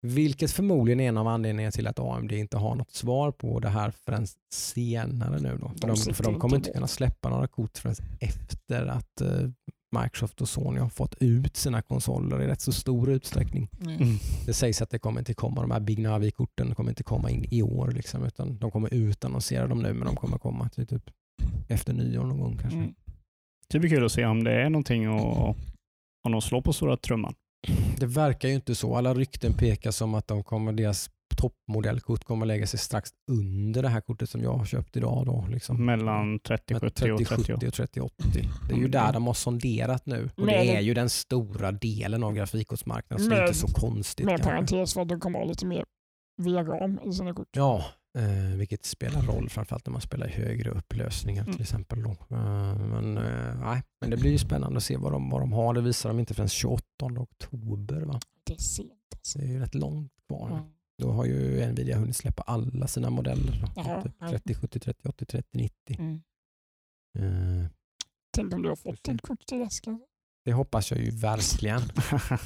[0.00, 3.68] Vilket förmodligen är en av anledningarna till att AMD inte har något svar på det
[3.68, 5.58] här förrän senare nu.
[5.60, 5.68] Då.
[5.80, 9.50] För, de, för de kommer inte kunna släppa några kort förrän efter att uh,
[9.90, 13.68] Microsoft och Sony har fått ut sina konsoler i rätt så stor utsträckning.
[13.80, 13.98] Mm.
[14.46, 17.44] Det sägs att det kommer inte komma, de här Big Navi-korten kommer inte komma in
[17.50, 17.90] i år.
[17.90, 21.10] Liksom, utan de kommer utannonsera dem nu men de kommer komma till typ
[21.68, 22.78] efter nyår någon gång kanske.
[22.78, 22.94] Mm.
[23.68, 25.56] Det blir kul att se om det är någonting och
[26.24, 27.34] om de slår på stora trumman.
[27.98, 28.96] Det verkar ju inte så.
[28.96, 33.88] Alla rykten pekar som att de kommer, deras toppmodellkort kommer lägga sig strax under det
[33.88, 35.26] här kortet som jag har köpt idag.
[35.26, 35.86] Då, liksom.
[35.86, 37.66] Mellan 3070 och 3080.
[37.66, 38.48] och 3080.
[38.68, 40.30] Det är ju där de har sonderat nu.
[40.36, 44.26] Och det är ju den stora delen av grafikkortsmarknaden så det är inte så konstigt.
[44.26, 45.84] Med parentes för att de kommer ha lite mer
[46.42, 47.48] VRAM i sina kort.
[47.52, 47.84] Ja,
[48.16, 51.62] Eh, vilket spelar roll framförallt när man spelar i högre upplösningar till mm.
[51.62, 52.02] exempel.
[52.02, 52.10] Då.
[52.10, 55.52] Eh, men, eh, nej, men det blir ju spännande att se vad de, vad de
[55.52, 55.74] har.
[55.74, 56.84] Det visar de inte förrän 28
[57.18, 58.00] oktober.
[58.00, 58.20] Va?
[58.44, 58.92] Det är sent.
[59.14, 59.38] Alltså.
[59.38, 60.50] Det är ju rätt långt kvar.
[60.50, 60.62] Mm.
[60.98, 63.64] Då har ju Nvidia hunnit släppa alla sina modeller.
[63.76, 65.72] Jaha, typ 30, 70, 30, 80, 30, 90.
[65.98, 66.22] Mm.
[67.18, 67.66] Uh,
[68.36, 69.80] Tänk om du har fått ett kort till dess
[70.46, 71.82] det hoppas jag ju verkligen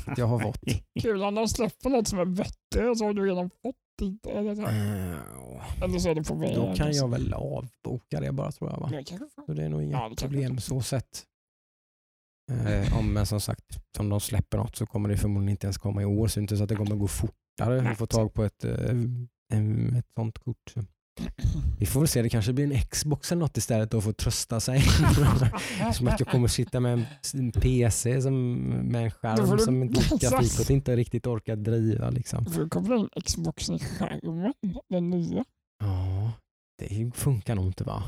[0.06, 0.60] att jag har fått.
[1.02, 4.30] Kul om de släpper något som är bättre så har du redan fått det.
[4.30, 6.54] Eller så, uh, eller så är det på väg.
[6.54, 8.80] Då kan jag väl avboka det bara tror jag.
[8.80, 8.90] Va?
[9.46, 11.26] Så det är nog inga ja, problem så sett.
[12.50, 13.64] Uh, om, men som sagt,
[13.98, 16.28] om de släpper något så kommer det förmodligen inte ens komma i år.
[16.28, 18.64] Så det är inte så att det kommer gå fortare att få tag på ett,
[18.64, 20.74] uh, ett sånt kort.
[21.78, 24.60] Vi får väl se, det kanske blir en Xbox eller något istället och få trösta
[24.60, 24.80] sig.
[25.94, 30.70] som att jag kommer sitta med en PC som, med en skärm som inte grafikkort
[30.70, 32.10] inte riktigt orkar driva.
[32.10, 32.44] Liksom.
[32.44, 34.54] Du får koppla in Xboxen i skärmen,
[34.88, 35.44] den nya.
[35.80, 36.32] Ja,
[36.78, 38.02] det funkar nog inte va?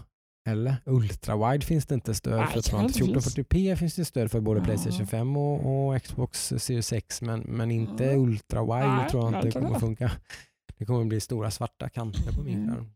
[0.45, 0.77] Eller?
[0.87, 2.61] Ultrawide finns det inte stöd för.
[2.61, 4.65] 1440p finns det stöd för både ja.
[4.65, 8.17] Playstation 5 och, och, Xbox Series X men, men inte ja.
[8.17, 10.11] Ultrawide tror jag inte kommer funka.
[10.79, 12.75] Det kommer bli stora svarta kanter på min mm.
[12.75, 12.93] skärm.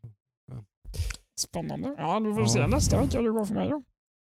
[0.53, 0.65] Ja.
[1.41, 1.95] Spännande.
[1.99, 2.49] Ja, vi får ja.
[2.49, 3.83] se nästa vecka hur det går för mig då.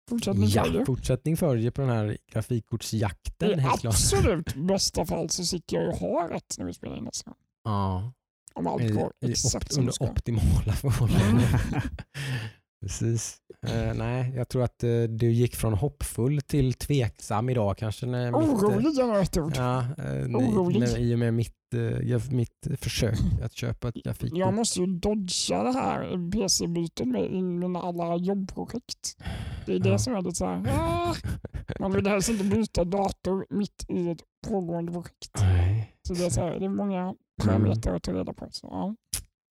[0.10, 0.86] Fortsättning ja, följer.
[0.86, 3.60] Fortsättning följer på den här grafikkortsjakten.
[3.60, 7.30] I absolut bästa fall så sitter jag och har rätt när vi spelar in nästa
[7.30, 7.40] gång.
[7.64, 8.12] Ja.
[8.54, 10.04] Om allt går exakt som det ska.
[10.04, 11.42] Under optimala förhållanden.
[12.82, 12.88] Mm.
[12.88, 13.38] Precis.
[13.68, 18.06] Uh, nej, jag tror att uh, du gick från hoppfull till tveksam idag kanske.
[18.06, 19.54] När Orolig är ett ord.
[19.56, 20.80] Ja, uh, Orolig.
[20.80, 24.40] Med, I och med mitt, uh, mitt försök att köpa ett grafikkort.
[24.40, 29.18] Jag måste ju dodga det här PC-bytet med mina alla jobbprojekt.
[29.66, 29.98] Det är det ja.
[29.98, 30.68] som är lite så här.
[30.68, 31.16] Ah,
[31.80, 35.32] man vill helst inte byta dator mitt i ett pågående projekt.
[35.40, 35.96] Nej.
[36.08, 38.48] Så det är, så här, det är många parametrar att ta reda på.
[38.52, 38.96] Så, ja.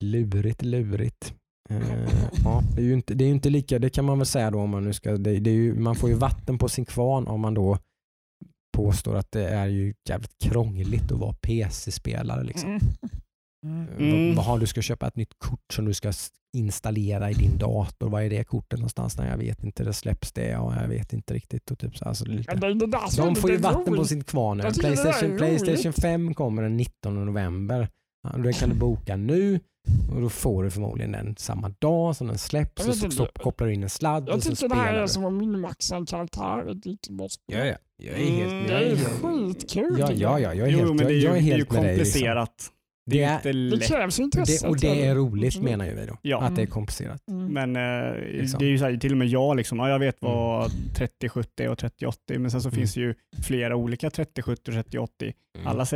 [0.05, 1.35] Lurigt, lurigt.
[1.71, 2.09] Uh,
[2.45, 4.61] ja, det, är ju inte, det är inte lika, det kan man väl säga då
[4.61, 7.27] om man nu ska, det, det är ju, man får ju vatten på sin kvarn
[7.27, 7.79] om man då
[8.77, 12.45] påstår att det är ju jävligt krångligt att vara PC-spelare.
[12.45, 12.71] Liksom.
[12.71, 13.87] Mm.
[13.99, 14.35] Mm.
[14.35, 16.13] Vad, vad du ska köpa ett nytt kort som du ska
[16.57, 18.09] installera i din dator.
[18.09, 19.19] Vad är det kortet någonstans?
[19.19, 19.85] Nej, jag vet inte.
[19.85, 21.71] Det släpps det och jag vet inte riktigt.
[21.71, 22.57] Och typ så, alltså, lite.
[23.17, 24.61] De får ju vatten på sin kvarn.
[24.61, 27.89] Playstation, Playstation 5 kommer den 19 november.
[28.23, 29.61] Ja, det kan du boka nu
[30.15, 33.67] och då får du förmodligen den samma dag som den släpps och så stopp, kopplar
[33.67, 36.07] du in en sladd jag och så tycker det här är som att minimaxa en
[36.07, 37.07] karaktär i ett
[37.47, 37.75] Ja, ja.
[37.97, 39.97] Jag är helt mm, Det är skitkul.
[39.99, 41.77] Ja, ja, ja, jag är jo, helt, men det är ju, jag är helt det
[41.77, 42.51] är ju komplicerat.
[42.51, 42.75] Liksom.
[43.11, 44.67] Det är, det, är, det krävs intresse.
[44.67, 45.65] Det, och det är roligt mm.
[45.65, 46.19] menar ju vi då.
[46.23, 46.41] Ja.
[46.41, 47.29] Att det är komplicerat.
[47.29, 47.53] Mm.
[47.53, 48.59] Men eh, liksom.
[48.59, 50.95] det är ju så här, till och med jag, liksom, ja, jag vet vad mm.
[50.95, 52.77] 3070 och 3080 men sen så mm.
[52.77, 55.33] finns det ju flera olika 3070 och 3080.
[55.59, 55.67] Mm.
[55.69, 55.87] Alla,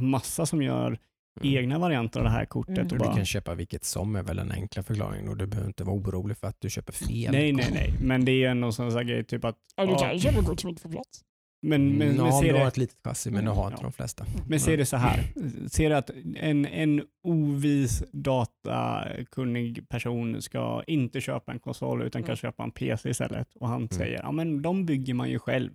[0.00, 0.98] massa som gör
[1.40, 1.56] Mm.
[1.56, 2.78] egna varianter av det här kortet.
[2.78, 2.92] Mm.
[2.92, 3.08] Och bara...
[3.08, 5.96] Du kan köpa vilket som är väl den enkla förklaringen och du behöver inte vara
[5.96, 7.32] orolig för att du köper fel.
[7.32, 7.94] Nej, nej, nej.
[8.00, 9.56] Men det är ändå sån här grej typ att...
[9.76, 11.24] Ja, du kan ju köpa kort som inte får plats.
[11.62, 13.82] Men, men, mm, men ser du har ett litet chassi men det har inte ja.
[13.82, 14.26] de flesta.
[14.48, 15.24] Men ser det så här.
[15.68, 22.36] Ser du att en, en ovis datakunnig person ska inte köpa en konsol utan kan
[22.36, 23.88] köpa en PC istället och han mm.
[23.88, 25.70] säger ja men de bygger man ju själv.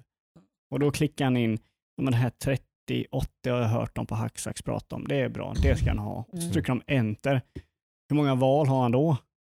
[0.71, 1.59] Och då klickar han in
[1.97, 2.68] de här 30 90,
[3.11, 5.07] 80 har jag hört dem på Hacksax prata om.
[5.07, 6.25] Det är bra, det ska han ha.
[6.33, 7.41] Så trycker de enter.
[8.09, 9.17] Hur många val har han då?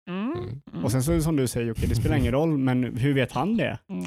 [0.10, 0.32] Mm.
[0.74, 0.86] Mm.
[0.86, 3.58] Och sen så som du säger, okay, det spelar ingen roll, men hur vet han
[3.58, 3.80] det?
[3.90, 4.06] Mm.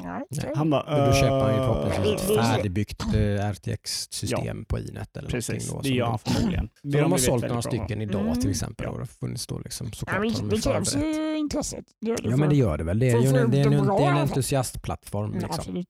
[0.55, 4.65] Han bara, Då köper han ju förhoppningsvis ett färdigbyggt uh, RTX-system ja.
[4.67, 6.69] på Inet eller Precis, då, det gör han förmodligen.
[6.83, 8.41] De har sålt några stycken idag mm.
[8.41, 8.87] till exempel.
[8.87, 11.85] Och det funnits då liksom, såklart ja, det krävs ju intresset.
[11.99, 12.99] ja men det gör det väl.
[12.99, 15.33] Det är ju en, det är en, det är en entusiastplattform.
[15.33, 15.83] Liksom.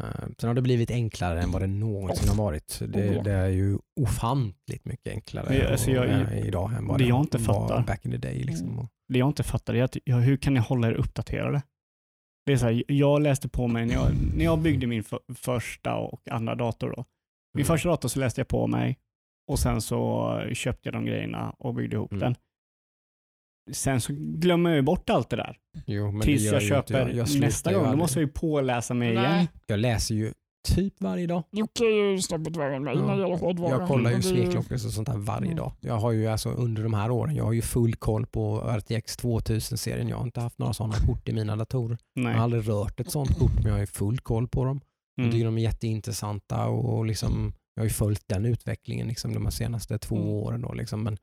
[0.00, 0.06] Uh,
[0.38, 2.82] sen har det blivit enklare än vad det någonsin har varit.
[2.88, 7.04] Det, det är ju ofantligt mycket enklare jag, alltså jag, och, idag än vad det,
[7.04, 7.82] det jag inte fattar.
[7.86, 8.42] back in the day.
[8.42, 8.68] Liksom.
[8.68, 8.86] Mm.
[9.08, 11.62] Det jag inte fattar är att, hur kan ni hålla er uppdaterade?
[12.46, 15.20] Det är så här, jag läste på mig när jag, när jag byggde min för,
[15.34, 16.90] första och andra dator.
[16.90, 17.04] Då.
[17.54, 17.66] Min mm.
[17.66, 18.98] första dator så läste jag på mig
[19.48, 22.20] och sen så köpte jag de grejerna och byggde ihop Mm.
[22.20, 22.34] den.
[23.72, 25.56] Sen så glömmer jag ju bort allt det där.
[25.86, 27.90] Jo, Tills jag inte köper Jag slutar nästa gång.
[27.90, 29.22] Då måste jag ju påläsa mig igen.
[29.22, 30.32] Nej, Jag läser ju
[30.68, 31.42] typ varje dag.
[31.52, 33.06] Jocke är ju snäppet värre än mig Ja.
[33.06, 33.70] när det gäller hårdvara.
[33.78, 35.56] Jag kollar ju svekklockor och sånt där varje Mm.
[35.56, 35.72] dag.
[35.80, 39.16] Jag har ju alltså under de här åren, jag har ju full koll på RTX
[39.16, 40.08] 2000-serien.
[40.08, 41.98] Jag har inte haft några sådana kort i mina datorer.
[42.14, 42.34] Jag Nej.
[42.34, 44.80] har aldrig rört ett sånt kort men jag har ju full koll på dem.
[45.16, 45.54] Jag tycker Mm.
[45.54, 50.16] de är jätteintressanta och liksom, jag har ju följt den utvecklingen liksom de senaste två
[50.16, 50.28] Mm.
[50.28, 50.60] åren.
[50.62, 51.02] Då, liksom.
[51.02, 51.18] men,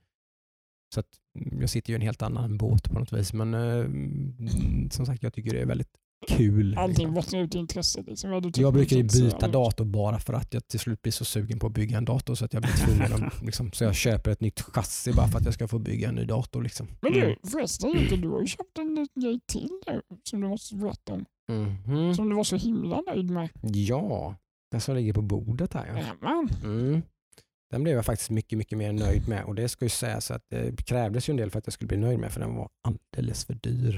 [0.94, 1.08] så att,
[1.40, 3.34] mm, jag sitter ju i en helt annan båt på något vis.
[3.34, 5.90] Men eh, mm, som sagt, jag tycker det är väldigt
[6.28, 6.78] kul.
[6.78, 7.14] Allting liksom.
[7.14, 8.04] bottnar ut i intresse.
[8.08, 8.32] Liksom.
[8.32, 11.12] Du tycker Jag brukar ju känns, byta dator bara för att jag till slut blir
[11.12, 13.84] så sugen på att bygga en dator så att jag blir tvungen att, liksom, så
[13.84, 16.64] jag köper ett nytt chassi bara för att jag ska få bygga en ny dator.
[16.64, 16.88] Liksom.
[17.02, 17.36] Men du, Mm.
[17.52, 21.14] förresten Jocke, du har ju köpt en liten grej till nu som du måste berätta
[21.14, 21.26] om.
[21.50, 22.14] Mhm.
[22.16, 23.50] Som du var så himla nöjd med.
[23.62, 24.36] Ja,
[24.72, 25.88] den som ligger på bordet här.
[25.88, 25.94] Ja.
[25.98, 26.50] Jajamän.
[26.64, 27.02] Mm.
[27.70, 30.44] Den blev jag faktiskt mycket, mycket mer nöjd med och det ska ju sägas att
[30.50, 32.70] det krävdes ju en del för att jag skulle bli nöjd med för den var
[32.82, 33.98] alldeles för dyr.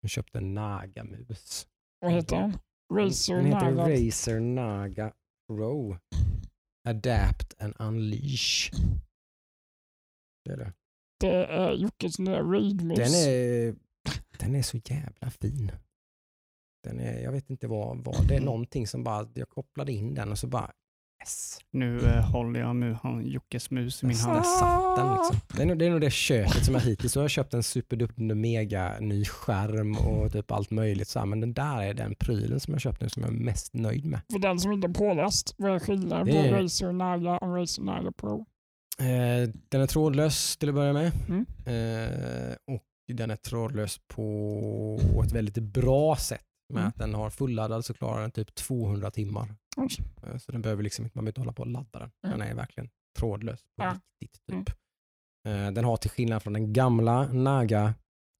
[0.00, 1.66] Jag köpte en Naga-mus.
[2.00, 2.58] Vad heter den?
[2.94, 4.06] Razer Den heter Naga.
[4.06, 5.12] Razer Naga
[5.48, 5.98] Pro.
[6.88, 8.70] Adapt and Unleash.
[10.44, 10.72] Det är det.
[11.20, 12.98] Det är Jockes nya raidmus.
[12.98, 13.74] Den är,
[14.38, 15.72] den är så jävla fin.
[16.82, 20.14] Den är, jag vet inte vad, vad det är någonting som bara, jag kopplade in
[20.14, 20.72] den och så bara
[21.24, 21.58] yes.
[21.70, 24.46] Nu eh, håller jag mu, han, Jockes mus i min Där hand.
[24.46, 25.36] satt den liksom.
[25.56, 27.54] Det är, nog, det är nog det köpet som jag hittills, så har jag köpt
[27.54, 31.94] en superduper mega ny skärm och typ allt möjligt så här, men den där är
[31.94, 34.20] den prylen som jag köpt nu som jag är mest nöjd med.
[34.32, 37.82] För den som inte är påläst, vad är skillnaden på är- Razer Naga och Razer
[37.82, 38.46] Naga Pro?
[38.98, 41.12] Eh, den är trådlös till att börja med.
[41.28, 41.46] Mm.
[41.66, 46.40] Eh, och den är trådlös på ett väldigt bra sätt.
[46.72, 46.88] Med Mm.
[46.88, 49.54] att den har fulladdad så klarar den typ 200 timmar.
[50.22, 52.10] Eh, så den behöver liksom inte, man behöver inte hålla på och ladda den.
[52.26, 52.38] Mm.
[52.38, 53.96] Den är verkligen trådlös på Ja.
[54.22, 54.46] riktigt.
[54.46, 54.68] Typ.
[55.48, 57.94] Eh, den har till skillnad från den gamla Naga,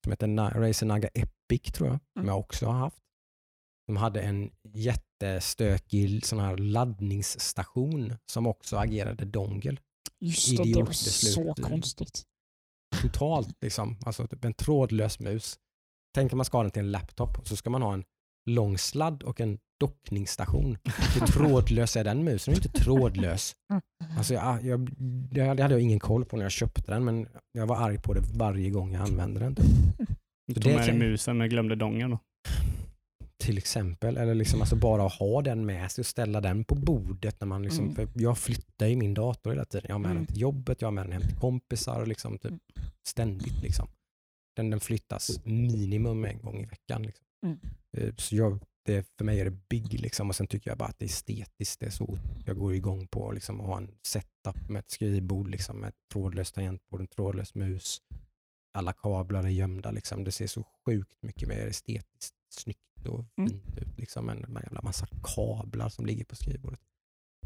[0.05, 2.29] som heter Na- Razer Naga Epic tror jag, som Mm.
[2.29, 2.99] jag också har haft.
[3.87, 9.77] De hade en jättestökig sån här laddningsstation som också agerade dongle.
[10.21, 12.23] Just det, det var så konstigt.
[13.03, 15.59] totalt liksom, alltså typ en trådlös mus.
[16.15, 18.05] Tänk om man ska ha den till en laptop och så ska man ha en
[18.47, 20.79] lång sladd och en dockningsstation.
[21.21, 22.55] Hur trådlös är den musen?
[22.55, 23.57] Den är inte trådlös.
[24.17, 24.91] Alltså jag, jag,
[25.31, 28.15] det hade jag ingen koll på när jag köpte den men jag var arg på
[28.15, 29.55] det varje gång jag använde den.
[29.55, 29.67] Typ.
[30.47, 32.19] Du tog det med dig musen men glömde dongen då.
[33.43, 34.17] Till exempel.
[34.17, 37.41] Eller liksom alltså bara att ha den med sig och ställa den på bordet.
[37.41, 37.95] När man liksom, Mm.
[37.95, 39.85] för jag flyttar ju min dator hela tiden.
[39.89, 40.25] Jag har med Mm.
[40.25, 42.01] den till jobbet, jag har med den hem till kompisar.
[42.01, 42.61] och Liksom, typ, Mm.
[43.09, 43.63] Ständigt.
[43.63, 43.89] Liksom.
[44.57, 47.03] Den, den flyttas minimum en gång i veckan.
[47.03, 47.25] Liksom.
[47.47, 47.59] Mm.
[47.97, 50.01] Eh, Så jag, det, för mig är det big.
[50.01, 50.29] Liksom.
[50.29, 51.81] Och sen tycker jag bara att det är estetiskt.
[51.81, 55.49] Det är så jag går igång på liksom, att ha en setup med ett skrivbord
[55.49, 58.03] liksom, med ett trådlöst tangentbord, en trådlös mus.
[58.79, 59.91] Alla kablar är gömda.
[59.91, 60.25] Liksom.
[60.25, 63.51] Det ser så sjukt mycket mer estetiskt snyggt och Mm.
[63.51, 63.99] fint ut.
[63.99, 64.29] Liksom.
[64.29, 66.81] En, en jävla massa kablar som ligger på skrivbordet.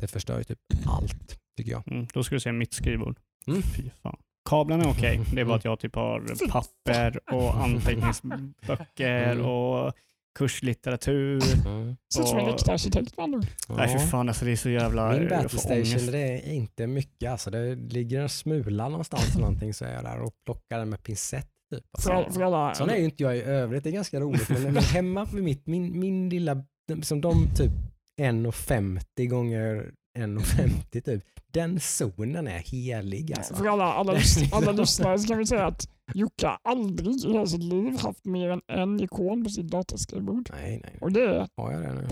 [0.01, 1.89] Det förstör ju typ allt, tycker jag.
[1.89, 3.19] Mm, då ska du se mitt skrivbord.
[3.47, 3.63] Mm.
[3.63, 4.17] Fy fan.
[4.49, 5.21] Kablarna är okej.
[5.35, 9.47] Det är bara att jag typ har papper och anteckningsböcker Mm.
[9.47, 9.93] och
[10.39, 11.43] kurslitteratur.
[11.67, 11.97] Mm.
[12.15, 13.43] Ser ut som en riktig arkitekt med andra.
[13.69, 15.13] Nej fy fan alltså det är så jävla...
[15.13, 17.31] Min battlestation det är inte mycket.
[17.31, 20.89] Alltså, det ligger en smula någonstans eller någonting så är jag där och plockar den
[20.89, 21.49] med pincett.
[21.75, 21.85] Typ.
[21.93, 22.33] Alltså.
[22.35, 23.85] för alla, Sån är ju inte jag i övrigt.
[23.85, 24.49] Det är ganska roligt.
[24.49, 26.65] Men, men hemma med mitt, min, min lilla,
[27.03, 27.73] som de typ
[28.21, 31.25] 1,50 gånger 1,50 typ.
[31.53, 33.55] Den zonen är helig alltså.
[33.55, 34.21] för alla, alla,
[34.53, 38.25] alla lyssnare så kan vi säga att Jocke har aldrig i hela sitt liv haft
[38.25, 40.49] mer än en ikon på sitt dataskrivbord.
[40.53, 40.99] Nej, nej.
[41.01, 42.07] Och det är Har jag det nu?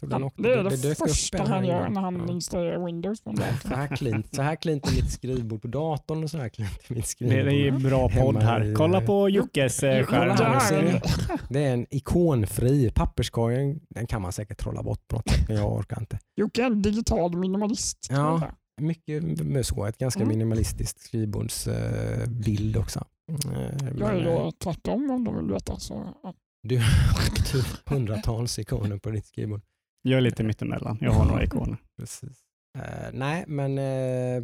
[0.00, 2.32] Den Ja, åkte- det är det, dök upp första en han gör när han Ja.
[2.32, 3.36] installerar Windows en.
[3.36, 6.70] Så här klint, så här klint är mitt skrivbord på datorn och så här klint
[6.88, 7.44] är mitt Det, skrivbord.
[7.46, 8.64] det är bra Hemma podd här.
[8.64, 10.84] i- Kolla på Jockes eh, skärm.
[10.84, 11.00] ni.
[11.48, 13.80] Det är en ikonfri papperskorgen.
[13.90, 16.18] Den kan man säkert trolla bort på något sätt, men jag orkar inte.
[16.36, 18.06] Jocke är en digital minimalist.
[18.10, 18.42] Ja.
[18.80, 20.28] Mycket med så, ett ganska Mm.
[20.28, 23.04] minimalistisk skrivbordsbild också.
[23.52, 25.78] Eh, Jag är då tvärtom om de vill veta.
[25.78, 26.34] Så, ja.
[26.62, 29.60] Du har typ hundratals ikoner på ditt skrivbord.
[30.02, 30.98] Jag är lite mittemellan.
[31.00, 31.76] Jag har några ikoner.
[31.98, 32.40] Precis.
[32.78, 34.42] Eh, nej, men eh,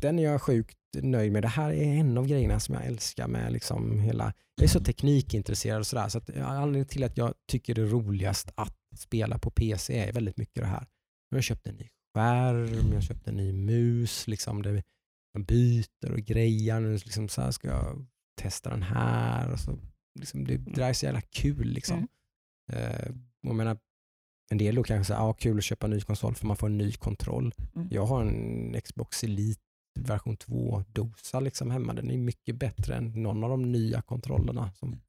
[0.00, 1.42] den är jag sjukt nöjd med.
[1.42, 4.32] Det här är en av grejerna som jag älskar med liksom hela...
[4.56, 7.86] Jag är så teknikintresserad och sådär, så att anledningen till att jag tycker det är
[7.86, 10.86] roligast att spela på PC är väldigt mycket det här.
[11.30, 14.82] Jag har köpt en ny skärm, jag har köpt en ny mus, liksom det,
[15.34, 16.80] man byter och grejar.
[16.80, 18.06] Nu liksom så här ska jag
[18.42, 19.52] testa den här.
[19.52, 19.78] Och så,
[20.18, 21.68] liksom, det, det där är så jävla kul.
[21.68, 21.96] Liksom.
[21.96, 22.08] Mm.
[22.72, 23.78] Eh, jag menar,
[24.50, 26.66] en del då kanske säger, ja kul att köpa en ny konsol för man får
[26.66, 27.54] en ny kontroll.
[27.74, 27.88] Mm.
[27.90, 29.62] Jag har en Xbox Elite
[29.98, 31.92] version 2-dosa liksom hemma.
[31.92, 34.72] Den är mycket bättre än någon av de nya kontrollerna.
[34.72, 35.00] Som,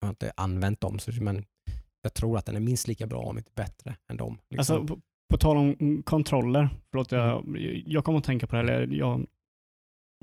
[0.00, 1.44] jag har inte använt dem, men
[2.02, 4.38] jag tror att den är minst lika bra om inte bättre än dem.
[4.50, 4.76] Liksom.
[4.76, 5.00] Alltså, på,
[5.30, 8.96] på tal om mm, kontroller, förlåt, jag, jag kommer att tänka på det här, eller
[8.96, 9.26] jag,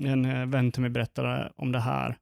[0.02, 2.18] en eh, vän till mig berättade om det här,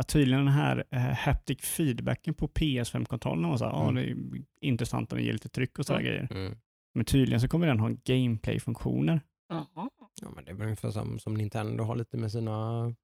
[0.00, 3.94] att tydligen den här eh, haptic feedbacken på PS5-kontrollen var så här, Mm.
[3.94, 6.08] det är intressant om det ger lite tryck och sådana Ja.
[6.08, 6.28] grejer.
[6.30, 6.56] mm.
[6.94, 9.20] Men tydligen så kommer den ha gameplay-funktioner.
[9.48, 12.94] Ja, men det är väl ungefär som, som Nintendo har lite med sina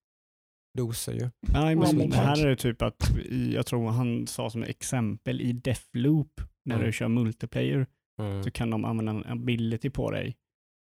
[0.78, 1.30] doser ju.
[1.52, 5.40] Nej, men det här är det typ att, i, jag tror han sa som exempel
[5.40, 6.86] i Deathloop, när Mm.
[6.86, 7.86] du kör multiplayer,
[8.22, 8.42] Mm.
[8.42, 10.36] så kan de använda en ability på dig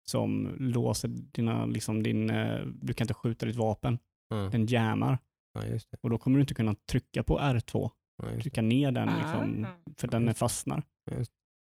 [0.06, 3.98] som låser dina, liksom din, eh, du kan inte skjuta ditt vapen,
[4.34, 4.50] Mm.
[4.50, 5.18] den jammar
[5.54, 5.96] Ja, just det.
[6.02, 7.90] och då kommer du inte kunna trycka på R2,
[8.22, 9.90] Ja, trycka ner den liksom, Ah.
[9.96, 10.82] för den är fastnar.
[11.18, 11.30] Just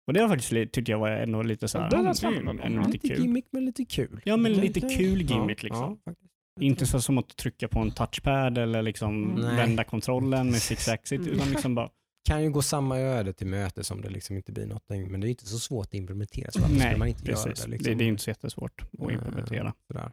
[0.08, 2.64] Och det var faktiskt, tyckte jag var ändå lite så här, mm, spännande.
[2.64, 3.20] ändå lite Lite kul.
[3.20, 4.22] gimmick men lite kul.
[4.26, 6.00] Ja, men lite kul gimmick, liksom.
[6.04, 6.14] Ja.
[6.62, 9.56] Inte så som att trycka på en touchpad eller liksom Nej.
[9.56, 11.34] vända kontrollen med six axis Mm.
[11.34, 11.90] utan liksom bara,
[12.30, 15.12] kan ju gå samma öde till möte som det liksom inte blir någonting.
[15.12, 16.52] Men det är inte så svårt att implementera.
[16.52, 17.46] Så nej, man inte precis.
[17.46, 17.62] göra det?
[17.66, 17.98] det, Liksom?
[17.98, 19.68] det är inte så jättesvårt att implementera.
[19.68, 20.12] Eh, Sådär.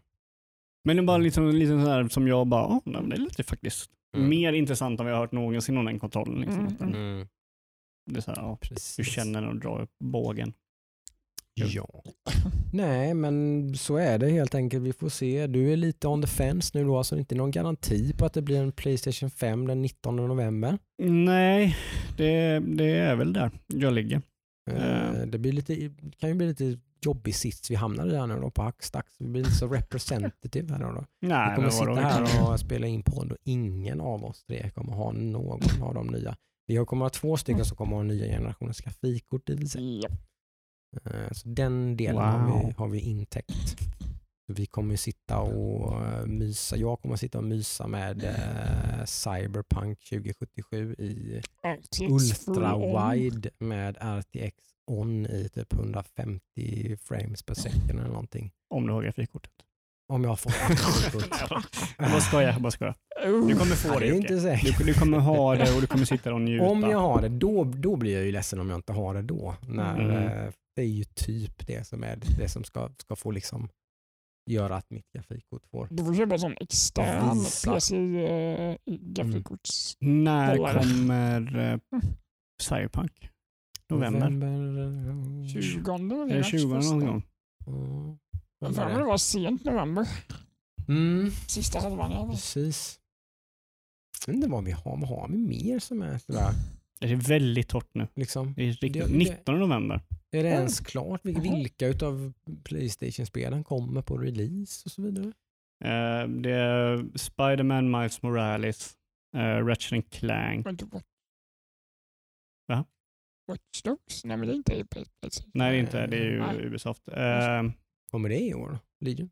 [0.84, 3.20] Men det är bara liksom, lite så här som jag bara, oh, men det är
[3.20, 4.28] lite faktiskt Mm.
[4.28, 6.40] mer intressant än vad jag har hört någonsin om den kontrollen.
[6.40, 6.66] Liksom.
[6.80, 6.94] Mm.
[6.94, 7.28] Mm,
[8.10, 8.58] Det är så här, ja,
[8.96, 10.52] du känner du drar upp bågen.
[11.56, 12.02] Ja.
[12.72, 14.82] Nej, men så är det helt enkelt.
[14.82, 15.46] Vi får se.
[15.46, 18.26] Du är lite on the fence nu då, så det är inte någon garanti på
[18.26, 20.78] att det blir en Playstation 5 den 19 november.
[21.02, 21.76] Nej,
[22.16, 24.16] det, det är väl där jag ligger.
[24.70, 25.26] Eh, Ja.
[25.26, 28.50] Det blir lite, kan ju bli lite jobbig sits vi hamnar i här nu då
[28.50, 29.16] på Hackstacks.
[29.18, 30.92] Vi blir inte så representative här då.
[30.92, 31.04] då.
[31.20, 34.92] Vi Nej, kommer sitta här och spela in podd och ingen av oss tre kommer
[34.92, 36.36] ha någon av de nya.
[36.66, 40.00] Vi kommer ha två stycken som kommer ha nya generationens grafikkort i sig.
[40.00, 40.08] Ja.
[41.04, 42.74] Eh, Så den delen har, vi, Wow.
[42.76, 43.76] har vi intäckt.
[44.52, 46.76] Vi kommer ju sitta och eh, mysa.
[46.76, 53.12] Jag kommer sitta och mysa med eh, Cyberpunk 2077 i RTX full ultra on.
[53.12, 54.54] wide med RTX
[54.86, 58.50] on i typ 150 frames per second eller någonting.
[58.74, 59.52] Om du har grafikkortet.
[60.12, 61.50] Om jag får grafikkort.
[61.98, 62.94] Jag bara skojar, jag bara skojar.
[63.24, 64.78] Du kommer få det inte säkert.
[64.78, 66.64] Du, du kommer ha det och du kommer sitta och njuta.
[66.64, 69.22] Om jag har det, då, då blir jag ju ledsen om jag inte har det
[69.22, 69.54] då.
[69.68, 70.52] När, Mm.
[70.76, 73.68] Det är ju typ det som är det som ska, ska få liksom
[74.50, 75.88] göra att mitt grafikkort får.
[75.90, 77.74] Du får köpa sån extern Visa.
[77.74, 79.96] PC eh, grafikkorts...
[80.00, 82.00] När kommer eh,
[82.62, 83.30] Cyberpunk?
[83.88, 84.26] November?
[84.26, 87.22] eh, 20 Är det 20 någon gång?
[87.66, 88.18] Mm.
[88.58, 90.08] Jag tror det var sent november.
[90.88, 92.10] Mm, Sista halvan.
[92.12, 92.28] Ja.
[92.30, 92.98] precis.
[94.26, 94.96] Jag vet inte vad vi har.
[94.96, 96.50] Vad har vi mer som är sådär?
[97.00, 98.08] Det är väldigt torrt nu.
[98.14, 100.00] Liksom, Det är riktigt, Det- det- 19 november.
[100.32, 100.58] Är det Mm.
[100.58, 102.32] ens klart vil- vilka utav
[102.64, 105.26] Playstation-spelen kommer på release och så vidare?
[105.84, 108.96] Eh, det är Spider-Man, Miles Morales,
[109.36, 110.66] uh, Ratchet and Clank.
[112.68, 112.84] Va?
[113.48, 114.24] Watch Dogs?
[114.24, 115.50] Nej men det är inte Playstation.
[115.54, 116.06] Nej, det är inte.
[116.06, 116.66] Det är ju Nej.
[116.66, 117.08] Ubisoft.
[117.08, 117.62] Eh,
[118.10, 118.78] Kommer det i år?
[119.00, 119.30] Legion?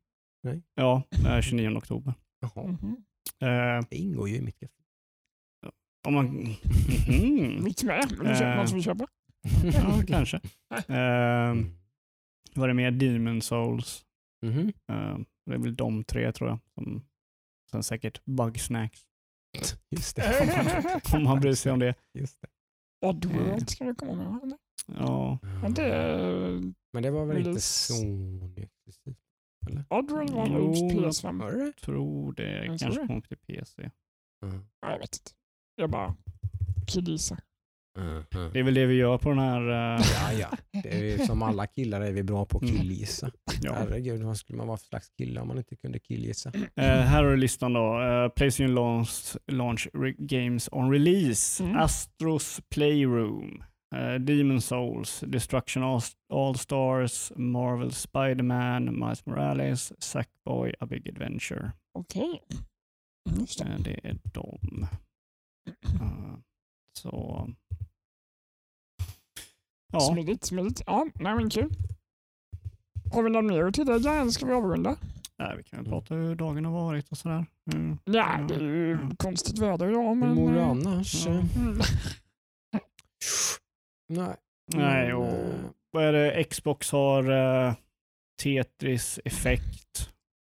[0.74, 2.14] ja, eh, 29 oktober.
[2.40, 2.96] Jaha, Mhm.
[3.40, 4.76] Eh, det ingår ju i mitt grafik.
[6.06, 6.26] om man...
[7.64, 8.14] Mitt med.
[8.18, 8.56] Men du Eh.
[8.56, 9.06] någon som vill köpa?
[9.64, 10.36] Ja, kanske.
[10.74, 11.54] Eh,
[12.54, 14.04] var det mer Demon Souls?
[14.46, 14.68] Mhm.
[14.68, 16.58] Eh, det är väl de tre tror jag.
[16.74, 17.04] Som,
[17.70, 19.00] sen säkert Bugsnacks.
[19.90, 21.00] Just det.
[21.14, 21.94] Om man bryr sig om det.
[22.18, 22.48] Just det.
[23.06, 24.42] Oddworld ska det komma med.
[24.42, 24.58] eller?
[24.86, 26.60] Ja, Men det är...
[26.92, 27.60] Men det var väl inte.
[27.60, 29.18] Sony exklusivt?
[29.90, 31.38] Oddworld var nog PS5.
[31.40, 32.64] Var det tror det.
[32.66, 33.82] Jag kanske kom till PC.
[34.44, 34.64] Mm.
[34.80, 35.30] Ja, jag vet inte.
[35.76, 36.16] Jag bara
[36.86, 37.38] killgissar.
[37.98, 38.22] Mm.
[38.52, 39.60] Det är väl det vi gör på den här...
[39.96, 40.80] eh, Ja, ja.
[40.82, 42.76] Det är ju, som alla killar är vi bra på att Mm.
[42.76, 43.30] killgissa.
[43.62, 43.74] ja.
[43.74, 46.52] Herregud, vad skulle man vara för slags kille om man inte kunde killgissa?
[46.54, 48.00] Eh, här har du listan då.
[48.00, 51.64] Uh, Playstation launch, launch re- Games on Release.
[51.64, 51.76] Mm.
[51.76, 53.62] Astros Playroom.
[53.96, 55.20] Uh, Demon Souls.
[55.26, 56.00] Destruction All-
[56.32, 57.32] All-Stars.
[57.36, 58.98] Marvel Spider-Man.
[58.98, 59.92] Miles Morales.
[60.02, 60.74] Sackboy.
[60.80, 61.72] A Big Adventure.
[61.98, 62.42] Okej.
[63.60, 64.58] Eh, det är de.
[66.98, 67.48] Så...
[69.92, 70.82] Ja, Smidigt, smidigt.
[70.86, 71.70] Ja, nej men kul.
[73.12, 74.96] Har vi något mer att tillägga eller ska vi avrunda?
[75.36, 77.46] nej, vi kan väl prata hur dagen har varit och sådär.
[77.72, 77.98] Mm.
[78.04, 79.10] Ja, det är ju Ja.
[79.18, 80.34] konstigt väder idag Hur men...
[80.34, 81.26] mår du eh, annars?
[81.26, 81.32] Ja.
[81.32, 81.78] mm.
[84.08, 84.36] Nej.
[84.74, 85.54] Nej, och eh,
[85.90, 86.44] vad är det?
[86.44, 87.74] Xbox har uh,
[88.42, 90.10] Tetris Effect,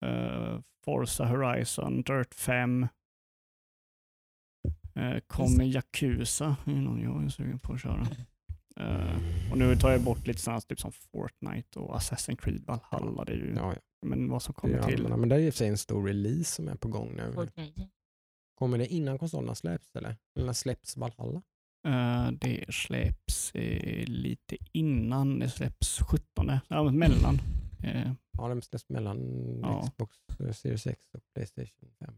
[0.07, 2.89] uh, Forza Horizon, Dirt 5.
[4.99, 8.07] Uh, kommer Yakuza, det är någon jag är sugen på att köra.
[8.81, 9.17] Eh,
[9.53, 13.25] och nu tar jag bort lite sådana typ som Fortnite och Assassin's Creed Valhalla.
[13.25, 13.81] Det är ju, Ja, ja.
[14.07, 14.95] Men vad som Det, kommer är till.
[14.97, 15.17] allmänna.
[15.17, 17.33] men det är och för sig en stor release som är på gång nu.
[17.33, 17.89] Fortnite.
[18.55, 20.17] Kommer det innan konsolerna släpps eller?
[20.37, 21.43] Eller när släpps Valhalla?
[21.87, 26.51] Eh, det släpps eh, lite innan, det släpps 17.
[26.69, 27.39] Ja, men mellan.
[27.85, 29.19] Eh, Ja, de släpps mellan
[29.63, 29.83] Ja.
[29.83, 32.15] Xbox eh, Series X och Playstation 5.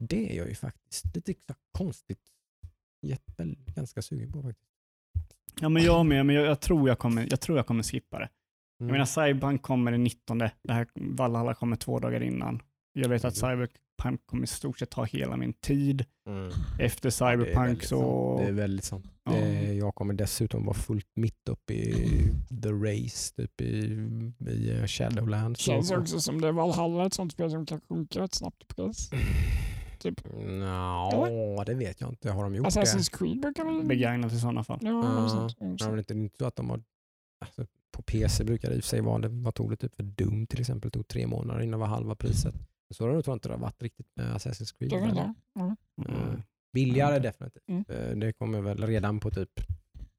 [0.00, 1.34] Det är jag ju faktiskt lite
[1.78, 2.20] konstigt
[3.06, 4.70] jätte, ganska sugen på faktiskt.
[5.60, 8.18] ja, men jag med, men jag, jag, tror jag, kommer, jag tror jag kommer skippa
[8.18, 8.28] det.
[8.80, 8.88] Mm.
[8.88, 12.62] Jag menar Cyberpunk kommer den 19, det här Valhalla kommer två dagar innan.
[12.92, 13.50] Jag vet att Mm.
[13.50, 16.04] Cyberpunk kommer i stort sett ta hela min tid.
[16.28, 16.52] Mm.
[16.78, 18.00] Efter Cyberpunk så...
[18.00, 18.40] sant.
[18.40, 19.06] Det är väldigt sant.
[19.24, 19.38] Ja.
[19.72, 21.92] Jag kommer dessutom vara fullt mitt uppe i
[22.62, 23.66] the race, typ i,
[24.48, 25.60] i eh, Shadowlands.
[25.60, 28.66] Känns också som det är Valhalla ett sånt spel som kan sjunka rätt snabbt i
[28.74, 29.10] pris.
[30.00, 30.24] Typ.
[30.34, 32.30] Nja, det vet jag inte.
[32.30, 32.80] Har de gjort det?
[32.80, 33.84] Assassin's Creed brukar väl...
[33.86, 34.78] begagnat i sådana fall.
[34.82, 35.80] Ja, Ja, sånt.
[35.80, 36.82] Ja, det inte så att de har...
[37.44, 39.94] Alltså, på PC brukar det i och för sig vara, det, vad tog det typ
[39.96, 42.54] för Doom till exempel, tog tre månader innan det var halva priset.
[42.94, 44.90] Så har det tror jag inte det har varit riktigt med Assassin's Creed.
[44.90, 45.34] Det det.
[45.54, 45.76] Ja.
[46.08, 46.42] Mm.
[46.72, 47.22] Billigare Mm.
[47.22, 47.68] definitivt.
[47.68, 47.84] Mm.
[47.88, 49.60] Eh, Det kommer väl redan på typ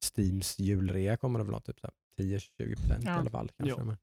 [0.03, 1.93] Steams julrea kommer det väl ha typ så här
[2.25, 3.11] 10-20% i Ja.
[3.11, 3.51] alla fall.
[3.57, 3.81] Kanske.
[3.81, 3.97] Ja.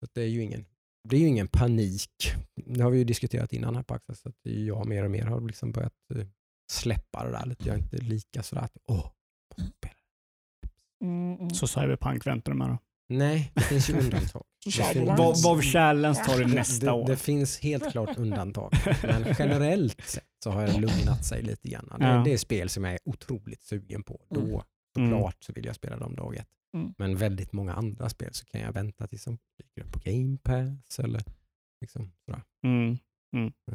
[0.00, 0.64] Så det är ju ingen
[1.08, 2.32] det är ju ingen panik.
[2.66, 5.40] Det har vi ju diskuterat innan här på Access, att jag mer och mer har
[5.40, 6.26] liksom börjat eh,
[6.72, 7.68] släppa det där lite.
[7.68, 9.10] Jag är inte lika sådär att åh,
[9.54, 9.94] spela.
[11.04, 11.50] Mm, mm.
[11.50, 12.78] Så Cyberpunk väntar du med då?
[13.08, 14.44] Nej, det finns ju undantag.
[14.70, 15.04] Så Det
[15.44, 17.06] vad Challenge tar du Det- nästa det, år?
[17.06, 18.72] Det finns helt klart undantag.
[19.02, 21.86] Men generellt sett så har det lugnat sig lite grann.
[21.98, 22.22] Det, Ja.
[22.24, 24.20] det är spel som jag är otroligt sugen på.
[24.30, 24.62] Då
[24.96, 25.10] Mm.
[25.10, 26.48] såklart så vill jag spela dem dag ett.
[26.74, 26.94] Mm.
[26.98, 30.38] Men väldigt många andra spel så kan jag vänta tills de dyker upp på Game
[30.38, 31.22] Pass eller
[31.80, 32.42] liksom sådär.
[32.64, 32.98] Mm.
[33.36, 33.52] Mm.
[33.64, 33.74] Jag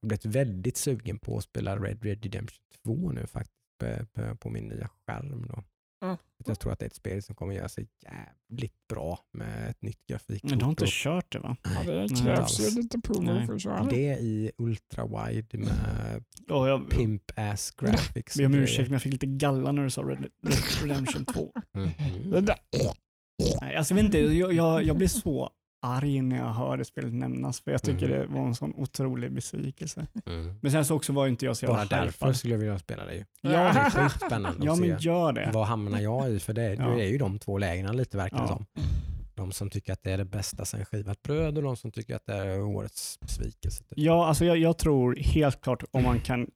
[0.00, 4.36] har blivit väldigt sugen på att spela Red Red Redemption 2 nu faktiskt på, på,
[4.36, 5.46] på min nya skärm.
[5.46, 5.64] Då.
[6.04, 6.16] Mm.
[6.46, 9.82] Jag tror att det är ett spel som kommer göra sig jävligt bra med ett
[9.82, 10.50] nytt grafikkort.
[10.50, 11.56] Men du har inte och kört det va?
[11.64, 12.60] Ja, det Nej, krävs alls.
[12.76, 13.46] ju lite prover Nej.
[13.46, 14.08] för att köra det.
[14.08, 18.36] Är i ultra wide med Ja, jag pimp ass graphics.
[18.36, 21.52] ber om ursäkt men jag fick lite galla när du sa Red Red Redemption 2.
[21.74, 22.30] Mhm.
[22.30, 22.56] Det där.
[23.60, 25.50] Nej, alltså, jag, vet inte, jag, jag, jag blir så
[25.82, 28.18] arg när jag hör det spelet nämnas för jag tycker Mhm.
[28.18, 30.06] det var en sån otrolig besvikelse.
[30.26, 30.54] Mm.
[30.62, 32.36] Men sen så också var inte jag så Bara jävla därför hypad.
[32.36, 33.24] skulle jag vilja spela det ju.
[33.40, 35.50] Ja, Det är sjukt spännande ja men gör det.
[35.54, 36.88] vad hamnar jag i för det, Ja.
[36.88, 38.46] det är ju de två lägren lite verkar Ja.
[38.48, 38.66] som.
[39.34, 42.16] De som tycker att det är det bästa sen skivat bröd och de som tycker
[42.16, 43.84] att det är årets besvikelse.
[43.84, 43.92] Typ.
[43.98, 46.50] Ja, alltså jag, jag tror helt klart om man kan,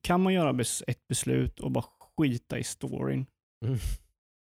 [0.00, 1.84] kan man göra bes, ett beslut och bara
[2.16, 3.26] skita i storyn
[3.64, 3.78] Mm.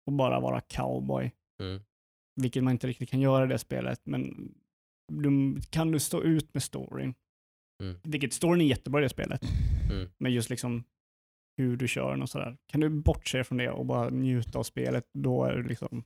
[0.06, 1.30] och bara vara cowboy,
[1.60, 1.82] Mm.
[2.40, 4.52] Vilket man inte riktigt kan göra i det spelet, men
[5.12, 7.14] du, kan du stå ut med storyn,
[7.82, 7.96] Mm.
[8.02, 9.40] vilket storyn är jättebra i det spelet,
[9.92, 10.08] Mm.
[10.18, 10.84] men just liksom
[11.56, 12.56] hur du kör den och sådär.
[12.66, 16.04] Kan du bortse från det och bara njuta av spelet, då är det liksom,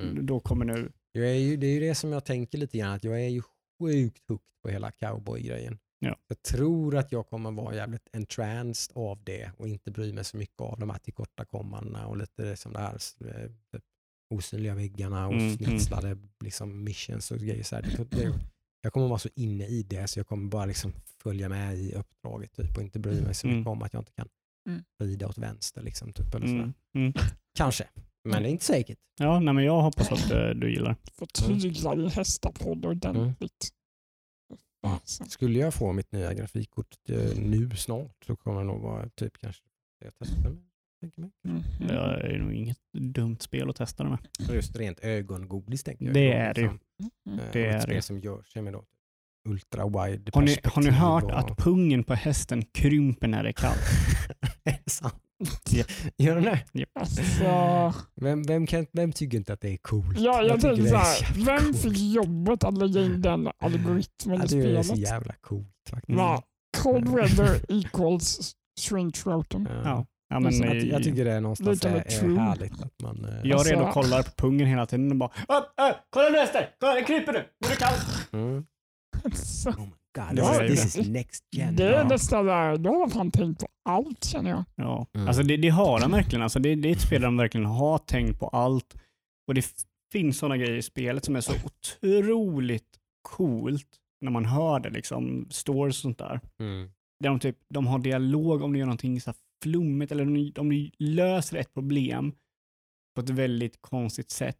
[0.00, 0.26] Mm.
[0.26, 2.92] då kommer nu, Jag är ju, det är ju det som jag tänker lite grann,
[2.92, 3.42] att jag är ju
[3.80, 5.78] sjukt hooked på hela cowboy-grejen.
[5.98, 6.16] Ja.
[6.28, 10.36] Jag tror att jag kommer vara jävligt entranced av det och inte bry mig så
[10.36, 13.84] mycket av de här tillkortakommandena och lite det som det här eh, typ,
[14.32, 15.56] osynliga väggarna och Mm, mm.
[15.56, 17.62] snitslade liksom, missions och grejer.
[17.62, 17.82] Så här.
[17.82, 18.32] Det, det,
[18.82, 20.92] jag kommer vara så inne i det så jag kommer bara liksom
[21.22, 23.58] följa med i uppdraget typ, och inte bry mig så Mm.
[23.58, 24.28] mycket om att jag inte kan
[24.68, 24.82] Mm.
[25.02, 25.82] rida åt vänster.
[25.82, 27.12] Liksom, typ, eller mm, mm.
[27.54, 27.88] Kanske,
[28.24, 28.98] men det är inte säkert.
[29.18, 30.96] ja, nej, men jag hoppas att eh, du gillar.
[31.34, 33.68] Tygla din hästapodd ordentligt.
[34.86, 34.98] Mm.
[35.28, 39.38] Skulle jag få mitt nya grafikkort eh, nu snart så kommer det nog vara typ
[39.38, 39.62] kanske
[40.04, 40.62] jag testar mig.
[41.02, 41.62] Mm.
[41.78, 44.18] Det är nog inget dumt spel att testa det med.
[44.48, 46.14] Och Just rent ögongodis tänker jag.
[46.14, 46.66] Det är det ju.
[46.66, 46.80] liksom,
[47.26, 47.38] Mm.
[47.38, 48.02] eh, Det och ett är spel det.
[48.02, 48.74] som gör sig med
[49.48, 51.38] ultra wide Har ni, har ni hört och...
[51.38, 53.78] att pungen på hästen krymper när det är kallt?
[54.64, 55.14] är det sant?
[56.16, 56.86] Gör den det?
[57.00, 57.22] Alltså,
[58.14, 60.18] Vem, vem, kan, vem tycker inte att det är coolt?
[60.20, 61.78] ja, jag tycker tänker det så är här, jävligt vem coolt.
[61.82, 65.08] fick jobbet att lägga in den algoritmen Ja, i det är så spelet?
[65.10, 66.16] jävla coolt faktiskt.
[66.16, 66.42] Va?
[66.82, 69.68] Cold weather equals shrink throaten.
[69.84, 70.06] Ja.
[70.32, 70.36] Ja.
[70.36, 73.24] ja men, Jag, ty- jag i- tycker det är någonstans är, är härligt att man...
[73.24, 76.38] eh, jag Alltså- redan kollar på pungen hela tiden och bara upp, upp, kolla nu
[76.38, 78.28] hästen, kolla den kryper nu, nu är det kallt.
[78.32, 78.66] mm.
[79.34, 81.76] Så, Oh god, Det this, is, det this is next gen.
[81.76, 82.08] det är ja.
[82.08, 84.64] nästan där, då har man fan tänkt på allt känner jag.
[84.76, 85.28] Ja, Mm.
[85.28, 86.42] alltså det, det har de verkligen.
[86.42, 88.94] Alltså det, det är ett spel där de verkligen har tänkt på allt.
[89.48, 89.66] Och det
[90.12, 93.88] finns sådana grejer i spelet som är så otroligt coolt
[94.20, 96.40] när man hör det, liksom stories och sånt där.
[96.60, 96.90] Mm.
[97.20, 100.34] Där de, typ, de har dialog om de gör någonting så här flummigt eller om
[100.34, 102.34] de, om de löser ett problem
[103.14, 104.58] på ett väldigt konstigt sätt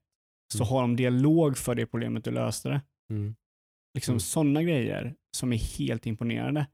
[0.53, 0.69] så Mm.
[0.69, 2.81] har de dialog för det problemet du löste det.
[3.11, 3.35] Mm.
[3.95, 4.21] Liksom Mm.
[4.21, 6.67] sådana grejer som är helt imponerande.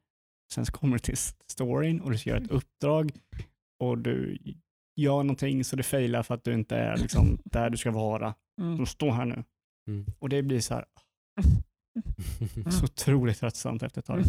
[0.55, 1.17] Sen så kommer du till
[1.53, 3.13] storyn och du ska göra ett uppdrag
[3.81, 4.39] och du
[4.97, 8.35] gör någonting så det failar för att du inte är liksom där du ska vara.
[8.61, 8.87] Mm.
[8.87, 9.45] Står här nu.
[9.89, 10.07] Mm.
[10.19, 10.85] Och det blir så här,
[12.71, 14.23] så otroligt tröttsamt efter ett tag.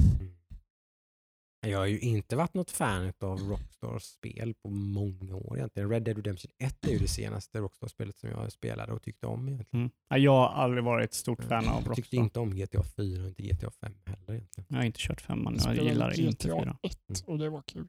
[1.61, 5.90] Jag har ju inte varit något fan av Rockstars spel på många år egentligen.
[5.90, 9.48] Red Dead Redemption 1 är ju det senaste Rockstar-spelet som jag spelade och tyckte om
[9.49, 9.81] egentligen.
[9.86, 9.91] Mm.
[10.10, 12.18] Ja, Jag har aldrig varit ett stort fan av Jag tyckte Rockstar.
[12.18, 14.65] inte om GTA 4 och inte GTA 5 heller egentligen.
[14.69, 16.77] Jag har inte kört femman, Jag jag spelade gillar inte GTA fyra.
[16.81, 17.88] 1 och det var kul.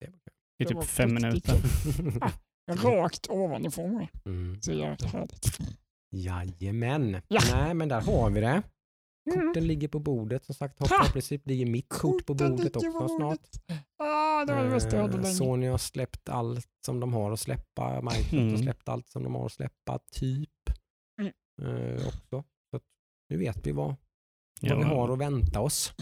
[0.00, 0.32] Det var kul.
[0.58, 1.54] Det är Det var typ fem minuter.
[2.84, 4.10] Rakt ovanifrån mig.
[4.24, 4.62] Mm.
[4.62, 5.58] Så jävligt härligt.
[6.10, 7.22] Jajamän.
[7.28, 7.40] Ja.
[7.52, 8.62] Nej men där har vi det.
[9.34, 9.46] Mm.
[9.48, 10.78] Korten ligger på bordet som sagt.
[10.78, 10.86] Ha!
[10.86, 13.38] Förhoppningsvis ligger mitt kort på Korten bordet ligger på också snart.
[13.38, 13.84] bordet.
[13.98, 15.34] Ah, det var det bästa jag hade Eh, länge.
[15.34, 18.00] Sony har släppt allt som de har att släppa.
[18.02, 18.50] Microsoft Mm.
[18.50, 20.50] har släppt allt som de har att släppa, typ.
[21.20, 21.32] Mm.
[21.62, 22.44] Eh, också.
[22.70, 22.80] Så
[23.28, 23.96] nu vet vi vad, vad
[24.60, 24.76] Ja.
[24.78, 25.92] vi har att vänta oss.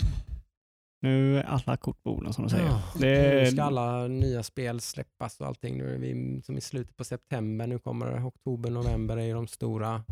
[1.03, 2.65] Nu är alla kort på borden som du säger.
[2.67, 5.79] Ja, Det Nu ska alla nya spel släppas och allting.
[5.79, 7.67] Nu är vi som i slutet på september.
[7.67, 10.05] Nu kommer oktober, november är ju de stora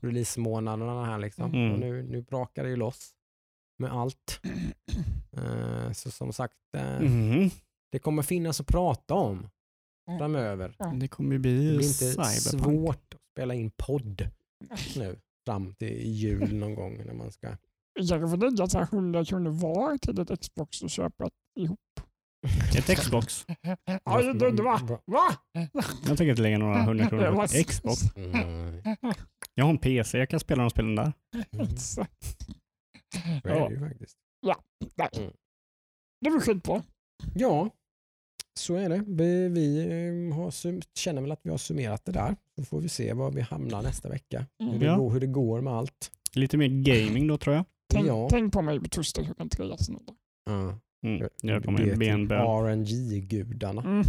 [0.00, 1.54] release-månaderna här liksom.
[1.54, 1.72] Mm.
[1.72, 3.10] Och nu, nu brakar det ju loss
[3.78, 4.40] med allt.
[5.36, 7.50] Eh, så som sagt, eh, Mhm.
[7.92, 9.48] det kommer finnas att prata om
[10.08, 10.18] Mm.
[10.18, 10.76] framöver.
[11.00, 11.84] Det kommer ju Det bli blir inte
[12.24, 12.62] cyberpunk.
[12.64, 14.28] svårt att spela in podd
[14.96, 17.56] nu fram till jul någon gång när man ska...
[17.94, 21.80] Jag får lägga så här 100 kronor var till ett Xbox och köpa ihop.
[22.78, 23.46] Ett Xbox.
[23.86, 25.36] Ja, var, va?
[25.82, 28.16] Jag tänker inte lägga några hundra kronor på ett Xbox.
[28.16, 28.82] Mm,
[29.54, 31.12] Jag har en PC, jag kan spela de spelen där.
[31.52, 31.68] mm,
[33.44, 34.16] är det ju faktiskt.
[34.96, 35.08] nej.
[35.16, 35.32] Mm.
[36.20, 36.82] Det var skitbra.
[37.34, 37.70] Ja,
[38.58, 39.04] så är det.
[39.06, 40.50] Vi, vi eh, har,
[40.98, 42.36] känner väl att vi har summerat det där.
[42.58, 44.46] Så får vi se var vi hamnar nästa vecka.
[44.58, 44.96] Hur, det Ja.
[44.96, 46.10] går, hur det går med allt.
[46.34, 47.64] Lite mer gaming då tror jag.
[47.92, 48.28] Tänk, Ja.
[48.30, 49.74] tänk på mig på torsdag klockan tre.
[50.44, 50.78] Ja.
[51.04, 51.28] Mm.
[51.42, 52.40] Jag kommer Det är bön.
[52.40, 53.82] RNG-gudarna.
[53.82, 54.02] Mm.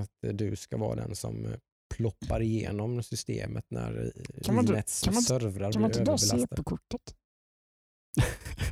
[0.00, 1.50] Att eh, du ska vara den som eh,
[1.94, 5.90] ploppar igenom systemet när eh, Kan man inte- Linets kan man inte- servrar Kan man
[5.90, 6.42] blir inte dra överbelastade.
[6.42, 7.14] CP-kortet?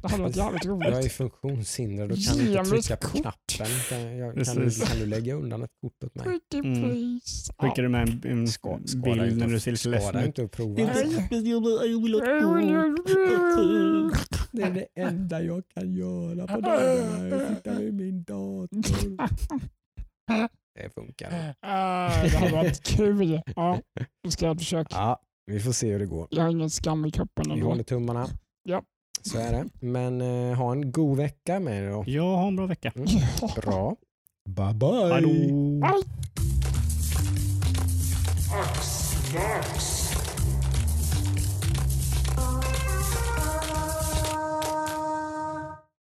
[0.02, 1.12] Det hade varit jävligt Jag är roligt.
[1.12, 3.20] funktionshindrad och kan Ge inte trycka på kort.
[3.48, 3.66] knappen.
[3.88, 6.24] Kan, jag, kan, du, kan du lägga undan ett kort åt mig?
[6.24, 6.82] Pretty Mm.
[6.82, 7.52] please.
[7.58, 10.26] Skickar du med en, en Ska, bild inte när du att- ser lite ledsen ut?
[10.26, 10.74] inte att prova.
[10.74, 10.82] Det
[14.62, 17.28] är det enda jag kan göra på dagarna.
[17.28, 19.28] Jag sitter vid min dator.
[20.74, 21.54] Det funkar.
[21.60, 23.40] Ah, det hade varit kul.
[23.56, 23.80] Ja,
[24.24, 24.96] nu ska jag försöka.
[24.96, 26.28] Ja, vi får se hur det går.
[26.30, 27.66] Jag har ingen skam i kroppen Vi ändå.
[27.66, 28.28] håller tummarna.
[28.62, 28.82] Ja.
[29.30, 29.64] Så är det.
[29.80, 32.04] Men eh, ha en god vecka med er då.
[32.06, 32.92] Jag har en bra vecka.
[32.96, 33.06] Mm.
[33.56, 33.96] Bra.
[34.48, 35.12] Bye bye.
[35.12, 35.28] Hallå!
[35.84, 36.02] Hej.
[38.52, 40.03] Axmax.